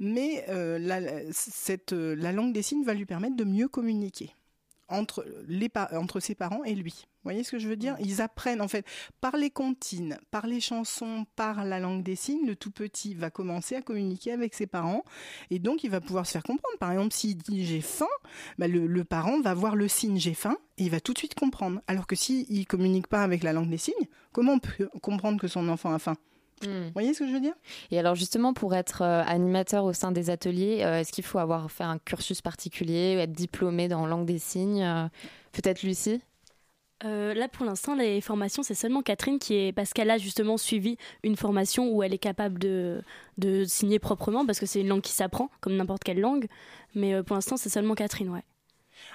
mais 0.03 0.45
euh, 0.49 0.81
la, 0.81 1.01
cette, 1.31 1.93
euh, 1.93 2.17
la 2.17 2.33
langue 2.33 2.53
des 2.53 2.63
signes 2.63 2.85
va 2.85 2.93
lui 2.93 3.07
permettre 3.07 3.37
de 3.37 3.45
mieux 3.45 3.69
communiquer 3.69 4.35
entre, 4.89 5.25
les, 5.47 5.71
entre 5.93 6.19
ses 6.19 6.35
parents 6.35 6.65
et 6.65 6.75
lui. 6.75 7.07
Vous 7.07 7.31
voyez 7.31 7.45
ce 7.45 7.53
que 7.53 7.61
je 7.61 7.69
veux 7.69 7.77
dire? 7.77 7.97
Ils 8.01 8.21
apprennent 8.21 8.61
en 8.61 8.67
fait 8.67 8.85
par 9.21 9.37
les 9.37 9.49
comptines, 9.49 10.19
par 10.33 10.49
les 10.49 10.61
chansons, 10.61 11.25
par 11.37 11.65
la 11.65 11.79
langue 11.79 12.03
des 12.03 12.17
signes. 12.17 12.49
Le 12.49 12.57
tout 12.57 12.73
petit 12.73 13.15
va 13.15 13.31
commencer 13.31 13.77
à 13.77 13.81
communiquer 13.81 14.33
avec 14.33 14.55
ses 14.55 14.67
parents 14.67 15.05
et 15.51 15.61
donc 15.61 15.85
il 15.85 15.91
va 15.91 16.01
pouvoir 16.01 16.27
se 16.27 16.33
faire 16.33 16.43
comprendre. 16.43 16.77
Par 16.81 16.91
exemple, 16.91 17.15
s'il 17.15 17.37
dit 17.37 17.65
j'ai 17.65 17.81
faim, 17.81 18.09
bah, 18.59 18.67
le, 18.67 18.89
le, 18.89 19.05
parent 19.05 19.41
va 19.41 19.55
voir 19.55 19.77
le 19.77 19.87
signe 19.87 20.19
j'ai 20.19 20.35
faim 20.35 20.57
et 20.79 20.83
il 20.83 20.91
va 20.91 20.99
tout 20.99 21.13
de 21.13 21.19
suite 21.19 21.37
comprendre. 21.37 21.81
Alors 21.87 22.09
que 22.09 22.17
s'il 22.17 22.45
ne 22.51 22.65
communique 22.65 23.07
pas 23.07 23.23
avec 23.23 23.45
la 23.45 23.53
langue 23.53 23.71
des 23.71 23.79
signes, 23.79 24.09
comment 24.33 24.55
on 24.55 24.59
peut 24.59 24.91
comprendre 25.01 25.41
que 25.41 25.47
son 25.47 25.69
enfant 25.69 25.95
a 25.95 26.01
faim? 26.01 26.17
Hmm. 26.63 26.87
Vous 26.87 26.93
voyez 26.93 27.15
ce 27.15 27.21
que 27.21 27.27
je 27.27 27.33
veux 27.33 27.41
dire? 27.41 27.55
Et 27.91 27.99
alors 27.99 28.15
justement, 28.15 28.53
pour 28.53 28.75
être 28.75 29.03
euh, 29.03 29.23
animateur 29.27 29.85
au 29.85 29.93
sein 29.93 30.13
des 30.13 30.31
ateliers, 30.31 30.83
euh, 30.83 31.01
est-ce 31.01 31.13
qu'il 31.13 31.25
faut 31.25 31.39
avoir 31.39 31.71
fait 31.71 31.85
un 31.85 31.99
cursus 31.99 32.41
particulier, 32.41 33.17
être 33.19 33.33
diplômé 33.33 33.89
dans 33.89 34.07
langue 34.07 34.27
des 34.27 34.39
signes 34.39 34.83
euh, 34.83 35.07
Peut-être 35.53 35.83
Lucie? 35.83 36.21
Là, 37.05 37.49
pour 37.49 37.67
l'instant, 37.67 37.97
les 37.97 38.21
formations, 38.21 38.63
c'est 38.63 38.77
seulement 38.77 39.03
Catherine 39.03 39.41
qui 39.41 39.55
est. 39.55 39.73
Parce 39.73 39.93
qu'elle 39.93 40.09
a 40.09 40.19
justement 40.19 40.57
suivi 40.57 40.99
une 41.25 41.35
formation 41.35 41.91
où 41.91 42.05
elle 42.05 42.15
est 42.15 42.19
capable 42.19 42.61
de, 42.61 43.03
de 43.39 43.65
signer 43.65 43.99
proprement, 43.99 44.47
parce 44.47 44.61
que 44.61 44.67
c'est 44.67 44.83
une 44.83 44.89
langue 44.89 45.01
qui 45.01 45.11
s'apprend, 45.11 45.51
comme 45.61 45.75
n'importe 45.75 46.05
quelle 46.05 46.21
langue. 46.21 46.47
Mais 46.95 47.21
pour 47.25 47.35
l'instant, 47.35 47.57
c'est 47.57 47.71
seulement 47.71 47.97
Catherine, 47.97 48.29
ouais. 48.29 48.45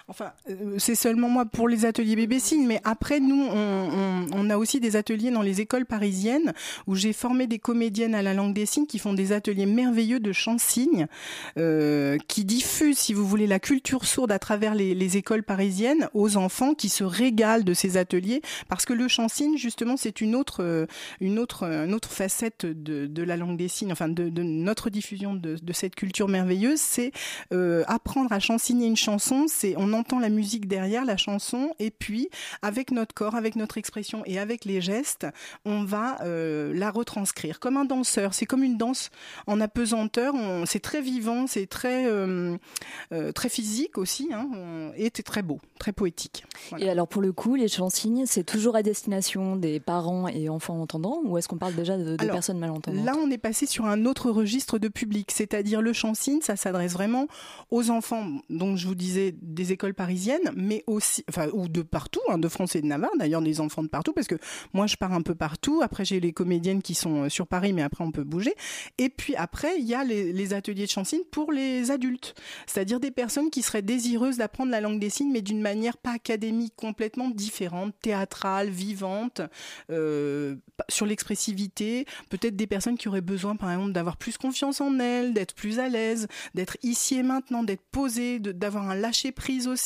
Enfin, 0.10 0.32
euh, 0.49 0.76
c'est 0.78 0.95
seulement 0.95 1.28
moi 1.28 1.43
pour 1.43 1.68
les 1.68 1.84
ateliers 1.84 2.16
bébé 2.16 2.39
signe, 2.39 2.66
mais 2.66 2.80
après 2.86 3.20
nous, 3.20 3.45
on, 3.51 4.26
on, 4.32 4.49
a 4.49 4.58
aussi 4.58 4.80
des 4.80 4.95
ateliers 4.95 5.32
dans 5.32 5.41
les 5.41 5.60
écoles 5.60 5.86
parisiennes 5.86 6.53
où 6.88 6.95
j'ai 6.95 7.12
formé 7.12 7.45
des 7.45 7.60
comédiennes 7.60 8.16
à 8.16 8.22
la 8.22 8.34
langue 8.34 8.53
des 8.53 8.66
signes 8.66 8.86
qui 8.86 8.99
font 8.99 9.12
des 9.12 9.34
ateliers 9.34 9.66
merveilleux 9.66 10.22
de 10.22 10.32
chant 10.32 10.58
signe, 10.58 11.08
euh, 11.58 12.18
qui 12.30 12.45
diffusent, 12.45 12.97
si 12.97 13.14
vous 13.14 13.28
voulez, 13.28 13.47
la 13.47 13.60
culture 13.60 14.05
sourde 14.05 14.32
à 14.32 14.39
travers 14.39 14.76
les, 14.76 14.95
les, 14.95 15.18
écoles 15.18 15.43
parisiennes 15.43 16.08
aux 16.14 16.38
enfants 16.38 16.74
qui 16.74 16.88
se 16.88 17.03
régalent 17.03 17.66
de 17.66 17.74
ces 17.74 17.97
ateliers 17.97 18.41
parce 18.70 18.86
que 18.86 18.93
le 18.93 19.10
chant 19.10 19.28
signe, 19.28 19.58
justement, 19.58 19.97
c'est 19.97 20.22
une 20.22 20.36
autre, 20.36 20.64
euh, 20.64 20.86
une 21.20 21.38
autre, 21.38 21.64
une 21.64 21.93
autre 21.93 22.10
facette 22.10 22.66
de, 22.66 23.08
de 23.08 23.24
la 23.24 23.36
langue 23.36 23.58
des 23.58 23.68
signes, 23.68 23.91
enfin 23.91 24.08
de, 24.08 24.30
de 24.30 24.43
notre 24.43 24.89
diffusion 24.89 25.34
de, 25.34 25.58
de, 25.62 25.74
cette 25.74 25.95
culture 25.95 26.30
merveilleuse, 26.30 26.80
c'est 26.80 27.12
euh, 27.51 27.84
apprendre 27.88 28.32
à 28.32 28.39
chansigner 28.39 28.88
une 28.88 28.95
chanson, 28.95 29.47
c'est 29.49 29.76
on 29.78 29.97
entend 29.98 30.20
la 30.20 30.30
musique 30.30 30.68
derrière 30.68 31.06
la 31.06 31.18
chanson 31.18 31.72
et 31.80 31.91
puis 31.91 32.30
avec 32.62 32.91
notre 32.91 33.14
corps, 33.14 33.36
avec 33.36 33.56
notre 33.56 33.78
expression 33.78 34.24
et 34.26 34.39
avec 34.39 34.66
les 34.66 34.82
gestes, 34.82 35.28
on 35.66 35.84
va 35.84 36.22
euh, 36.22 36.74
la 36.74 36.91
retranscrire 36.91 37.60
comme 37.60 37.78
un 37.78 37.86
danseur. 37.86 38.34
C'est 38.34 38.45
comme 38.45 38.64
une 38.64 38.78
danse 38.78 39.10
en 39.48 39.60
apesanteur. 39.60 40.34
C'est 40.66 40.82
très 40.82 41.02
vivant, 41.02 41.48
c'est 41.48 41.68
très 41.68 42.06
euh, 42.06 42.58
euh, 43.14 43.32
très 43.32 43.50
physique 43.50 43.98
aussi, 43.98 44.30
hein, 44.34 44.50
et 44.95 45.12
c'est 45.14 45.24
très 45.24 45.41
beau, 45.41 45.60
très 45.80 45.93
poétique. 45.93 46.45
Et 46.78 46.89
alors 46.89 47.08
pour 47.08 47.22
le 47.22 47.32
coup, 47.32 47.56
les 47.56 47.68
chansignes, 47.68 48.26
c'est 48.26 48.43
toujours 48.43 48.76
à 48.76 48.84
destination 48.84 49.56
des 49.56 49.80
parents 49.80 50.28
et 50.28 50.50
enfants 50.50 50.80
entendants, 50.82 51.22
ou 51.24 51.38
est-ce 51.38 51.48
qu'on 51.48 51.58
parle 51.58 51.76
déjà 51.76 51.98
de, 51.98 52.16
personnes 52.16 52.60
malentendantes? 52.60 53.06
Là, 53.06 53.14
on 53.18 53.30
est 53.32 53.38
passé 53.38 53.66
sur 53.66 53.86
un 53.86 54.06
autre 54.06 54.32
registre 54.32 54.80
de 54.80 54.88
public, 54.88 55.32
c'est-à-dire 55.32 55.82
le 55.82 55.93
chansigne, 55.93 56.41
ça 56.41 56.56
s'adresse 56.56 56.93
vraiment 56.93 57.28
aux 57.72 57.89
enfants. 57.89 58.28
Donc 58.50 58.78
je 58.78 58.88
vous 58.88 58.95
disais 58.95 59.36
des 59.41 59.72
écoles 59.72 59.86
parisiennes, 59.93 60.51
mais 60.55 60.83
aussi, 60.88 61.23
enfin, 61.29 61.47
ou 61.53 61.67
de 61.67 61.81
partout, 61.81 62.21
hein, 62.29 62.38
de 62.38 62.47
France 62.47 62.75
et 62.75 62.81
de 62.81 62.88
Navarre, 62.88 63.11
d'ailleurs 63.17 63.41
des 63.41 63.59
enfants 63.59 63.83
de 63.83 63.88
partout, 63.88 64.13
parce 64.13 64.27
que 64.27 64.35
moi 64.73 64.88
je 64.88 64.95
pars 64.95 65.13
un 65.13 65.21
peu 65.21 65.35
partout. 65.35 65.81
Après 65.83 66.05
j'ai 66.05 66.19
les 66.19 66.33
comédiennes 66.33 66.81
qui 66.81 66.95
sont 66.95 67.23
euh, 67.23 67.29
sur 67.29 67.47
Paris, 67.47 67.73
mais 67.73 67.81
après 67.81 68.03
on 68.03 68.11
peut 68.11 68.23
bouger. 68.23 68.53
Et 68.97 69.09
puis 69.09 69.35
après 69.35 69.79
il 69.79 69.85
y 69.85 69.93
a 69.93 70.03
les, 70.03 70.53
ateliers 70.53 70.85
de 70.85 70.89
chansigne 70.89 71.23
pour 71.31 71.51
les 71.51 71.91
adultes, 71.91 72.33
c'est-à-dire 72.67 72.99
des 72.99 73.11
personnes 73.11 73.49
qui 73.49 73.61
seraient 73.61 73.81
désireuses 73.81 74.38
d'apprendre 74.38 74.71
la 74.71 74.79
langue 74.79 74.99
des 74.99 75.09
signes, 75.09 75.31
mais 75.31 75.41
d'une 75.41 75.61
manière 75.61 75.97
pas 75.97 76.11
académique, 76.11 76.73
complètement 76.75 77.29
différente, 77.29 77.93
théâtrale, 78.01 78.69
vivante, 78.69 79.41
euh, 79.91 80.55
sur 80.89 81.05
l'expressivité. 81.05 82.05
Peut-être 82.29 82.55
des 82.55 82.67
personnes 82.67 82.97
qui 82.97 83.07
auraient 83.07 83.21
besoin, 83.21 83.55
par 83.55 83.71
exemple, 83.71 83.91
d'avoir 83.91 84.17
plus 84.17 84.38
confiance 84.38 84.79
en 84.79 84.99
elles, 84.99 85.33
d'être 85.33 85.53
plus 85.53 85.79
à 85.79 85.89
l'aise, 85.89 86.27
d'être 86.53 86.77
ici 86.83 87.17
et 87.17 87.23
maintenant, 87.23 87.63
d'être 87.63 87.83
posée, 87.91 88.39
d'avoir 88.39 88.89
un 88.89 88.95
lâcher 88.95 89.31
prise 89.31 89.67
aussi. 89.67 89.76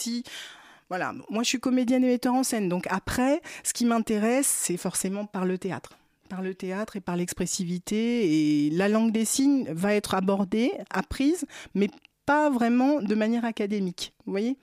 Voilà, 0.90 1.14
moi 1.30 1.44
je 1.44 1.50
suis 1.50 1.60
comédienne 1.60 2.04
et 2.04 2.08
metteur 2.08 2.34
en 2.34 2.44
scène, 2.44 2.68
donc 2.68 2.86
après, 2.90 3.42
ce 3.64 3.74
qui 3.74 3.86
m'intéresse, 3.86 4.48
c'est 4.48 4.78
forcément 4.78 5.26
par 5.26 5.46
le 5.46 5.58
théâtre 5.58 5.98
par 6.32 6.42
le 6.42 6.56
théâtre 6.56 6.96
et 6.96 7.02
par 7.02 7.18
l'expressivité. 7.18 8.66
Et 8.66 8.70
la 8.70 8.88
langue 8.88 9.12
des 9.12 9.26
signes 9.26 9.70
va 9.70 9.94
être 9.94 10.14
abordée, 10.14 10.72
apprise, 10.90 11.46
mais 11.76 11.90
pas 12.26 12.50
vraiment 12.50 13.02
de 13.02 13.16
manière 13.16 13.44
académique. 13.44 14.14
Vous 14.26 14.32
voyez? 14.32 14.58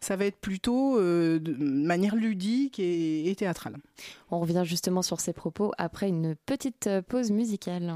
Ça 0.00 0.16
va 0.16 0.24
être 0.24 0.40
plutôt 0.40 0.98
euh, 0.98 1.38
de 1.38 1.52
manière 1.52 2.16
ludique 2.16 2.78
et, 2.78 3.28
et 3.28 3.34
théâtrale. 3.36 3.76
On 4.30 4.40
revient 4.40 4.62
justement 4.64 5.02
sur 5.02 5.20
ces 5.20 5.34
propos 5.34 5.72
après 5.76 6.08
une 6.08 6.34
petite 6.46 6.88
pause 7.06 7.30
musicale. 7.30 7.92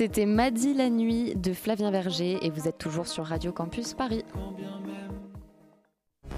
C'était 0.00 0.24
Madi 0.24 0.72
la 0.72 0.88
nuit 0.88 1.34
de 1.36 1.52
Flavien 1.52 1.90
Verger 1.90 2.38
et 2.40 2.48
vous 2.48 2.66
êtes 2.66 2.78
toujours 2.78 3.06
sur 3.06 3.26
Radio 3.26 3.52
Campus 3.52 3.92
Paris. 3.92 4.24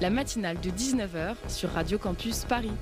La 0.01 0.11
matinale 0.11 0.61
de 0.61 0.69
19h 0.69 1.37
sur 1.47 1.71
Radio 1.71 1.97
Campus 1.97 2.45
Paris. 2.45 2.73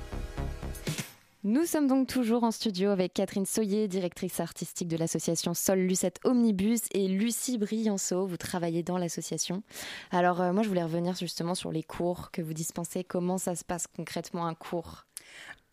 Nous 1.43 1.65
sommes 1.65 1.85
donc 1.85 2.07
toujours 2.07 2.43
en 2.43 2.49
studio 2.49 2.89
avec 2.89 3.13
Catherine 3.13 3.45
Soyer, 3.45 3.87
directrice 3.87 4.39
artistique 4.39 4.87
de 4.87 4.97
l'association 4.97 5.53
Sol 5.53 5.77
Lucette 5.77 6.19
Omnibus, 6.23 6.81
et 6.95 7.07
Lucie 7.07 7.59
Brianceau. 7.59 8.25
Vous 8.25 8.37
travaillez 8.37 8.81
dans 8.81 8.97
l'association. 8.97 9.61
Alors, 10.09 10.41
euh, 10.41 10.51
moi, 10.51 10.63
je 10.63 10.67
voulais 10.67 10.81
revenir 10.81 11.15
justement 11.15 11.53
sur 11.53 11.71
les 11.71 11.83
cours 11.83 12.31
que 12.31 12.41
vous 12.41 12.55
dispensez. 12.55 13.03
Comment 13.03 13.37
ça 13.37 13.53
se 13.53 13.63
passe 13.63 13.85
concrètement 13.85 14.47
un 14.47 14.55
cours? 14.55 15.05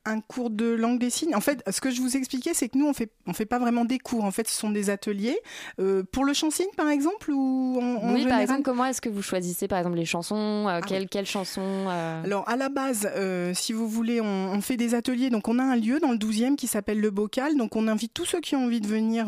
Un 0.09 0.21
cours 0.21 0.51
de 0.51 0.67
langue 0.67 0.99
des 0.99 1.11
signes. 1.11 1.35
En 1.35 1.41
fait, 1.41 1.63
ce 1.71 1.81
que 1.81 1.91
je 1.91 2.01
vous 2.01 2.17
expliquais, 2.17 2.55
c'est 2.55 2.69
que 2.69 2.79
nous, 2.79 2.87
on 2.87 2.93
fait, 2.93 3.11
on 3.27 3.33
fait 3.33 3.47
pas 3.47 3.59
vraiment 3.59 3.85
des 3.85 3.99
cours. 3.99 4.25
En 4.25 4.31
fait, 4.31 4.49
ce 4.49 4.59
sont 4.59 4.71
des 4.71 4.91
ateliers. 4.91 5.39
Euh, 5.81 6.03
pour 6.11 6.25
le 6.25 6.33
chant 6.33 6.51
signe, 6.51 6.67
par 6.77 6.89
exemple, 6.89 7.31
ou 7.31 7.79
en, 7.81 8.15
Oui, 8.15 8.27
par 8.27 8.41
exemple, 8.41 8.63
comment 8.63 8.87
est-ce 8.87 9.01
que 9.01 9.09
vous 9.09 9.23
choisissez, 9.23 9.69
par 9.69 9.79
exemple, 9.79 9.97
les 9.97 10.05
chansons 10.05 10.67
euh, 10.69 10.81
ah 10.83 11.05
Quelles 11.11 11.27
chansons 11.27 11.61
euh 11.89 12.23
Alors, 12.25 12.49
à 12.49 12.57
la 12.57 12.69
base, 12.69 13.09
si 13.55 13.73
vous 13.73 13.89
voulez, 13.89 14.21
on, 14.21 14.61
fait 14.61 14.77
des 14.77 14.95
ateliers. 14.95 15.31
Donc, 15.31 15.47
on 15.47 15.59
a 15.59 15.63
un 15.63 15.77
lieu 15.77 16.01
dans 16.01 16.11
le 16.11 16.19
12e 16.19 16.57
qui 16.57 16.67
s'appelle 16.67 17.01
le 17.01 17.11
Bocal. 17.11 17.57
Donc, 17.57 17.77
on 17.77 17.87
invite 17.87 18.13
tous 18.13 18.25
ceux 18.25 18.41
qui 18.41 18.57
ont 18.57 18.65
envie 18.65 18.81
de 18.81 18.89
venir 18.89 19.27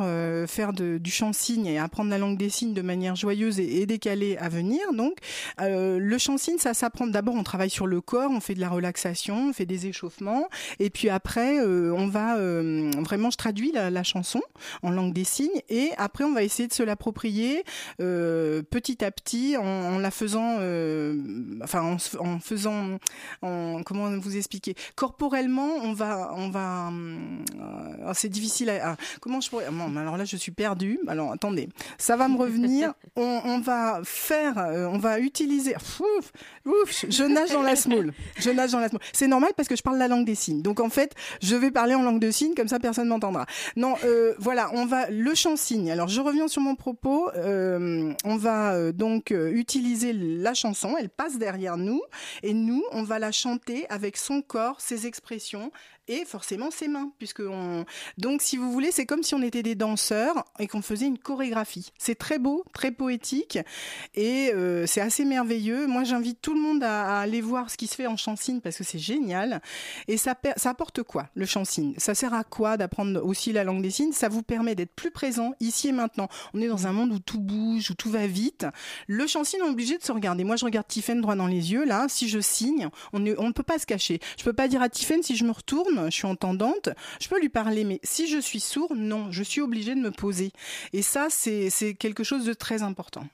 faire 0.48 0.72
du 0.72 1.10
chant 1.10 1.32
signe 1.32 1.66
et 1.66 1.78
apprendre 1.78 2.10
la 2.10 2.18
langue 2.18 2.36
des 2.36 2.50
signes 2.50 2.74
de 2.74 2.82
manière 2.82 3.14
joyeuse 3.14 3.60
et, 3.60 3.86
décalée 3.86 4.36
à 4.38 4.48
venir. 4.48 4.80
Donc, 4.92 5.18
le 5.58 6.18
chant 6.18 6.38
signe, 6.38 6.58
ça 6.58 6.74
s'apprend. 6.74 7.06
D'abord, 7.06 7.34
on 7.34 7.42
travaille 7.42 7.70
sur 7.70 7.86
le 7.86 8.00
corps, 8.00 8.30
on 8.30 8.40
fait 8.40 8.54
de 8.54 8.60
la 8.60 8.68
relaxation, 8.68 9.50
on 9.50 9.52
fait 9.52 9.66
des 9.66 9.86
échauffements. 9.86 10.48
Et 10.78 10.90
puis 10.90 11.08
après, 11.08 11.58
euh, 11.58 11.92
on 11.96 12.06
va 12.06 12.36
euh, 12.36 12.90
vraiment, 12.98 13.30
je 13.30 13.36
traduis 13.36 13.72
la, 13.72 14.02
chanson 14.02 14.40
en 14.82 14.90
langue 14.90 15.12
des 15.12 15.24
signes 15.24 15.60
et 15.68 15.90
après, 15.98 16.24
on 16.24 16.32
va 16.32 16.42
essayer 16.42 16.66
de 16.66 16.72
se 16.72 16.82
l'approprier 16.82 17.64
euh, 18.00 18.62
petit 18.62 19.04
à 19.04 19.10
petit 19.10 19.56
en, 19.58 19.98
la 19.98 20.10
faisant, 20.10 20.54
enfin, 21.62 21.98
en, 22.18 22.38
faisant, 22.40 22.98
en, 23.42 23.82
comment 23.84 24.10
vous 24.18 24.36
expliquer, 24.36 24.74
corporellement, 24.94 25.68
on 25.82 25.92
va, 25.92 26.32
on 26.34 26.48
va, 26.48 26.90
oh, 28.06 28.12
c'est 28.14 28.28
difficile 28.28 28.70
à, 28.70 28.96
comment 29.20 29.40
je 29.40 29.50
pourrais, 29.50 29.66
alors 29.66 30.16
là, 30.16 30.24
je 30.24 30.36
suis 30.36 30.52
perdue. 30.52 30.98
Alors 31.08 31.32
attendez, 31.32 31.68
ça 31.98 32.16
va 32.16 32.28
me 32.28 32.38
revenir. 32.38 32.94
on, 33.16 33.60
va 33.60 34.00
faire, 34.04 34.56
on 34.56 34.98
va 34.98 35.20
utiliser. 35.20 35.74
Ouf, 35.76 36.32
ouf, 36.64 37.04
je 37.08 37.24
nage 37.24 37.50
dans 37.50 37.62
la 37.62 37.76
smoule. 37.76 38.12
Je 38.36 38.50
nage 38.50 38.72
dans 38.72 38.80
la 38.80 38.88
smoule. 38.88 39.00
C'est 39.12 39.28
normal 39.28 39.52
parce 39.56 39.68
que 39.68 39.76
je 39.76 39.82
parle 39.82 39.98
la 39.98 40.08
langue 40.08 40.24
des 40.24 40.34
signes. 40.34 40.59
Donc 40.62 40.80
en 40.80 40.90
fait, 40.90 41.14
je 41.42 41.56
vais 41.56 41.70
parler 41.70 41.94
en 41.94 42.02
langue 42.02 42.20
de 42.20 42.30
signes, 42.30 42.54
comme 42.54 42.68
ça 42.68 42.78
personne 42.78 43.08
m'entendra. 43.08 43.46
Non, 43.76 43.94
euh, 44.04 44.34
voilà, 44.38 44.70
on 44.74 44.86
va 44.86 45.10
le 45.10 45.34
chant 45.34 45.56
signe. 45.56 45.90
Alors 45.90 46.08
je 46.08 46.20
reviens 46.20 46.48
sur 46.48 46.62
mon 46.62 46.74
propos. 46.74 47.30
Euh, 47.36 48.12
on 48.24 48.36
va 48.36 48.74
euh, 48.74 48.92
donc 48.92 49.30
utiliser 49.30 50.12
la 50.12 50.54
chanson. 50.54 50.96
Elle 50.98 51.10
passe 51.10 51.38
derrière 51.38 51.76
nous 51.76 52.02
et 52.42 52.54
nous, 52.54 52.82
on 52.92 53.02
va 53.02 53.18
la 53.18 53.32
chanter 53.32 53.86
avec 53.88 54.16
son 54.16 54.42
corps, 54.42 54.80
ses 54.80 55.06
expressions 55.06 55.70
et 56.10 56.24
forcément 56.24 56.72
ses 56.72 56.88
mains, 56.88 57.12
puisque 57.18 57.40
on... 57.40 57.84
donc 58.18 58.42
si 58.42 58.56
vous 58.56 58.72
voulez, 58.72 58.90
c'est 58.90 59.06
comme 59.06 59.22
si 59.22 59.34
on 59.36 59.42
était 59.42 59.62
des 59.62 59.76
danseurs 59.76 60.44
et 60.58 60.66
qu'on 60.66 60.82
faisait 60.82 61.06
une 61.06 61.18
chorégraphie. 61.18 61.92
C'est 61.98 62.16
très 62.16 62.40
beau, 62.40 62.64
très 62.72 62.90
poétique 62.90 63.60
et 64.14 64.50
euh, 64.52 64.86
c'est 64.86 65.00
assez 65.00 65.24
merveilleux. 65.24 65.86
Moi, 65.86 66.02
j'invite 66.02 66.42
tout 66.42 66.52
le 66.52 66.60
monde 66.60 66.82
à, 66.82 67.20
aller 67.20 67.40
voir 67.40 67.70
ce 67.70 67.76
qui 67.76 67.86
se 67.86 67.94
fait 67.94 68.08
en 68.08 68.16
chansigne 68.16 68.60
parce 68.60 68.76
que 68.76 68.82
c'est 68.82 68.98
génial. 68.98 69.62
Et 70.08 70.16
ça, 70.16 70.34
ça 70.56 70.70
apporte 70.70 71.04
quoi 71.04 71.28
le 71.34 71.46
chansigne 71.46 71.94
Ça 71.96 72.16
sert 72.16 72.34
à 72.34 72.42
quoi 72.42 72.76
d'apprendre 72.76 73.24
aussi 73.24 73.52
la 73.52 73.62
langue 73.62 73.82
des 73.82 73.90
signes? 73.90 74.12
Ça 74.12 74.28
vous 74.28 74.42
permet 74.42 74.74
d'être 74.74 74.94
plus 74.94 75.12
présent 75.12 75.54
ici 75.60 75.88
et 75.88 75.92
maintenant. 75.92 76.28
On 76.54 76.60
est 76.60 76.68
dans 76.68 76.88
un 76.88 76.92
monde 76.92 77.12
où 77.12 77.20
tout 77.20 77.38
bouge, 77.38 77.92
où 77.92 77.94
tout 77.94 78.10
va 78.10 78.26
vite. 78.26 78.66
Le 79.06 79.28
chansigne, 79.28 79.60
on 79.62 79.68
est 79.68 79.70
obligé 79.70 79.96
de 79.96 80.02
se 80.02 80.10
regarder. 80.10 80.42
Moi, 80.42 80.56
je 80.56 80.64
regarde 80.64 80.88
Tiffen 80.88 81.20
droit 81.20 81.36
dans 81.36 81.46
les 81.46 81.70
yeux. 81.72 81.84
Là, 81.84 82.06
si 82.08 82.28
je 82.28 82.40
signe, 82.40 82.88
on 83.12 83.20
ne 83.20 83.32
on 83.38 83.52
peut 83.52 83.62
pas 83.62 83.78
se 83.78 83.86
cacher. 83.86 84.18
Je 84.36 84.42
peux 84.42 84.52
pas 84.52 84.66
dire 84.66 84.82
à 84.82 84.88
Tiffen 84.88 85.22
si 85.22 85.36
je 85.36 85.44
me 85.44 85.52
retourne 85.52 85.99
je 86.06 86.14
suis 86.14 86.26
entendante, 86.26 86.88
je 87.20 87.28
peux 87.28 87.40
lui 87.40 87.48
parler, 87.48 87.84
mais 87.84 88.00
si 88.02 88.28
je 88.28 88.38
suis 88.38 88.60
sourd, 88.60 88.94
non, 88.94 89.30
je 89.30 89.42
suis 89.42 89.60
obligée 89.60 89.94
de 89.94 90.00
me 90.00 90.10
poser. 90.10 90.52
Et 90.92 91.02
ça, 91.02 91.28
c'est 91.30 91.94
quelque 91.98 92.24
chose 92.24 92.44
de 92.44 92.52
très 92.52 92.82
important. 92.82 93.26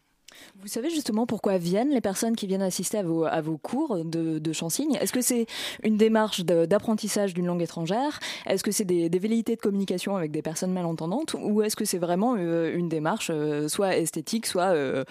Vous 0.63 0.69
savez 0.69 0.91
justement 0.91 1.27
pourquoi 1.27 1.59
viennent 1.59 1.91
les 1.91 2.01
personnes 2.01 2.35
qui 2.35 2.47
viennent 2.47 2.63
assister 2.63 2.99
à 2.99 3.03
vos, 3.03 3.25
à 3.25 3.41
vos 3.41 3.57
cours 3.57 4.05
de, 4.05 4.39
de 4.39 4.53
chansigne? 4.53 4.97
Est-ce 5.01 5.13
que 5.13 5.21
c'est 5.21 5.47
une 5.83 5.97
démarche 5.97 6.41
d'apprentissage 6.45 7.35
d'une 7.35 7.47
langue 7.47 7.63
étrangère? 7.63 8.19
Est-ce 8.47 8.65
que 8.65 8.73
c'est 8.73 8.85
des, 8.85 9.09
des, 9.09 9.19
velléités 9.19 9.55
de 9.55 9.61
communication 9.61 10.17
avec 10.17 10.31
des 10.33 10.43
personnes 10.43 10.73
malentendantes? 10.73 11.37
Ou 11.41 11.63
est-ce 11.63 11.77
que 11.77 11.85
c'est 11.85 11.99
vraiment 11.99 12.37
euh, 12.39 12.75
une 12.75 12.89
démarche 12.89 13.31
euh, 13.31 13.69
soit 13.69 13.97
esthétique, 13.97 14.47
soit 14.47 14.73
euh, 14.73 15.05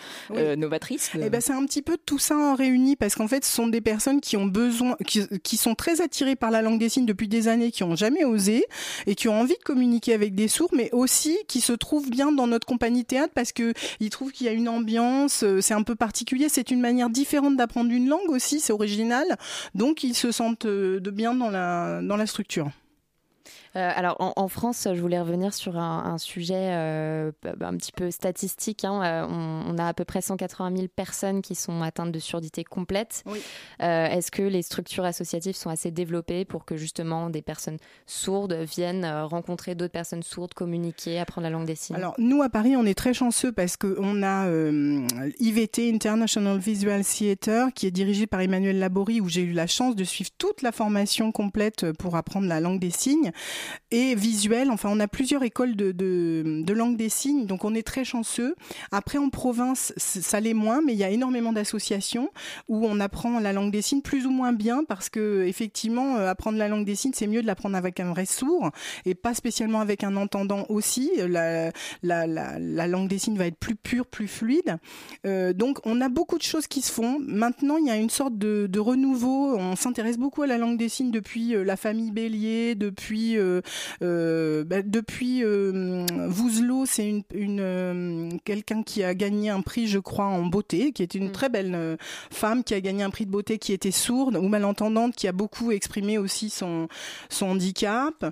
novatrice 0.56 1.12
Eh 1.14 1.30
ben, 1.30 1.42
c'est 1.42 1.54
un 1.54 1.66
petit 1.66 1.82
peu 1.82 1.98
tout 2.06 2.20
ça 2.20 2.36
en 2.36 2.56
réuni 2.56 2.96
parce 2.96 3.16
qu'en 3.16 3.28
fait, 3.28 3.46
ce 3.46 3.54
sont 3.54 3.68
des 3.68 3.82
personnes 3.82 4.22
qui 4.22 4.38
ont 4.38 4.46
besoin, 4.46 4.98
qui, 5.06 5.28
qui, 5.40 5.58
sont 5.58 5.76
très 5.76 6.02
attirées 6.02 6.36
par 6.36 6.52
la 6.52 6.62
langue 6.62 6.80
des 6.80 6.90
signes 6.90 7.06
depuis 7.06 7.28
des 7.28 7.48
années, 7.48 7.72
qui 7.72 7.84
ont 7.84 7.96
jamais 7.96 8.26
osé 8.26 8.66
et 9.06 9.16
qui 9.16 9.30
ont 9.30 9.40
envie 9.40 9.58
de 9.58 9.64
communiquer 9.64 10.14
avec 10.14 10.36
des 10.36 10.48
sourds, 10.48 10.72
mais 10.74 10.90
aussi 10.92 11.38
qui 11.48 11.62
se 11.62 11.74
trouvent 11.74 12.10
bien 12.10 12.32
dans 12.32 12.48
notre 12.48 12.68
compagnie 12.68 13.06
théâtre 13.06 13.32
parce 13.34 13.52
que 13.52 13.74
ils 14.00 14.10
trouvent 14.10 14.32
qu'il 14.32 14.48
y 14.48 14.50
a 14.50 14.54
une 14.54 14.68
ambiance 14.68 15.15
euh, 15.44 15.62
c'est 15.62 15.74
un 15.74 15.84
peu 15.84 15.96
particulier. 15.96 16.50
C'est 16.50 16.72
une 16.72 16.80
manière 16.80 17.10
différente 17.10 17.56
d'apprendre 17.56 17.92
une 17.92 18.08
langue 18.08 18.30
aussi, 18.30 18.60
c'est 18.60 18.74
original. 18.74 19.26
Donc 19.74 20.04
ils 20.04 20.16
se 20.16 20.32
sentent 20.32 20.66
euh, 20.66 21.00
de 21.00 21.12
bien 21.12 21.34
dans 21.34 21.50
la, 21.50 22.02
dans 22.02 22.18
la 22.18 22.26
structure. 22.26 22.70
Euh, 23.76 23.92
alors 23.94 24.16
en, 24.20 24.48
France, 24.48 24.88
je 24.94 25.02
voulais 25.02 25.20
revenir 25.20 25.54
sur 25.54 25.78
un, 25.78 26.18
sujet 26.18 26.70
euh, 26.72 27.32
un 27.62 27.76
petit 27.76 27.92
peu 27.92 28.10
statistique. 28.10 28.86
Hein. 28.86 29.02
Euh, 29.04 29.26
on, 29.28 29.78
a 29.78 29.88
à 29.88 29.94
peu 29.94 30.06
près 30.06 30.22
180 30.22 30.76
000 30.76 30.88
personnes 30.88 31.42
qui 31.42 31.56
sont 31.56 31.82
atteintes 31.82 32.12
de 32.12 32.20
surdité 32.20 32.64
complète. 32.64 33.24
Est-ce 33.80 34.32
que 34.32 34.44
les 34.44 34.62
structures 34.62 35.06
associatives 35.06 35.56
sont 35.56 35.70
assez 35.70 35.92
développées 35.92 36.46
pour 36.46 36.66
que 36.66 36.78
justement 36.78 37.30
des 37.30 37.42
personnes 37.42 37.78
sourdes 38.06 38.54
viennent 38.54 39.06
rencontrer 39.06 39.76
d'autres 39.76 39.92
personnes 39.92 40.24
sourdes, 40.24 40.54
communiquer, 40.54 41.20
apprendre 41.20 41.44
la 41.44 41.50
langue 41.50 41.66
des 41.66 41.76
signes? 41.76 41.96
Alors 41.96 42.16
nous 42.18 42.42
à 42.42 42.50
Paris, 42.50 42.76
on 42.78 42.86
est 42.86 42.98
très 42.98 43.14
chanceux 43.14 43.52
parce 43.52 43.76
qu'on 43.76 44.24
a 44.24 44.48
IVT 45.40 45.94
International 45.94 46.58
Visual 46.58 47.04
Theatre 47.04 47.74
qui 47.74 47.88
est 47.88 47.92
dirigé 47.92 48.28
par 48.28 48.40
Emmanuel 48.40 48.80
Laborie 48.80 49.20
où 49.20 49.28
j'ai 49.28 49.42
eu 49.42 49.52
la 49.52 49.68
chance 49.68 49.96
de 49.96 50.04
suivre 50.04 50.30
toute 50.38 50.62
la 50.62 50.72
formation 50.72 51.32
complète 51.32 51.92
pour 51.94 52.16
apprendre 52.16 52.48
la 52.48 52.60
langue 52.60 52.80
des 52.80 52.90
signes 52.90 53.32
et 53.92 54.16
visuel. 54.16 54.72
Enfin, 54.72 54.90
on 54.92 55.00
a 55.00 55.08
plusieurs 55.08 55.44
écoles 55.44 55.76
de, 55.76 55.92
de, 55.92 56.74
langue 56.74 56.98
des 56.98 57.10
signes, 57.10 57.46
donc 57.46 57.64
on 57.64 57.74
est 57.74 57.84
très 57.84 58.04
chanceux. 58.04 58.56
Après, 58.92 59.18
en 59.18 59.30
province, 59.30 59.94
ça 59.98 60.40
l'est 60.40 60.54
moins, 60.54 60.82
mais 60.82 60.94
il 60.94 61.00
y 61.00 61.04
a 61.04 61.10
énormément 61.10 61.54
d'associations 61.54 62.30
où 62.68 62.86
on 62.86 63.00
apprend 63.00 63.40
la 63.40 63.54
langue 63.54 63.72
des 63.72 63.82
signes 63.82 64.02
plus 64.02 64.26
ou 64.26 64.32
moins 64.32 64.52
bien 64.52 64.84
parce 64.84 65.10
que 65.10 65.46
effectivement, 65.48 66.18
euh, 66.18 66.30
apprendre 66.30 66.58
la 66.58 66.68
langue 66.68 66.86
des 66.86 66.96
signes, 66.96 67.14
c'est 67.16 67.28
mieux 67.28 67.42
de 67.42 67.48
l'apprendre 67.48 67.76
avec 67.76 68.00
un 68.00 68.12
vrai 68.12 68.26
sourd 68.26 68.72
et 69.06 69.16
pas 69.16 69.34
spécialement 69.34 69.80
avec 69.80 70.04
un 70.04 70.16
entendant 70.16 70.66
aussi. 70.70 71.12
La, 71.18 71.72
la, 72.04 72.28
la, 72.28 72.88
langue 72.88 73.08
des 73.08 73.18
signes 73.18 73.38
va 73.38 73.48
être 73.48 73.58
plus 73.58 73.76
pure, 73.76 74.06
plus 74.06 74.28
fluide. 74.28 74.78
Euh, 75.26 75.54
donc, 75.54 75.80
on 75.86 76.02
a 76.02 76.10
beaucoup 76.10 76.38
de 76.38 76.44
choses 76.44 76.68
qui 76.68 76.82
se 76.82 76.92
font. 76.92 77.18
Maintenant, 77.20 77.78
il 77.78 77.86
y 77.86 77.90
a 77.90 77.96
une 77.96 78.10
sorte 78.10 78.38
de, 78.38 78.68
de 78.70 78.80
renouveau. 78.80 79.56
On 79.58 79.76
s'intéresse 79.76 80.18
beaucoup 80.18 80.44
à 80.44 80.48
la 80.48 80.58
langue 80.58 80.78
des 80.78 80.90
signes 80.90 81.12
depuis 81.12 81.56
euh, 81.56 81.64
la 81.64 81.78
famille 81.78 82.12
Bélier, 82.12 82.76
depuis 82.76 83.38
bah, 84.02 84.82
depuis 84.84 85.44
euh, 85.44 86.06
Vouzelot, 86.28 86.86
c'est 86.86 87.08
une, 87.08 87.24
une 87.34 88.40
quelqu'un 88.44 88.84
qui 88.84 89.04
a 89.04 89.14
gagné 89.14 89.50
un 89.50 89.62
prix, 89.62 89.88
je 89.88 90.00
crois, 90.00 90.26
en 90.26 90.46
beauté, 90.46 90.92
qui 90.92 91.04
était 91.04 91.18
une 91.18 91.30
mm. 91.30 91.34
très 91.34 91.50
belle 91.50 91.98
femme 92.32 92.64
qui 92.64 92.74
a 92.74 92.82
gagné 92.82 93.04
un 93.04 93.10
prix 93.10 93.26
de 93.26 93.32
beauté, 93.32 93.58
qui 93.58 93.74
était 93.74 93.92
sourde 93.92 94.36
ou 94.38 94.48
malentendante, 94.48 95.16
qui 95.16 95.28
a 95.28 95.32
beaucoup 95.32 95.72
exprimé 95.72 96.18
aussi 96.18 96.50
son, 96.50 96.88
son 97.30 97.48
handicap. 97.48 98.26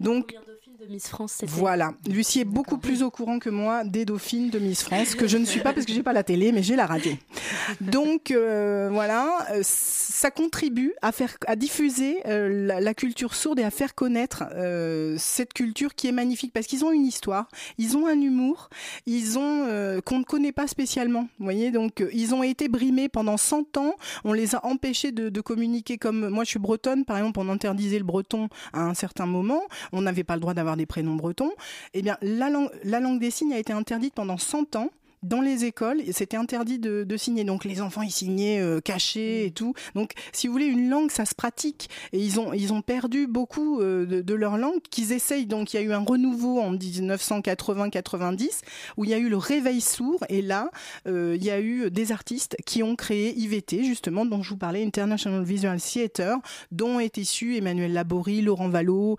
Donc 0.00 0.34
de 0.80 0.86
Miss 0.86 1.08
France. 1.08 1.42
Voilà, 1.46 1.92
Lucie 2.08 2.40
est 2.40 2.44
beaucoup 2.44 2.78
plus 2.78 3.02
au 3.02 3.10
courant 3.10 3.38
que 3.38 3.50
moi 3.50 3.84
des 3.84 4.06
dauphines 4.06 4.48
de 4.48 4.58
Miss 4.58 4.82
France, 4.82 5.14
que 5.14 5.26
je 5.28 5.36
ne 5.36 5.44
suis 5.44 5.60
pas 5.60 5.74
parce 5.74 5.84
que 5.84 5.92
j'ai 5.92 6.02
pas 6.02 6.14
la 6.14 6.22
télé, 6.22 6.52
mais 6.52 6.62
j'ai 6.62 6.74
la 6.74 6.86
radio. 6.86 7.12
Donc 7.82 8.30
euh, 8.30 8.88
voilà, 8.90 9.46
euh, 9.50 9.60
ça 9.62 10.30
contribue 10.30 10.94
à 11.02 11.12
faire, 11.12 11.36
à 11.46 11.56
diffuser 11.56 12.22
euh, 12.26 12.66
la, 12.66 12.80
la 12.80 12.94
culture 12.94 13.34
sourde 13.34 13.58
et 13.58 13.62
à 13.62 13.70
faire 13.70 13.94
connaître 13.94 14.44
euh, 14.54 15.16
cette 15.18 15.52
culture 15.52 15.94
qui 15.94 16.06
est 16.06 16.12
magnifique 16.12 16.52
parce 16.54 16.66
qu'ils 16.66 16.82
ont 16.82 16.92
une 16.92 17.04
histoire, 17.04 17.48
ils 17.76 17.98
ont 17.98 18.06
un 18.06 18.18
humour, 18.18 18.70
ils 19.04 19.38
ont 19.38 20.00
qu'on 20.06 20.20
ne 20.20 20.24
connaît 20.24 20.52
pas 20.52 20.66
spécialement. 20.66 21.28
Vous 21.38 21.44
voyez, 21.44 21.72
donc 21.72 22.02
ils 22.12 22.34
ont 22.34 22.42
été 22.42 22.68
brimés 22.68 23.10
pendant 23.10 23.36
100 23.36 23.76
ans. 23.76 23.96
On 24.24 24.32
les 24.32 24.54
a 24.54 24.64
empêchés 24.64 25.12
de, 25.12 25.28
de 25.28 25.40
communiquer 25.42 25.98
comme 25.98 26.30
moi. 26.30 26.44
Je 26.44 26.50
suis 26.50 26.58
bretonne, 26.58 27.04
par 27.04 27.18
exemple, 27.18 27.38
on 27.40 27.48
interdisait 27.50 27.98
le 27.98 28.04
breton 28.04 28.48
à 28.72 28.80
un 28.80 28.94
certain 28.94 29.26
moment. 29.26 29.62
On 29.92 30.00
n'avait 30.00 30.24
pas 30.24 30.34
le 30.36 30.40
droit 30.40 30.54
d'avoir 30.54 30.69
des 30.76 30.86
prénoms 30.86 31.16
bretons. 31.16 31.52
Eh 31.94 32.02
bien, 32.02 32.16
la 32.22 32.50
langue, 32.50 32.70
la 32.84 33.00
langue 33.00 33.20
des 33.20 33.30
signes 33.30 33.52
a 33.52 33.58
été 33.58 33.72
interdite 33.72 34.14
pendant 34.14 34.38
100 34.38 34.76
ans 34.76 34.90
dans 35.22 35.40
les 35.40 35.64
écoles, 35.64 36.00
c'était 36.12 36.36
interdit 36.36 36.78
de, 36.78 37.16
signer. 37.16 37.44
Donc 37.44 37.64
les 37.64 37.82
enfants 37.82 38.02
ils 38.02 38.10
signaient 38.10 38.60
euh, 38.60 38.80
cachés 38.80 39.44
et 39.44 39.50
tout. 39.50 39.74
Donc 39.94 40.12
si 40.32 40.46
vous 40.46 40.52
voulez 40.52 40.66
une 40.66 40.88
langue, 40.88 41.10
ça 41.10 41.26
se 41.26 41.34
pratique. 41.34 41.90
Et 42.12 42.18
ils 42.18 42.40
ont 42.40 42.54
ils 42.54 42.72
ont 42.72 42.80
perdu 42.80 43.26
beaucoup 43.26 43.80
euh, 43.80 44.22
de, 44.22 44.34
leur 44.34 44.56
langue 44.56 44.80
qu'ils 44.90 45.12
essayent. 45.12 45.46
Donc 45.46 45.74
il 45.74 45.76
y 45.76 45.80
a 45.80 45.82
eu 45.82 45.92
un 45.92 46.04
renouveau 46.04 46.60
en 46.60 46.74
1980-90 46.74 48.60
où 48.96 49.04
il 49.04 49.10
y 49.10 49.14
a 49.14 49.18
eu 49.18 49.28
le 49.28 49.36
réveil 49.36 49.82
sourd. 49.82 50.24
Et 50.30 50.40
là, 50.40 50.70
euh, 51.06 51.36
il 51.36 51.44
y 51.44 51.50
a 51.50 51.60
eu 51.60 51.90
des 51.90 52.12
artistes 52.12 52.56
qui 52.64 52.82
ont 52.82 52.96
créé 52.96 53.36
IVT 53.36 53.84
justement 53.84 54.24
dont 54.24 54.42
je 54.42 54.50
vous 54.50 54.56
parlais, 54.56 54.82
International 54.84 55.44
Visual 55.44 55.78
Theatre, 55.80 56.38
dont 56.70 56.98
est 56.98 57.18
issu 57.18 57.56
Emmanuel 57.56 57.92
Laborie, 57.92 58.40
Laurent 58.40 58.70
Vallot. 58.70 59.18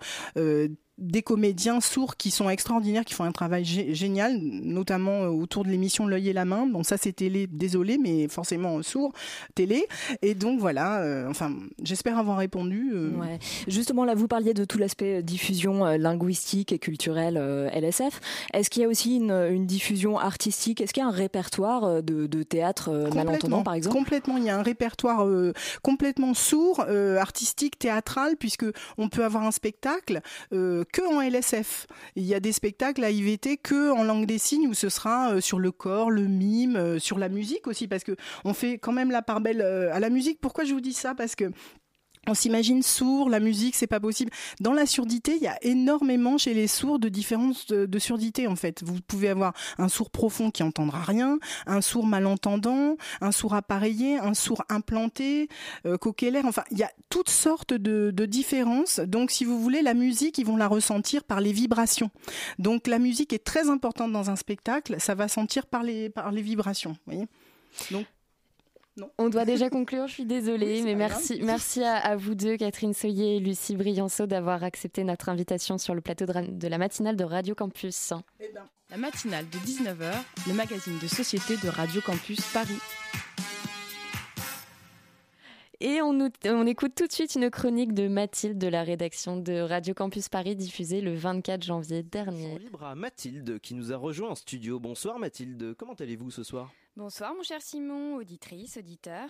Des 0.98 1.22
comédiens 1.22 1.80
sourds 1.80 2.16
qui 2.16 2.30
sont 2.30 2.50
extraordinaires, 2.50 3.04
qui 3.04 3.14
font 3.14 3.24
un 3.24 3.32
travail 3.32 3.64
gé- 3.64 3.92
génial, 3.94 4.38
notamment 4.38 5.22
euh, 5.22 5.28
autour 5.28 5.64
de 5.64 5.70
l'émission 5.70 6.06
L'œil 6.06 6.28
et 6.28 6.32
la 6.32 6.44
main. 6.44 6.66
Bon, 6.66 6.82
ça 6.82 6.96
c'est 6.96 7.12
télé, 7.14 7.46
désolé, 7.46 7.96
mais 7.98 8.28
forcément 8.28 8.82
sourd, 8.82 9.12
télé. 9.54 9.86
Et 10.20 10.34
donc 10.34 10.60
voilà, 10.60 11.00
euh, 11.02 11.28
enfin, 11.28 11.52
j'espère 11.82 12.18
avoir 12.18 12.36
répondu. 12.38 12.90
euh, 12.94 13.10
Ouais. 13.18 13.38
Justement, 13.68 14.04
là, 14.04 14.14
vous 14.14 14.28
parliez 14.28 14.52
de 14.54 14.64
tout 14.64 14.78
l'aspect 14.78 15.22
diffusion 15.22 15.86
euh, 15.86 15.96
linguistique 15.96 16.72
et 16.72 16.78
culturelle 16.78 17.36
LSF. 17.72 18.20
Est-ce 18.52 18.68
qu'il 18.70 18.82
y 18.82 18.84
a 18.84 18.88
aussi 18.88 19.16
une, 19.16 19.32
une 19.32 19.66
diffusion 19.66 20.18
artistique? 20.18 20.80
Est-ce 20.82 20.92
qu'il 20.92 21.02
y 21.02 21.06
a 21.06 21.08
un 21.08 21.12
répertoire 21.12 22.02
de, 22.02 22.26
de 22.26 22.42
théâtre 22.42 23.08
malentendant, 23.14 23.62
par 23.62 23.74
exemple? 23.74 23.96
Complètement, 23.96 24.36
il 24.36 24.44
y 24.44 24.50
a 24.50 24.58
un 24.58 24.62
répertoire 24.62 25.26
complètement 25.82 26.34
sourd, 26.34 26.80
artistique, 27.18 27.78
théâtral, 27.78 28.36
puisque 28.38 28.66
on 28.98 29.08
peut 29.08 29.24
avoir 29.24 29.44
un 29.44 29.50
spectacle 29.52 30.20
que 30.84 31.02
en 31.02 31.20
LSF. 31.20 31.86
Il 32.16 32.24
y 32.24 32.34
a 32.34 32.40
des 32.40 32.52
spectacles 32.52 33.04
à 33.04 33.10
IVT 33.10 33.56
que 33.56 33.90
en 33.90 34.04
langue 34.04 34.26
des 34.26 34.38
signes 34.38 34.68
où 34.68 34.74
ce 34.74 34.88
sera 34.88 35.32
euh, 35.32 35.40
sur 35.40 35.58
le 35.58 35.72
corps, 35.72 36.10
le 36.10 36.26
mime, 36.26 36.76
euh, 36.76 36.98
sur 36.98 37.18
la 37.18 37.28
musique 37.28 37.66
aussi, 37.66 37.88
parce 37.88 38.04
que 38.04 38.16
on 38.44 38.54
fait 38.54 38.78
quand 38.78 38.92
même 38.92 39.10
la 39.10 39.22
part 39.22 39.40
belle 39.40 39.62
euh, 39.62 39.94
à 39.94 40.00
la 40.00 40.10
musique. 40.10 40.40
Pourquoi 40.40 40.64
je 40.64 40.72
vous 40.72 40.80
dis 40.80 40.92
ça? 40.92 41.14
Parce 41.14 41.34
que 41.34 41.50
on 42.28 42.34
s'imagine 42.34 42.82
sourd, 42.82 43.28
la 43.28 43.40
musique, 43.40 43.74
c'est 43.74 43.88
pas 43.88 43.98
possible. 43.98 44.30
Dans 44.60 44.72
la 44.72 44.86
surdité, 44.86 45.34
il 45.36 45.42
y 45.42 45.48
a 45.48 45.58
énormément 45.62 46.38
chez 46.38 46.54
les 46.54 46.68
sourds 46.68 47.00
de 47.00 47.08
différences 47.08 47.66
de, 47.66 47.98
surdité 47.98 48.46
en 48.46 48.54
fait. 48.54 48.82
Vous 48.84 49.00
pouvez 49.00 49.28
avoir 49.28 49.54
un 49.78 49.88
sourd 49.88 50.10
profond 50.10 50.50
qui 50.50 50.62
entendra 50.62 51.02
rien, 51.02 51.38
un 51.66 51.80
sourd 51.80 52.06
malentendant, 52.06 52.96
un 53.20 53.32
sourd 53.32 53.54
appareillé, 53.54 54.18
un 54.18 54.34
sourd 54.34 54.62
implanté, 54.68 55.48
euh. 55.86 55.96
Enfin, 56.44 56.64
il 56.70 56.78
y 56.78 56.82
a 56.82 56.90
toutes 57.10 57.30
sortes 57.30 57.74
de, 57.74 58.10
différences. 58.26 59.00
Donc, 59.00 59.30
si 59.30 59.44
vous 59.44 59.60
voulez, 59.60 59.82
la 59.82 59.94
musique, 59.94 60.38
ils 60.38 60.46
vont 60.46 60.56
la 60.56 60.68
ressentir 60.68 61.24
par 61.24 61.40
les 61.40 61.52
vibrations. 61.52 62.10
Donc, 62.58 62.86
la 62.86 62.98
musique 62.98 63.32
est 63.32 63.44
très 63.44 63.68
importante 63.68 64.12
dans 64.12 64.30
un 64.30 64.36
spectacle. 64.36 64.96
Ça 65.00 65.14
va 65.14 65.28
sentir 65.28 65.66
par 65.66 65.82
les 65.82 66.12
vibrations. 66.42 66.92
Vous 67.06 67.12
voyez. 67.12 67.28
On 69.18 69.30
doit 69.30 69.44
déjà 69.46 69.70
conclure, 69.70 70.06
je 70.06 70.12
suis 70.12 70.26
désolée, 70.26 70.76
Oui, 70.80 70.82
mais 70.82 70.94
merci, 70.94 71.40
merci 71.42 71.82
à, 71.82 71.96
à 71.96 72.14
vous 72.16 72.34
deux, 72.34 72.58
Catherine 72.58 72.92
Soyer 72.92 73.36
et 73.36 73.40
Lucie 73.40 73.74
Brianceau, 73.74 74.26
d'avoir 74.26 74.62
accepté 74.64 75.02
notre 75.02 75.30
invitation 75.30 75.78
sur 75.78 75.94
le 75.94 76.02
plateau 76.02 76.26
de, 76.26 76.68
la 76.68 76.78
matinale 76.78 77.16
de 77.16 77.24
Radio 77.24 77.54
Campus. 77.54 78.12
La 78.90 78.96
matinale 78.98 79.46
de 79.48 79.56
19h, 79.58 80.12
le 80.46 80.52
magazine 80.52 80.98
de 80.98 81.06
société 81.06 81.56
de 81.56 81.68
Radio 81.70 82.02
Campus 82.02 82.40
Paris. 82.52 82.76
Et 85.80 86.00
on, 86.02 86.12
nous- 86.12 86.28
on 86.44 86.66
écoute 86.66 86.92
tout 86.94 87.06
de 87.06 87.12
suite 87.12 87.34
une 87.34 87.50
chronique 87.50 87.92
de 87.94 88.06
Mathilde 88.06 88.56
de 88.58 88.68
la 88.68 88.84
rédaction 88.84 89.36
de 89.36 89.58
Radio 89.60 89.94
Campus 89.94 90.28
Paris 90.28 90.54
diffusée 90.54 91.00
le 91.00 91.14
24 91.14 91.62
janvier 91.64 92.02
dernier. 92.04 92.58
Libre 92.58 92.84
à 92.84 92.94
Mathilde 92.94 93.58
qui 93.58 93.74
nous 93.74 93.92
a 93.92 93.96
rejoint 93.96 94.30
en 94.30 94.34
studio. 94.36 94.78
Bonsoir 94.78 95.18
Mathilde, 95.18 95.74
comment 95.76 95.94
allez-vous 95.94 96.30
ce 96.30 96.44
soir? 96.44 96.70
Bonsoir 96.96 97.34
mon 97.34 97.42
cher 97.42 97.62
Simon, 97.62 98.16
auditrice, 98.16 98.76
auditeur. 98.76 99.28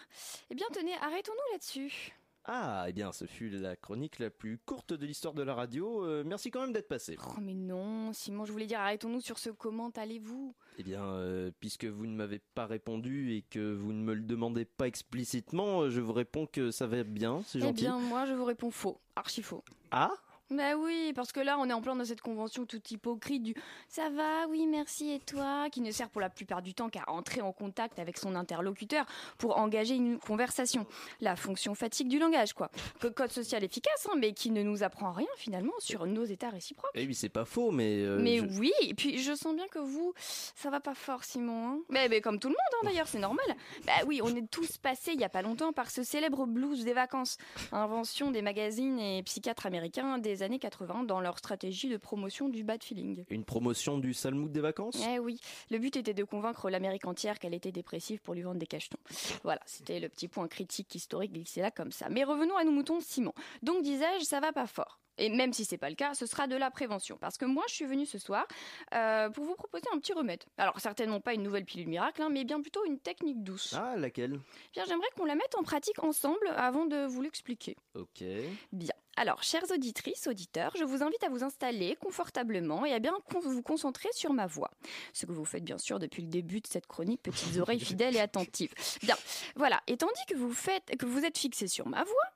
Eh 0.50 0.54
bien 0.54 0.66
tenez, 0.72 0.94
arrêtons-nous 1.00 1.52
là-dessus. 1.52 2.12
Ah, 2.44 2.86
eh 2.88 2.92
bien, 2.92 3.12
ce 3.12 3.24
fut 3.24 3.50
la 3.50 3.76
chronique 3.76 4.18
la 4.18 4.28
plus 4.28 4.58
courte 4.58 4.92
de 4.92 5.06
l'histoire 5.06 5.32
de 5.32 5.44
la 5.44 5.54
radio. 5.54 6.04
Euh, 6.04 6.24
merci 6.26 6.50
quand 6.50 6.60
même 6.62 6.72
d'être 6.72 6.88
passé. 6.88 7.16
Oh 7.24 7.40
mais 7.40 7.54
non, 7.54 8.12
Simon, 8.12 8.44
je 8.44 8.50
voulais 8.50 8.66
dire 8.66 8.80
arrêtons-nous 8.80 9.20
sur 9.20 9.38
ce 9.38 9.50
comment 9.50 9.90
allez-vous? 9.90 10.52
Eh 10.78 10.82
bien, 10.82 11.04
euh, 11.04 11.52
puisque 11.60 11.84
vous 11.84 12.04
ne 12.04 12.16
m'avez 12.16 12.40
pas 12.40 12.66
répondu 12.66 13.32
et 13.36 13.42
que 13.42 13.72
vous 13.72 13.92
ne 13.92 14.02
me 14.02 14.14
le 14.14 14.22
demandez 14.22 14.64
pas 14.64 14.88
explicitement, 14.88 15.82
euh, 15.82 15.90
je 15.90 16.00
vous 16.00 16.12
réponds 16.12 16.46
que 16.46 16.72
ça 16.72 16.88
va 16.88 17.04
bien, 17.04 17.42
c'est 17.46 17.58
Eh 17.58 17.62
gentil. 17.62 17.82
bien 17.84 17.98
moi 18.00 18.26
je 18.26 18.32
vous 18.32 18.44
réponds 18.44 18.72
faux, 18.72 18.98
archi 19.14 19.42
faux. 19.44 19.62
Ah? 19.92 20.10
Bah 20.52 20.76
oui, 20.76 21.12
parce 21.14 21.32
que 21.32 21.40
là 21.40 21.56
on 21.58 21.68
est 21.68 21.72
en 21.72 21.80
plein 21.80 21.96
dans 21.96 22.04
cette 22.04 22.20
convention 22.20 22.66
toute 22.66 22.90
hypocrite 22.90 23.42
du 23.42 23.54
ça 23.88 24.10
va, 24.10 24.46
oui 24.48 24.66
merci 24.66 25.10
et 25.12 25.18
toi, 25.18 25.68
qui 25.70 25.80
ne 25.80 25.90
sert 25.90 26.10
pour 26.10 26.20
la 26.20 26.28
plupart 26.30 26.62
du 26.62 26.74
temps 26.74 26.88
qu'à 26.90 27.04
entrer 27.08 27.40
en 27.40 27.52
contact 27.52 27.98
avec 27.98 28.18
son 28.18 28.34
interlocuteur 28.34 29.06
pour 29.38 29.56
engager 29.56 29.94
une 29.94 30.18
conversation. 30.18 30.86
La 31.20 31.36
fonction 31.36 31.74
fatigue 31.74 32.08
du 32.08 32.18
langage 32.18 32.52
quoi. 32.52 32.70
Que 33.00 33.08
code 33.08 33.30
social 33.30 33.64
efficace, 33.64 34.06
hein, 34.10 34.16
mais 34.18 34.32
qui 34.34 34.50
ne 34.50 34.62
nous 34.62 34.82
apprend 34.82 35.12
rien 35.12 35.26
finalement 35.36 35.72
sur 35.78 36.06
nos 36.06 36.24
états 36.24 36.50
réciproques. 36.50 36.90
Eh 36.94 37.06
oui, 37.06 37.14
c'est 37.14 37.28
pas 37.28 37.44
faux, 37.44 37.70
mais... 37.70 38.02
euh, 38.02 38.18
mais 38.20 38.38
je- 38.38 38.58
oui, 38.58 38.72
et 38.82 38.94
puis 38.94 39.18
je 39.18 39.34
sens 39.34 39.54
bien 39.54 39.66
que 39.68 39.78
vous, 39.78 40.12
ça 40.18 40.70
va 40.70 40.80
pas 40.80 40.94
fort, 40.94 41.24
Simon. 41.24 41.66
hein. 41.66 41.78
mais, 41.88 42.08
mais 42.08 42.20
comme 42.20 42.38
tout 42.38 42.48
le 42.48 42.54
monde, 42.54 42.58
hein, 42.82 42.86
d'ailleurs, 42.86 43.08
c'est 43.08 43.18
normal. 43.18 43.44
Bah 43.86 43.92
oui, 44.06 44.20
on 44.22 44.34
est 44.36 44.50
tous 44.50 44.76
passés 44.78 45.12
il 45.14 45.20
y 45.20 45.24
a 45.24 45.28
pas 45.28 45.42
longtemps 45.42 45.72
par 45.72 45.90
ce 45.90 46.02
célèbre 46.02 46.46
blues 46.46 46.84
des 46.84 46.92
vacances, 46.92 47.38
invention 47.72 48.30
des 48.30 48.42
magazines 48.42 48.98
et 48.98 49.22
psychiatres 49.22 49.66
américains 49.66 50.18
des 50.18 50.41
années 50.42 50.58
80 50.58 51.04
dans 51.04 51.20
leur 51.20 51.38
stratégie 51.38 51.88
de 51.88 51.96
promotion 51.96 52.48
du 52.48 52.64
bad 52.64 52.82
feeling. 52.82 53.24
Une 53.30 53.44
promotion 53.44 53.98
du 53.98 54.14
Salmoud 54.14 54.52
des 54.52 54.60
vacances? 54.60 55.02
Eh 55.08 55.18
oui, 55.18 55.40
le 55.70 55.78
but 55.78 55.96
était 55.96 56.14
de 56.14 56.24
convaincre 56.24 56.70
l'Amérique 56.70 57.06
entière 57.06 57.38
qu'elle 57.38 57.54
était 57.54 57.72
dépressive 57.72 58.20
pour 58.20 58.34
lui 58.34 58.42
vendre 58.42 58.58
des 58.58 58.66
cachetons. 58.66 58.98
Voilà, 59.42 59.60
c'était 59.66 60.00
le 60.00 60.08
petit 60.08 60.28
point 60.28 60.48
critique 60.48 60.94
historique 60.94 61.32
glissé 61.32 61.60
là 61.60 61.70
comme 61.70 61.92
ça. 61.92 62.08
Mais 62.08 62.24
revenons 62.24 62.56
à 62.56 62.64
nos 62.64 62.72
moutons, 62.72 63.00
Simon. 63.00 63.32
Donc 63.62 63.82
disais-je, 63.82 64.24
ça 64.24 64.40
va 64.40 64.52
pas 64.52 64.66
fort. 64.66 64.98
Et 65.18 65.28
même 65.28 65.52
si 65.52 65.64
c'est 65.64 65.78
pas 65.78 65.90
le 65.90 65.94
cas, 65.94 66.14
ce 66.14 66.26
sera 66.26 66.46
de 66.46 66.56
la 66.56 66.70
prévention. 66.70 67.18
Parce 67.20 67.36
que 67.36 67.44
moi, 67.44 67.64
je 67.68 67.74
suis 67.74 67.84
venue 67.84 68.06
ce 68.06 68.18
soir 68.18 68.46
euh, 68.94 69.28
pour 69.30 69.44
vous 69.44 69.54
proposer 69.54 69.84
un 69.92 69.98
petit 69.98 70.12
remède. 70.12 70.42
Alors 70.56 70.80
certainement 70.80 71.20
pas 71.20 71.34
une 71.34 71.42
nouvelle 71.42 71.64
pilule 71.64 71.88
miracle, 71.88 72.22
hein, 72.22 72.28
mais 72.30 72.44
bien 72.44 72.60
plutôt 72.60 72.84
une 72.86 72.98
technique 72.98 73.42
douce. 73.42 73.74
Ah, 73.76 73.96
laquelle? 73.96 74.40
Bien, 74.72 74.84
j'aimerais 74.86 75.08
qu'on 75.16 75.24
la 75.24 75.34
mette 75.34 75.54
en 75.56 75.62
pratique 75.62 76.02
ensemble 76.02 76.46
avant 76.56 76.86
de 76.86 77.06
vous 77.06 77.20
l'expliquer. 77.20 77.76
Ok. 77.94 78.24
Bien. 78.72 78.94
Alors, 79.16 79.42
chères 79.42 79.70
auditrices, 79.70 80.26
auditeurs, 80.26 80.72
je 80.78 80.84
vous 80.84 81.02
invite 81.02 81.22
à 81.22 81.28
vous 81.28 81.44
installer 81.44 81.96
confortablement 81.96 82.86
et 82.86 82.94
à 82.94 82.98
bien 82.98 83.12
vous 83.42 83.62
concentrer 83.62 84.08
sur 84.12 84.32
ma 84.32 84.46
voix. 84.46 84.70
Ce 85.12 85.26
que 85.26 85.32
vous 85.32 85.44
faites 85.44 85.64
bien 85.64 85.78
sûr 85.78 85.98
depuis 85.98 86.22
le 86.22 86.28
début 86.28 86.60
de 86.60 86.66
cette 86.66 86.86
chronique, 86.86 87.22
petites 87.22 87.58
oreilles 87.58 87.80
fidèles 87.80 88.16
et 88.16 88.20
attentives. 88.20 88.72
Bien, 89.02 89.16
voilà. 89.54 89.82
Et 89.86 89.98
tandis 89.98 90.24
que 90.28 90.36
vous 90.36 90.52
faites, 90.52 90.96
que 90.96 91.06
vous 91.06 91.24
êtes 91.24 91.36
fixé 91.36 91.66
sur 91.68 91.88
ma 91.88 92.04
voix, 92.04 92.32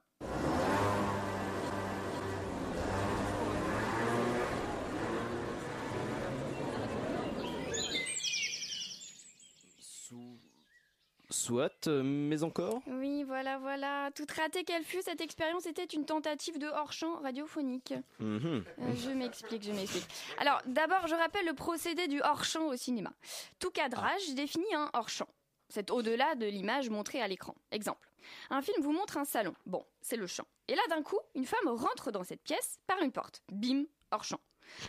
Soit, 11.37 11.87
euh, 11.87 12.03
mais 12.03 12.43
encore 12.45 12.81
oui, 12.87 13.23
voilà, 13.23 13.59
voilà. 13.59 14.11
Toute 14.15 14.31
ratée 14.33 14.65
qu'elle 14.65 14.83
fut, 14.83 15.03
cette 15.03 15.21
expérience 15.21 15.67
était 15.67 15.85
une 15.85 16.07
tentative 16.07 16.59
de 16.59 16.67
hors-champ 16.67 17.17
radiophonique. 17.21 17.93
Mhm. 18.19 18.65
Euh, 18.79 18.95
je 18.97 19.11
m'explique, 19.11 19.63
je 19.63 19.73
m'explique. 19.73 20.07
Alors, 20.39 20.63
d'abord, 20.65 21.07
je 21.07 21.15
rappelle 21.15 21.45
le 21.45 21.53
procédé 21.53 22.09
du 22.09 22.23
hors-champ 22.23 22.67
au 22.69 22.77
cinéma. 22.77 23.13
Tout 23.59 23.71
cadrage 23.71 24.35
définit 24.35 24.75
un 24.75 24.89
hors-champ. 24.95 25.29
C'est 25.69 25.91
au-delà 25.91 26.37
de 26.37 26.47
l'image 26.47 26.89
montrée 26.89 27.21
à 27.21 27.29
l'écran. 27.29 27.55
Exemple. 27.71 28.11
Un 28.49 28.63
film 28.63 28.83
vous 28.83 28.93
montre 28.93 29.19
un 29.19 29.27
salon. 29.27 29.55
Bon, 29.67 29.85
c'est 30.01 30.17
le 30.17 30.27
champ. 30.27 30.47
Et 30.69 30.75
là, 30.75 30.83
d'un 30.89 31.03
coup, 31.03 31.19
une 31.35 31.45
femme 31.45 31.69
rentre 31.69 32.11
dans 32.11 32.25
cette 32.25 32.43
pièce 32.43 32.79
par 32.87 33.03
une 33.03 33.13
porte. 33.13 33.43
Bim, 33.53 33.85
hors-champ. 34.11 34.41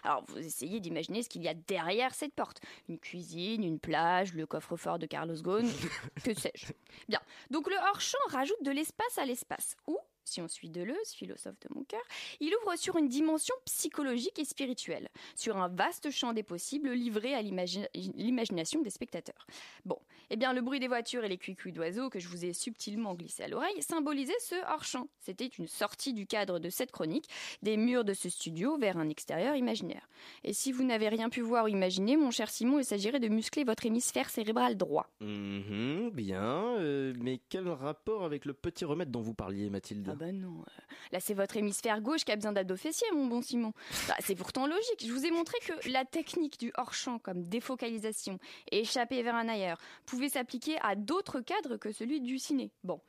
Alors, 0.04 0.24
vous 0.28 0.38
essayez 0.38 0.80
d'imaginer 0.80 1.24
ce 1.24 1.30
qu'il 1.30 1.44
y 1.44 1.48
a 1.48 1.54
derrière 1.54 2.14
cette 2.14 2.34
porte. 2.34 2.62
Une 2.90 3.00
cuisine, 3.00 3.64
une 3.64 3.80
plage, 3.80 4.34
le 4.34 4.46
coffre-fort 4.46 5.00
de 5.00 5.06
Carlos 5.06 5.42
Ghosn, 5.42 5.68
que 6.24 6.34
sais-je. 6.34 6.74
Bien. 7.08 7.20
Donc, 7.52 7.70
le 7.70 7.76
hors-champ 7.76 8.18
rajoute 8.30 8.64
de 8.64 8.72
l'espace 8.72 9.18
à 9.18 9.26
l'espace. 9.26 9.76
Ou, 9.88 9.98
si 10.28 10.42
on 10.42 10.48
suit 10.48 10.70
Deleuze, 10.70 11.12
philosophe 11.14 11.60
de 11.62 11.74
mon 11.74 11.84
cœur, 11.84 12.02
il 12.40 12.54
ouvre 12.62 12.76
sur 12.76 12.98
une 12.98 13.08
dimension 13.08 13.56
psychologique 13.66 14.38
et 14.40 14.46
spirituelle, 14.46 15.10
sur 15.36 15.58
un 15.58 15.70
vaste 15.70 16.12
champ 16.12 16.34
des 16.34 16.44
possibles 16.44 16.92
livré 16.92 17.34
à 17.34 17.42
l'imagi- 17.42 17.88
l'imagination 17.94 18.82
des 18.82 18.90
spectateurs. 18.90 19.48
Bon, 19.86 20.00
eh 20.30 20.36
bien 20.36 20.54
le 20.54 20.62
bruit 20.62 20.80
des 20.80 20.88
voitures 20.88 21.24
et 21.24 21.30
les 21.30 21.38
cuicuis 21.38 21.72
d'oiseaux 21.72 22.10
que 22.10 22.20
je 22.20 22.28
vous 22.28 22.46
ai 22.46 22.54
subtilement 22.54 23.16
glissés 23.16 23.44
à 23.44 23.48
l'oreille 23.48 23.82
symbolisaient 23.82 24.34
ce 24.40 24.56
hors-champ. 24.74 25.08
C'était 25.20 25.48
une 25.48 25.68
sortie 25.68 26.14
du 26.14 26.28
cadre 26.28 26.60
de 26.60 26.70
cette 26.70 26.92
chronique, 26.92 27.30
des 27.62 27.78
murs 27.78 28.04
de 28.04 28.14
ce 28.14 28.30
studio 28.30 28.78
vers 28.78 28.98
un 28.98 29.10
extérieur 29.10 29.56
imaginaire. 29.56 30.08
Et 30.44 30.54
si 30.54 30.72
vous 30.72 30.84
n'avez 30.84 31.08
rien 31.10 31.30
pu 31.30 31.42
voir 31.42 31.66
ou 31.66 31.68
imaginer, 31.70 32.18
mon 32.18 32.32
cher 32.32 32.50
Simon, 32.50 32.80
il 32.80 32.86
s'agirait 32.86 33.20
de 33.20 33.28
muscler 33.30 33.64
votre 33.64 33.86
hémisphère 33.86 34.30
cérébral 34.30 34.76
droit. 34.76 35.10
Mhm, 35.22 36.10
bien, 36.12 36.78
euh, 36.80 37.14
mais 37.22 37.40
quel 37.50 37.68
rapport 37.70 38.24
avec 38.24 38.46
le 38.46 38.54
petit 38.54 38.86
remède 38.86 39.12
dont 39.12 39.22
vous 39.22 39.34
parliez, 39.34 39.70
Mathilde? 39.70 40.17
Bah 40.18 40.32
non. 40.32 40.62
euh, 40.62 40.82
Là, 41.12 41.20
c'est 41.20 41.34
votre 41.34 41.56
hémisphère 41.58 42.02
gauche 42.02 42.26
qui 42.26 42.32
a 42.32 42.36
besoin 42.36 42.52
d'abdos 42.52 42.76
fessiers, 42.78 43.08
mon 43.14 43.28
bon 43.28 43.42
Simon. 43.42 43.74
Bah, 44.08 44.16
c'est 44.20 44.36
pourtant 44.36 44.68
logique. 44.68 45.06
Je 45.06 45.12
vous 45.12 45.26
ai 45.26 45.32
montré 45.32 45.58
que 45.66 45.90
la 45.90 46.04
technique 46.06 46.60
du 46.60 46.72
hors-champ, 46.78 47.20
comme 47.20 47.44
défocalisation 47.44 48.40
et 48.72 48.80
échapper 48.82 49.24
vers 49.24 49.36
un 49.36 49.48
ailleurs, 49.48 49.78
pouvait 50.06 50.30
s'appliquer 50.30 50.78
à 50.82 50.96
d'autres 50.96 51.40
cadres 51.40 51.78
que 51.78 51.92
celui 51.92 52.20
du 52.22 52.40
ciné. 52.40 52.72
Bon. 52.84 53.00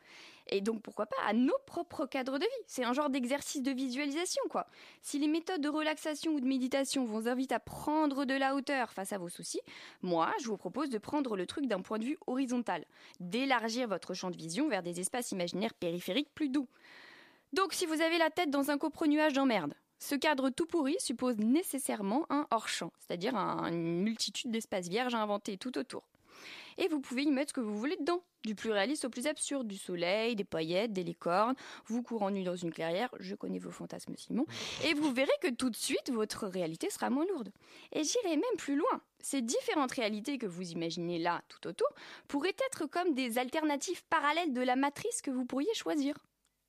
Et 0.51 0.61
donc, 0.61 0.83
pourquoi 0.83 1.07
pas 1.07 1.17
à 1.27 1.33
nos 1.33 1.59
propres 1.67 2.07
cadres 2.07 2.39
de 2.39 2.45
vie 2.45 2.65
C'est 2.67 2.85
un 2.85 2.93
genre 2.93 3.11
d'exercice 3.11 3.63
de 3.63 3.71
visualisation, 3.71 4.43
quoi. 4.51 4.67
Si 5.03 5.19
les 5.19 5.29
méthodes 5.29 5.61
de 5.61 5.69
relaxation 5.69 6.33
ou 6.33 6.41
de 6.41 6.47
méditation 6.47 7.05
vous 7.05 7.29
invitent 7.29 7.53
à 7.53 7.61
prendre 7.61 8.25
de 8.25 8.35
la 8.35 8.55
hauteur 8.55 8.93
face 8.93 9.13
à 9.13 9.19
vos 9.19 9.29
soucis, 9.29 9.61
moi, 10.03 10.33
je 10.41 10.47
vous 10.49 10.57
propose 10.57 10.89
de 10.89 10.99
prendre 10.99 11.37
le 11.37 11.47
truc 11.47 11.67
d'un 11.67 11.83
point 11.83 11.99
de 11.99 12.05
vue 12.05 12.19
horizontal, 12.27 12.85
d'élargir 13.21 13.89
votre 13.89 14.15
champ 14.15 14.31
de 14.31 14.37
vision 14.37 14.69
vers 14.69 14.83
des 14.83 15.01
espaces 15.01 15.33
imaginaires 15.33 15.75
périphériques 15.75 16.33
plus 16.35 16.49
doux. 16.49 16.69
Donc, 17.53 17.73
si 17.73 17.87
vous 17.87 18.01
avez 18.01 18.19
la 18.19 18.31
tête 18.31 18.51
dans 18.51 18.71
un 18.71 18.79
copre 18.79 19.07
nuage 19.07 19.33
d'emmerde, 19.35 19.75
ce 19.99 20.15
cadre 20.15 20.51
tout 20.51 20.67
pourri 20.67 20.97
suppose 20.99 21.39
nécessairement 21.39 22.25
un 22.31 22.47
hors-champ, 22.51 22.93
c'est-à-dire 22.99 23.37
un- 23.37 23.73
une 23.73 24.03
multitude 24.03 24.51
d'espaces 24.51 24.89
vierges 24.89 25.15
à 25.15 25.21
inventer 25.23 25.57
tout 25.57 25.77
autour. 25.77 26.05
Et 26.79 26.89
vous 26.89 27.01
pouvez 27.01 27.25
y 27.25 27.31
mettre 27.31 27.51
ce 27.51 27.55
que 27.55 27.61
vous 27.61 27.77
voulez 27.77 27.97
dedans, 27.97 28.23
du 28.45 28.55
plus 28.55 28.71
réaliste 28.71 29.05
au 29.05 29.11
plus 29.11 29.27
absurde, 29.27 29.67
du 29.67 29.77
soleil, 29.77 30.37
des 30.37 30.45
paillettes, 30.45 30.93
des 30.93 31.03
licornes, 31.03 31.57
vous 31.87 32.03
courant 32.03 32.31
nu 32.31 32.45
dans 32.45 32.55
une 32.55 32.73
clairière, 32.73 33.13
je 33.19 33.35
connais 33.35 33.59
vos 33.59 33.73
fantasmes 33.73 34.15
Simon, 34.17 34.47
et 34.85 34.95
vous 34.95 35.13
verrez 35.13 35.33
que 35.43 35.51
tout 35.51 35.71
de 35.71 35.77
suite 35.77 36.11
votre 36.11 36.47
réalité 36.47 36.89
sera 36.89 37.11
moins 37.11 37.27
lourde. 37.27 37.51
Et 37.93 38.05
j'irai 38.05 38.37
même 38.37 38.45
plus 38.57 38.77
loin. 38.77 39.03
Ces 39.21 39.43
différentes 39.43 39.93
réalités 39.93 40.39
que 40.39 40.47
vous 40.47 40.71
imaginez 40.71 41.19
là, 41.19 41.43
tout 41.49 41.67
autour, 41.67 41.89
pourraient 42.29 42.57
être 42.71 42.87
comme 42.87 43.13
des 43.13 43.39
alternatives 43.39 44.05
parallèles 44.09 44.53
de 44.53 44.63
la 44.63 44.77
matrice 44.77 45.21
que 45.21 45.33
vous 45.33 45.45
pourriez 45.45 45.75
choisir. 45.75 46.15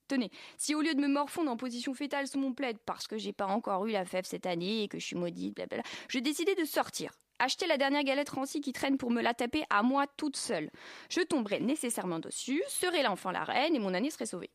Tenez, 0.07 0.31
si 0.57 0.73
au 0.73 0.81
lieu 0.81 0.95
de 0.95 1.01
me 1.01 1.07
morfondre 1.07 1.51
en 1.51 1.57
position 1.57 1.93
fétale 1.93 2.27
sous 2.27 2.39
mon 2.39 2.51
plaid 2.51 2.79
parce 2.83 3.07
que 3.07 3.19
j'ai 3.19 3.31
pas 3.31 3.45
encore 3.45 3.85
eu 3.85 3.91
la 3.91 4.05
fève 4.05 4.25
cette 4.25 4.47
année 4.47 4.81
et 4.81 4.87
que 4.87 4.97
je 4.97 5.05
suis 5.05 5.15
maudite, 5.15 5.55
blablabla, 5.55 5.83
je 6.07 6.17
décidais 6.17 6.55
de 6.55 6.65
sortir. 6.65 7.11
Acheter 7.39 7.67
la 7.67 7.77
dernière 7.77 8.03
galette 8.03 8.29
rancie 8.29 8.59
qui 8.59 8.73
traîne 8.73 8.97
pour 8.97 9.11
me 9.11 9.21
la 9.21 9.33
taper 9.33 9.63
à 9.69 9.81
moi 9.81 10.05
toute 10.17 10.35
seule. 10.35 10.69
Je 11.09 11.21
tomberais 11.21 11.59
nécessairement 11.59 12.19
dessus, 12.19 12.61
serais 12.67 13.01
l'enfant 13.01 13.31
la 13.31 13.43
reine 13.43 13.75
et 13.75 13.79
mon 13.79 13.93
année 13.93 14.09
serait 14.09 14.25
sauvée. 14.25 14.49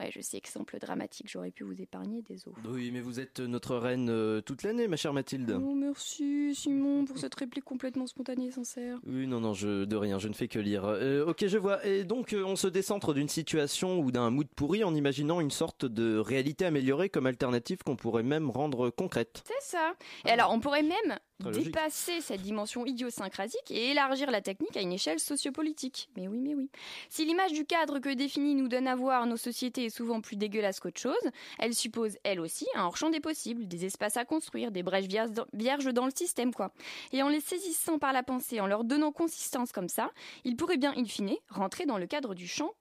Ouais, 0.00 0.10
je 0.10 0.20
sais, 0.20 0.38
exemple 0.38 0.78
dramatique, 0.78 1.28
j'aurais 1.28 1.50
pu 1.50 1.64
vous 1.64 1.80
épargner 1.80 2.22
des 2.22 2.48
os. 2.48 2.54
Oui, 2.64 2.90
mais 2.90 3.00
vous 3.00 3.20
êtes 3.20 3.40
notre 3.40 3.76
reine 3.76 4.08
euh, 4.08 4.40
toute 4.40 4.62
l'année, 4.62 4.88
ma 4.88 4.96
chère 4.96 5.12
Mathilde. 5.12 5.58
Oh, 5.62 5.74
merci 5.74 6.54
Simon 6.54 7.04
pour 7.04 7.18
cette 7.18 7.34
réplique 7.34 7.64
complètement 7.64 8.06
spontanée 8.06 8.46
et 8.46 8.50
sincère. 8.50 8.98
Oui, 9.06 9.26
non, 9.26 9.40
non, 9.40 9.52
je, 9.52 9.84
de 9.84 9.96
rien, 9.96 10.18
je 10.18 10.28
ne 10.28 10.34
fais 10.34 10.48
que 10.48 10.58
lire. 10.58 10.84
Euh, 10.86 11.26
ok, 11.26 11.46
je 11.46 11.58
vois. 11.58 11.84
Et 11.86 12.04
donc, 12.04 12.32
euh, 12.32 12.44
on 12.44 12.56
se 12.56 12.66
décentre 12.66 13.12
d'une 13.14 13.28
situation 13.28 13.98
ou 13.98 14.10
d'un 14.10 14.30
mood 14.30 14.48
pourri 14.56 14.84
en 14.84 14.94
imaginant 14.94 15.40
une 15.40 15.50
sorte 15.50 15.84
de 15.84 16.18
réalité 16.18 16.64
améliorée 16.64 17.10
comme 17.10 17.26
alternative 17.26 17.82
qu'on 17.84 17.96
pourrait 17.96 18.22
même 18.22 18.50
rendre 18.50 18.90
concrète. 18.90 19.42
C'est 19.46 19.76
ça. 19.76 19.94
Et 20.24 20.30
alors, 20.30 20.50
on 20.52 20.60
pourrait 20.60 20.82
même 20.82 21.18
Dépasser 21.50 22.20
cette 22.20 22.42
dimension 22.42 22.86
idiosyncratique 22.86 23.70
et 23.70 23.90
élargir 23.90 24.30
la 24.30 24.40
technique 24.40 24.76
à 24.76 24.80
une 24.80 24.92
échelle 24.92 25.18
sociopolitique. 25.18 26.08
Mais 26.16 26.28
oui, 26.28 26.38
mais 26.40 26.54
oui. 26.54 26.70
Si 27.08 27.24
l'image 27.24 27.52
du 27.52 27.64
cadre 27.64 27.98
que 27.98 28.12
définit 28.14 28.54
nous 28.54 28.68
donne 28.68 28.86
à 28.86 28.94
voir 28.94 29.26
nos 29.26 29.36
sociétés 29.36 29.86
est 29.86 29.90
souvent 29.90 30.20
plus 30.20 30.36
dégueulasse 30.36 30.80
qu'autre 30.80 31.00
chose, 31.00 31.30
elle 31.58 31.74
suppose, 31.74 32.16
elle 32.22 32.40
aussi, 32.40 32.66
un 32.74 32.84
hors-champ 32.84 33.10
des 33.10 33.20
possibles, 33.20 33.66
des 33.66 33.84
espaces 33.84 34.16
à 34.16 34.24
construire, 34.24 34.70
des 34.70 34.82
brèches 34.82 35.06
vierges 35.06 35.92
dans 35.92 36.06
le 36.06 36.12
système, 36.14 36.54
quoi. 36.54 36.72
Et 37.12 37.22
en 37.22 37.28
les 37.28 37.40
saisissant 37.40 37.98
par 37.98 38.12
la 38.12 38.22
pensée, 38.22 38.60
en 38.60 38.66
leur 38.66 38.84
donnant 38.84 39.12
consistance 39.12 39.72
comme 39.72 39.88
ça, 39.88 40.10
ils 40.44 40.56
pourraient 40.56 40.76
bien, 40.76 40.92
in 40.96 41.04
fine, 41.04 41.36
rentrer 41.48 41.86
dans 41.86 41.98
le 41.98 42.06
cadre 42.06 42.34
du 42.34 42.46
champ 42.46 42.72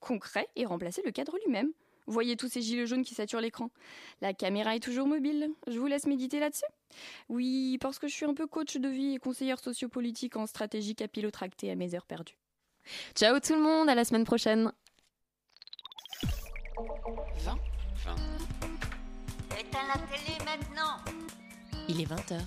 concret 0.00 0.48
et 0.56 0.64
remplacer 0.64 1.02
le 1.04 1.10
cadre 1.10 1.36
lui-même. 1.44 1.72
Vous 2.10 2.14
voyez 2.14 2.36
tous 2.36 2.48
ces 2.48 2.60
gilets 2.60 2.88
jaunes 2.88 3.04
qui 3.04 3.14
saturent 3.14 3.40
l'écran. 3.40 3.70
La 4.20 4.34
caméra 4.34 4.74
est 4.74 4.80
toujours 4.80 5.06
mobile. 5.06 5.48
Je 5.68 5.78
vous 5.78 5.86
laisse 5.86 6.08
méditer 6.08 6.40
là-dessus. 6.40 6.64
Oui, 7.28 7.78
parce 7.80 8.00
que 8.00 8.08
je 8.08 8.12
suis 8.12 8.26
un 8.26 8.34
peu 8.34 8.48
coach 8.48 8.78
de 8.78 8.88
vie 8.88 9.14
et 9.14 9.18
conseillère 9.18 9.60
sociopolitique 9.60 10.34
en 10.34 10.48
stratégie 10.48 10.96
capillotractée 10.96 11.70
à 11.70 11.76
mes 11.76 11.94
heures 11.94 12.06
perdues. 12.06 12.36
Ciao 13.14 13.38
tout 13.38 13.54
le 13.54 13.60
monde, 13.60 13.88
à 13.88 13.94
la 13.94 14.04
semaine 14.04 14.24
prochaine. 14.24 14.72
20 17.44 17.56
Éteins 19.56 19.78
la 19.86 19.94
télé 19.94 20.36
maintenant 20.44 20.96
Il 21.88 22.00
est 22.00 22.06
20h. 22.06 22.40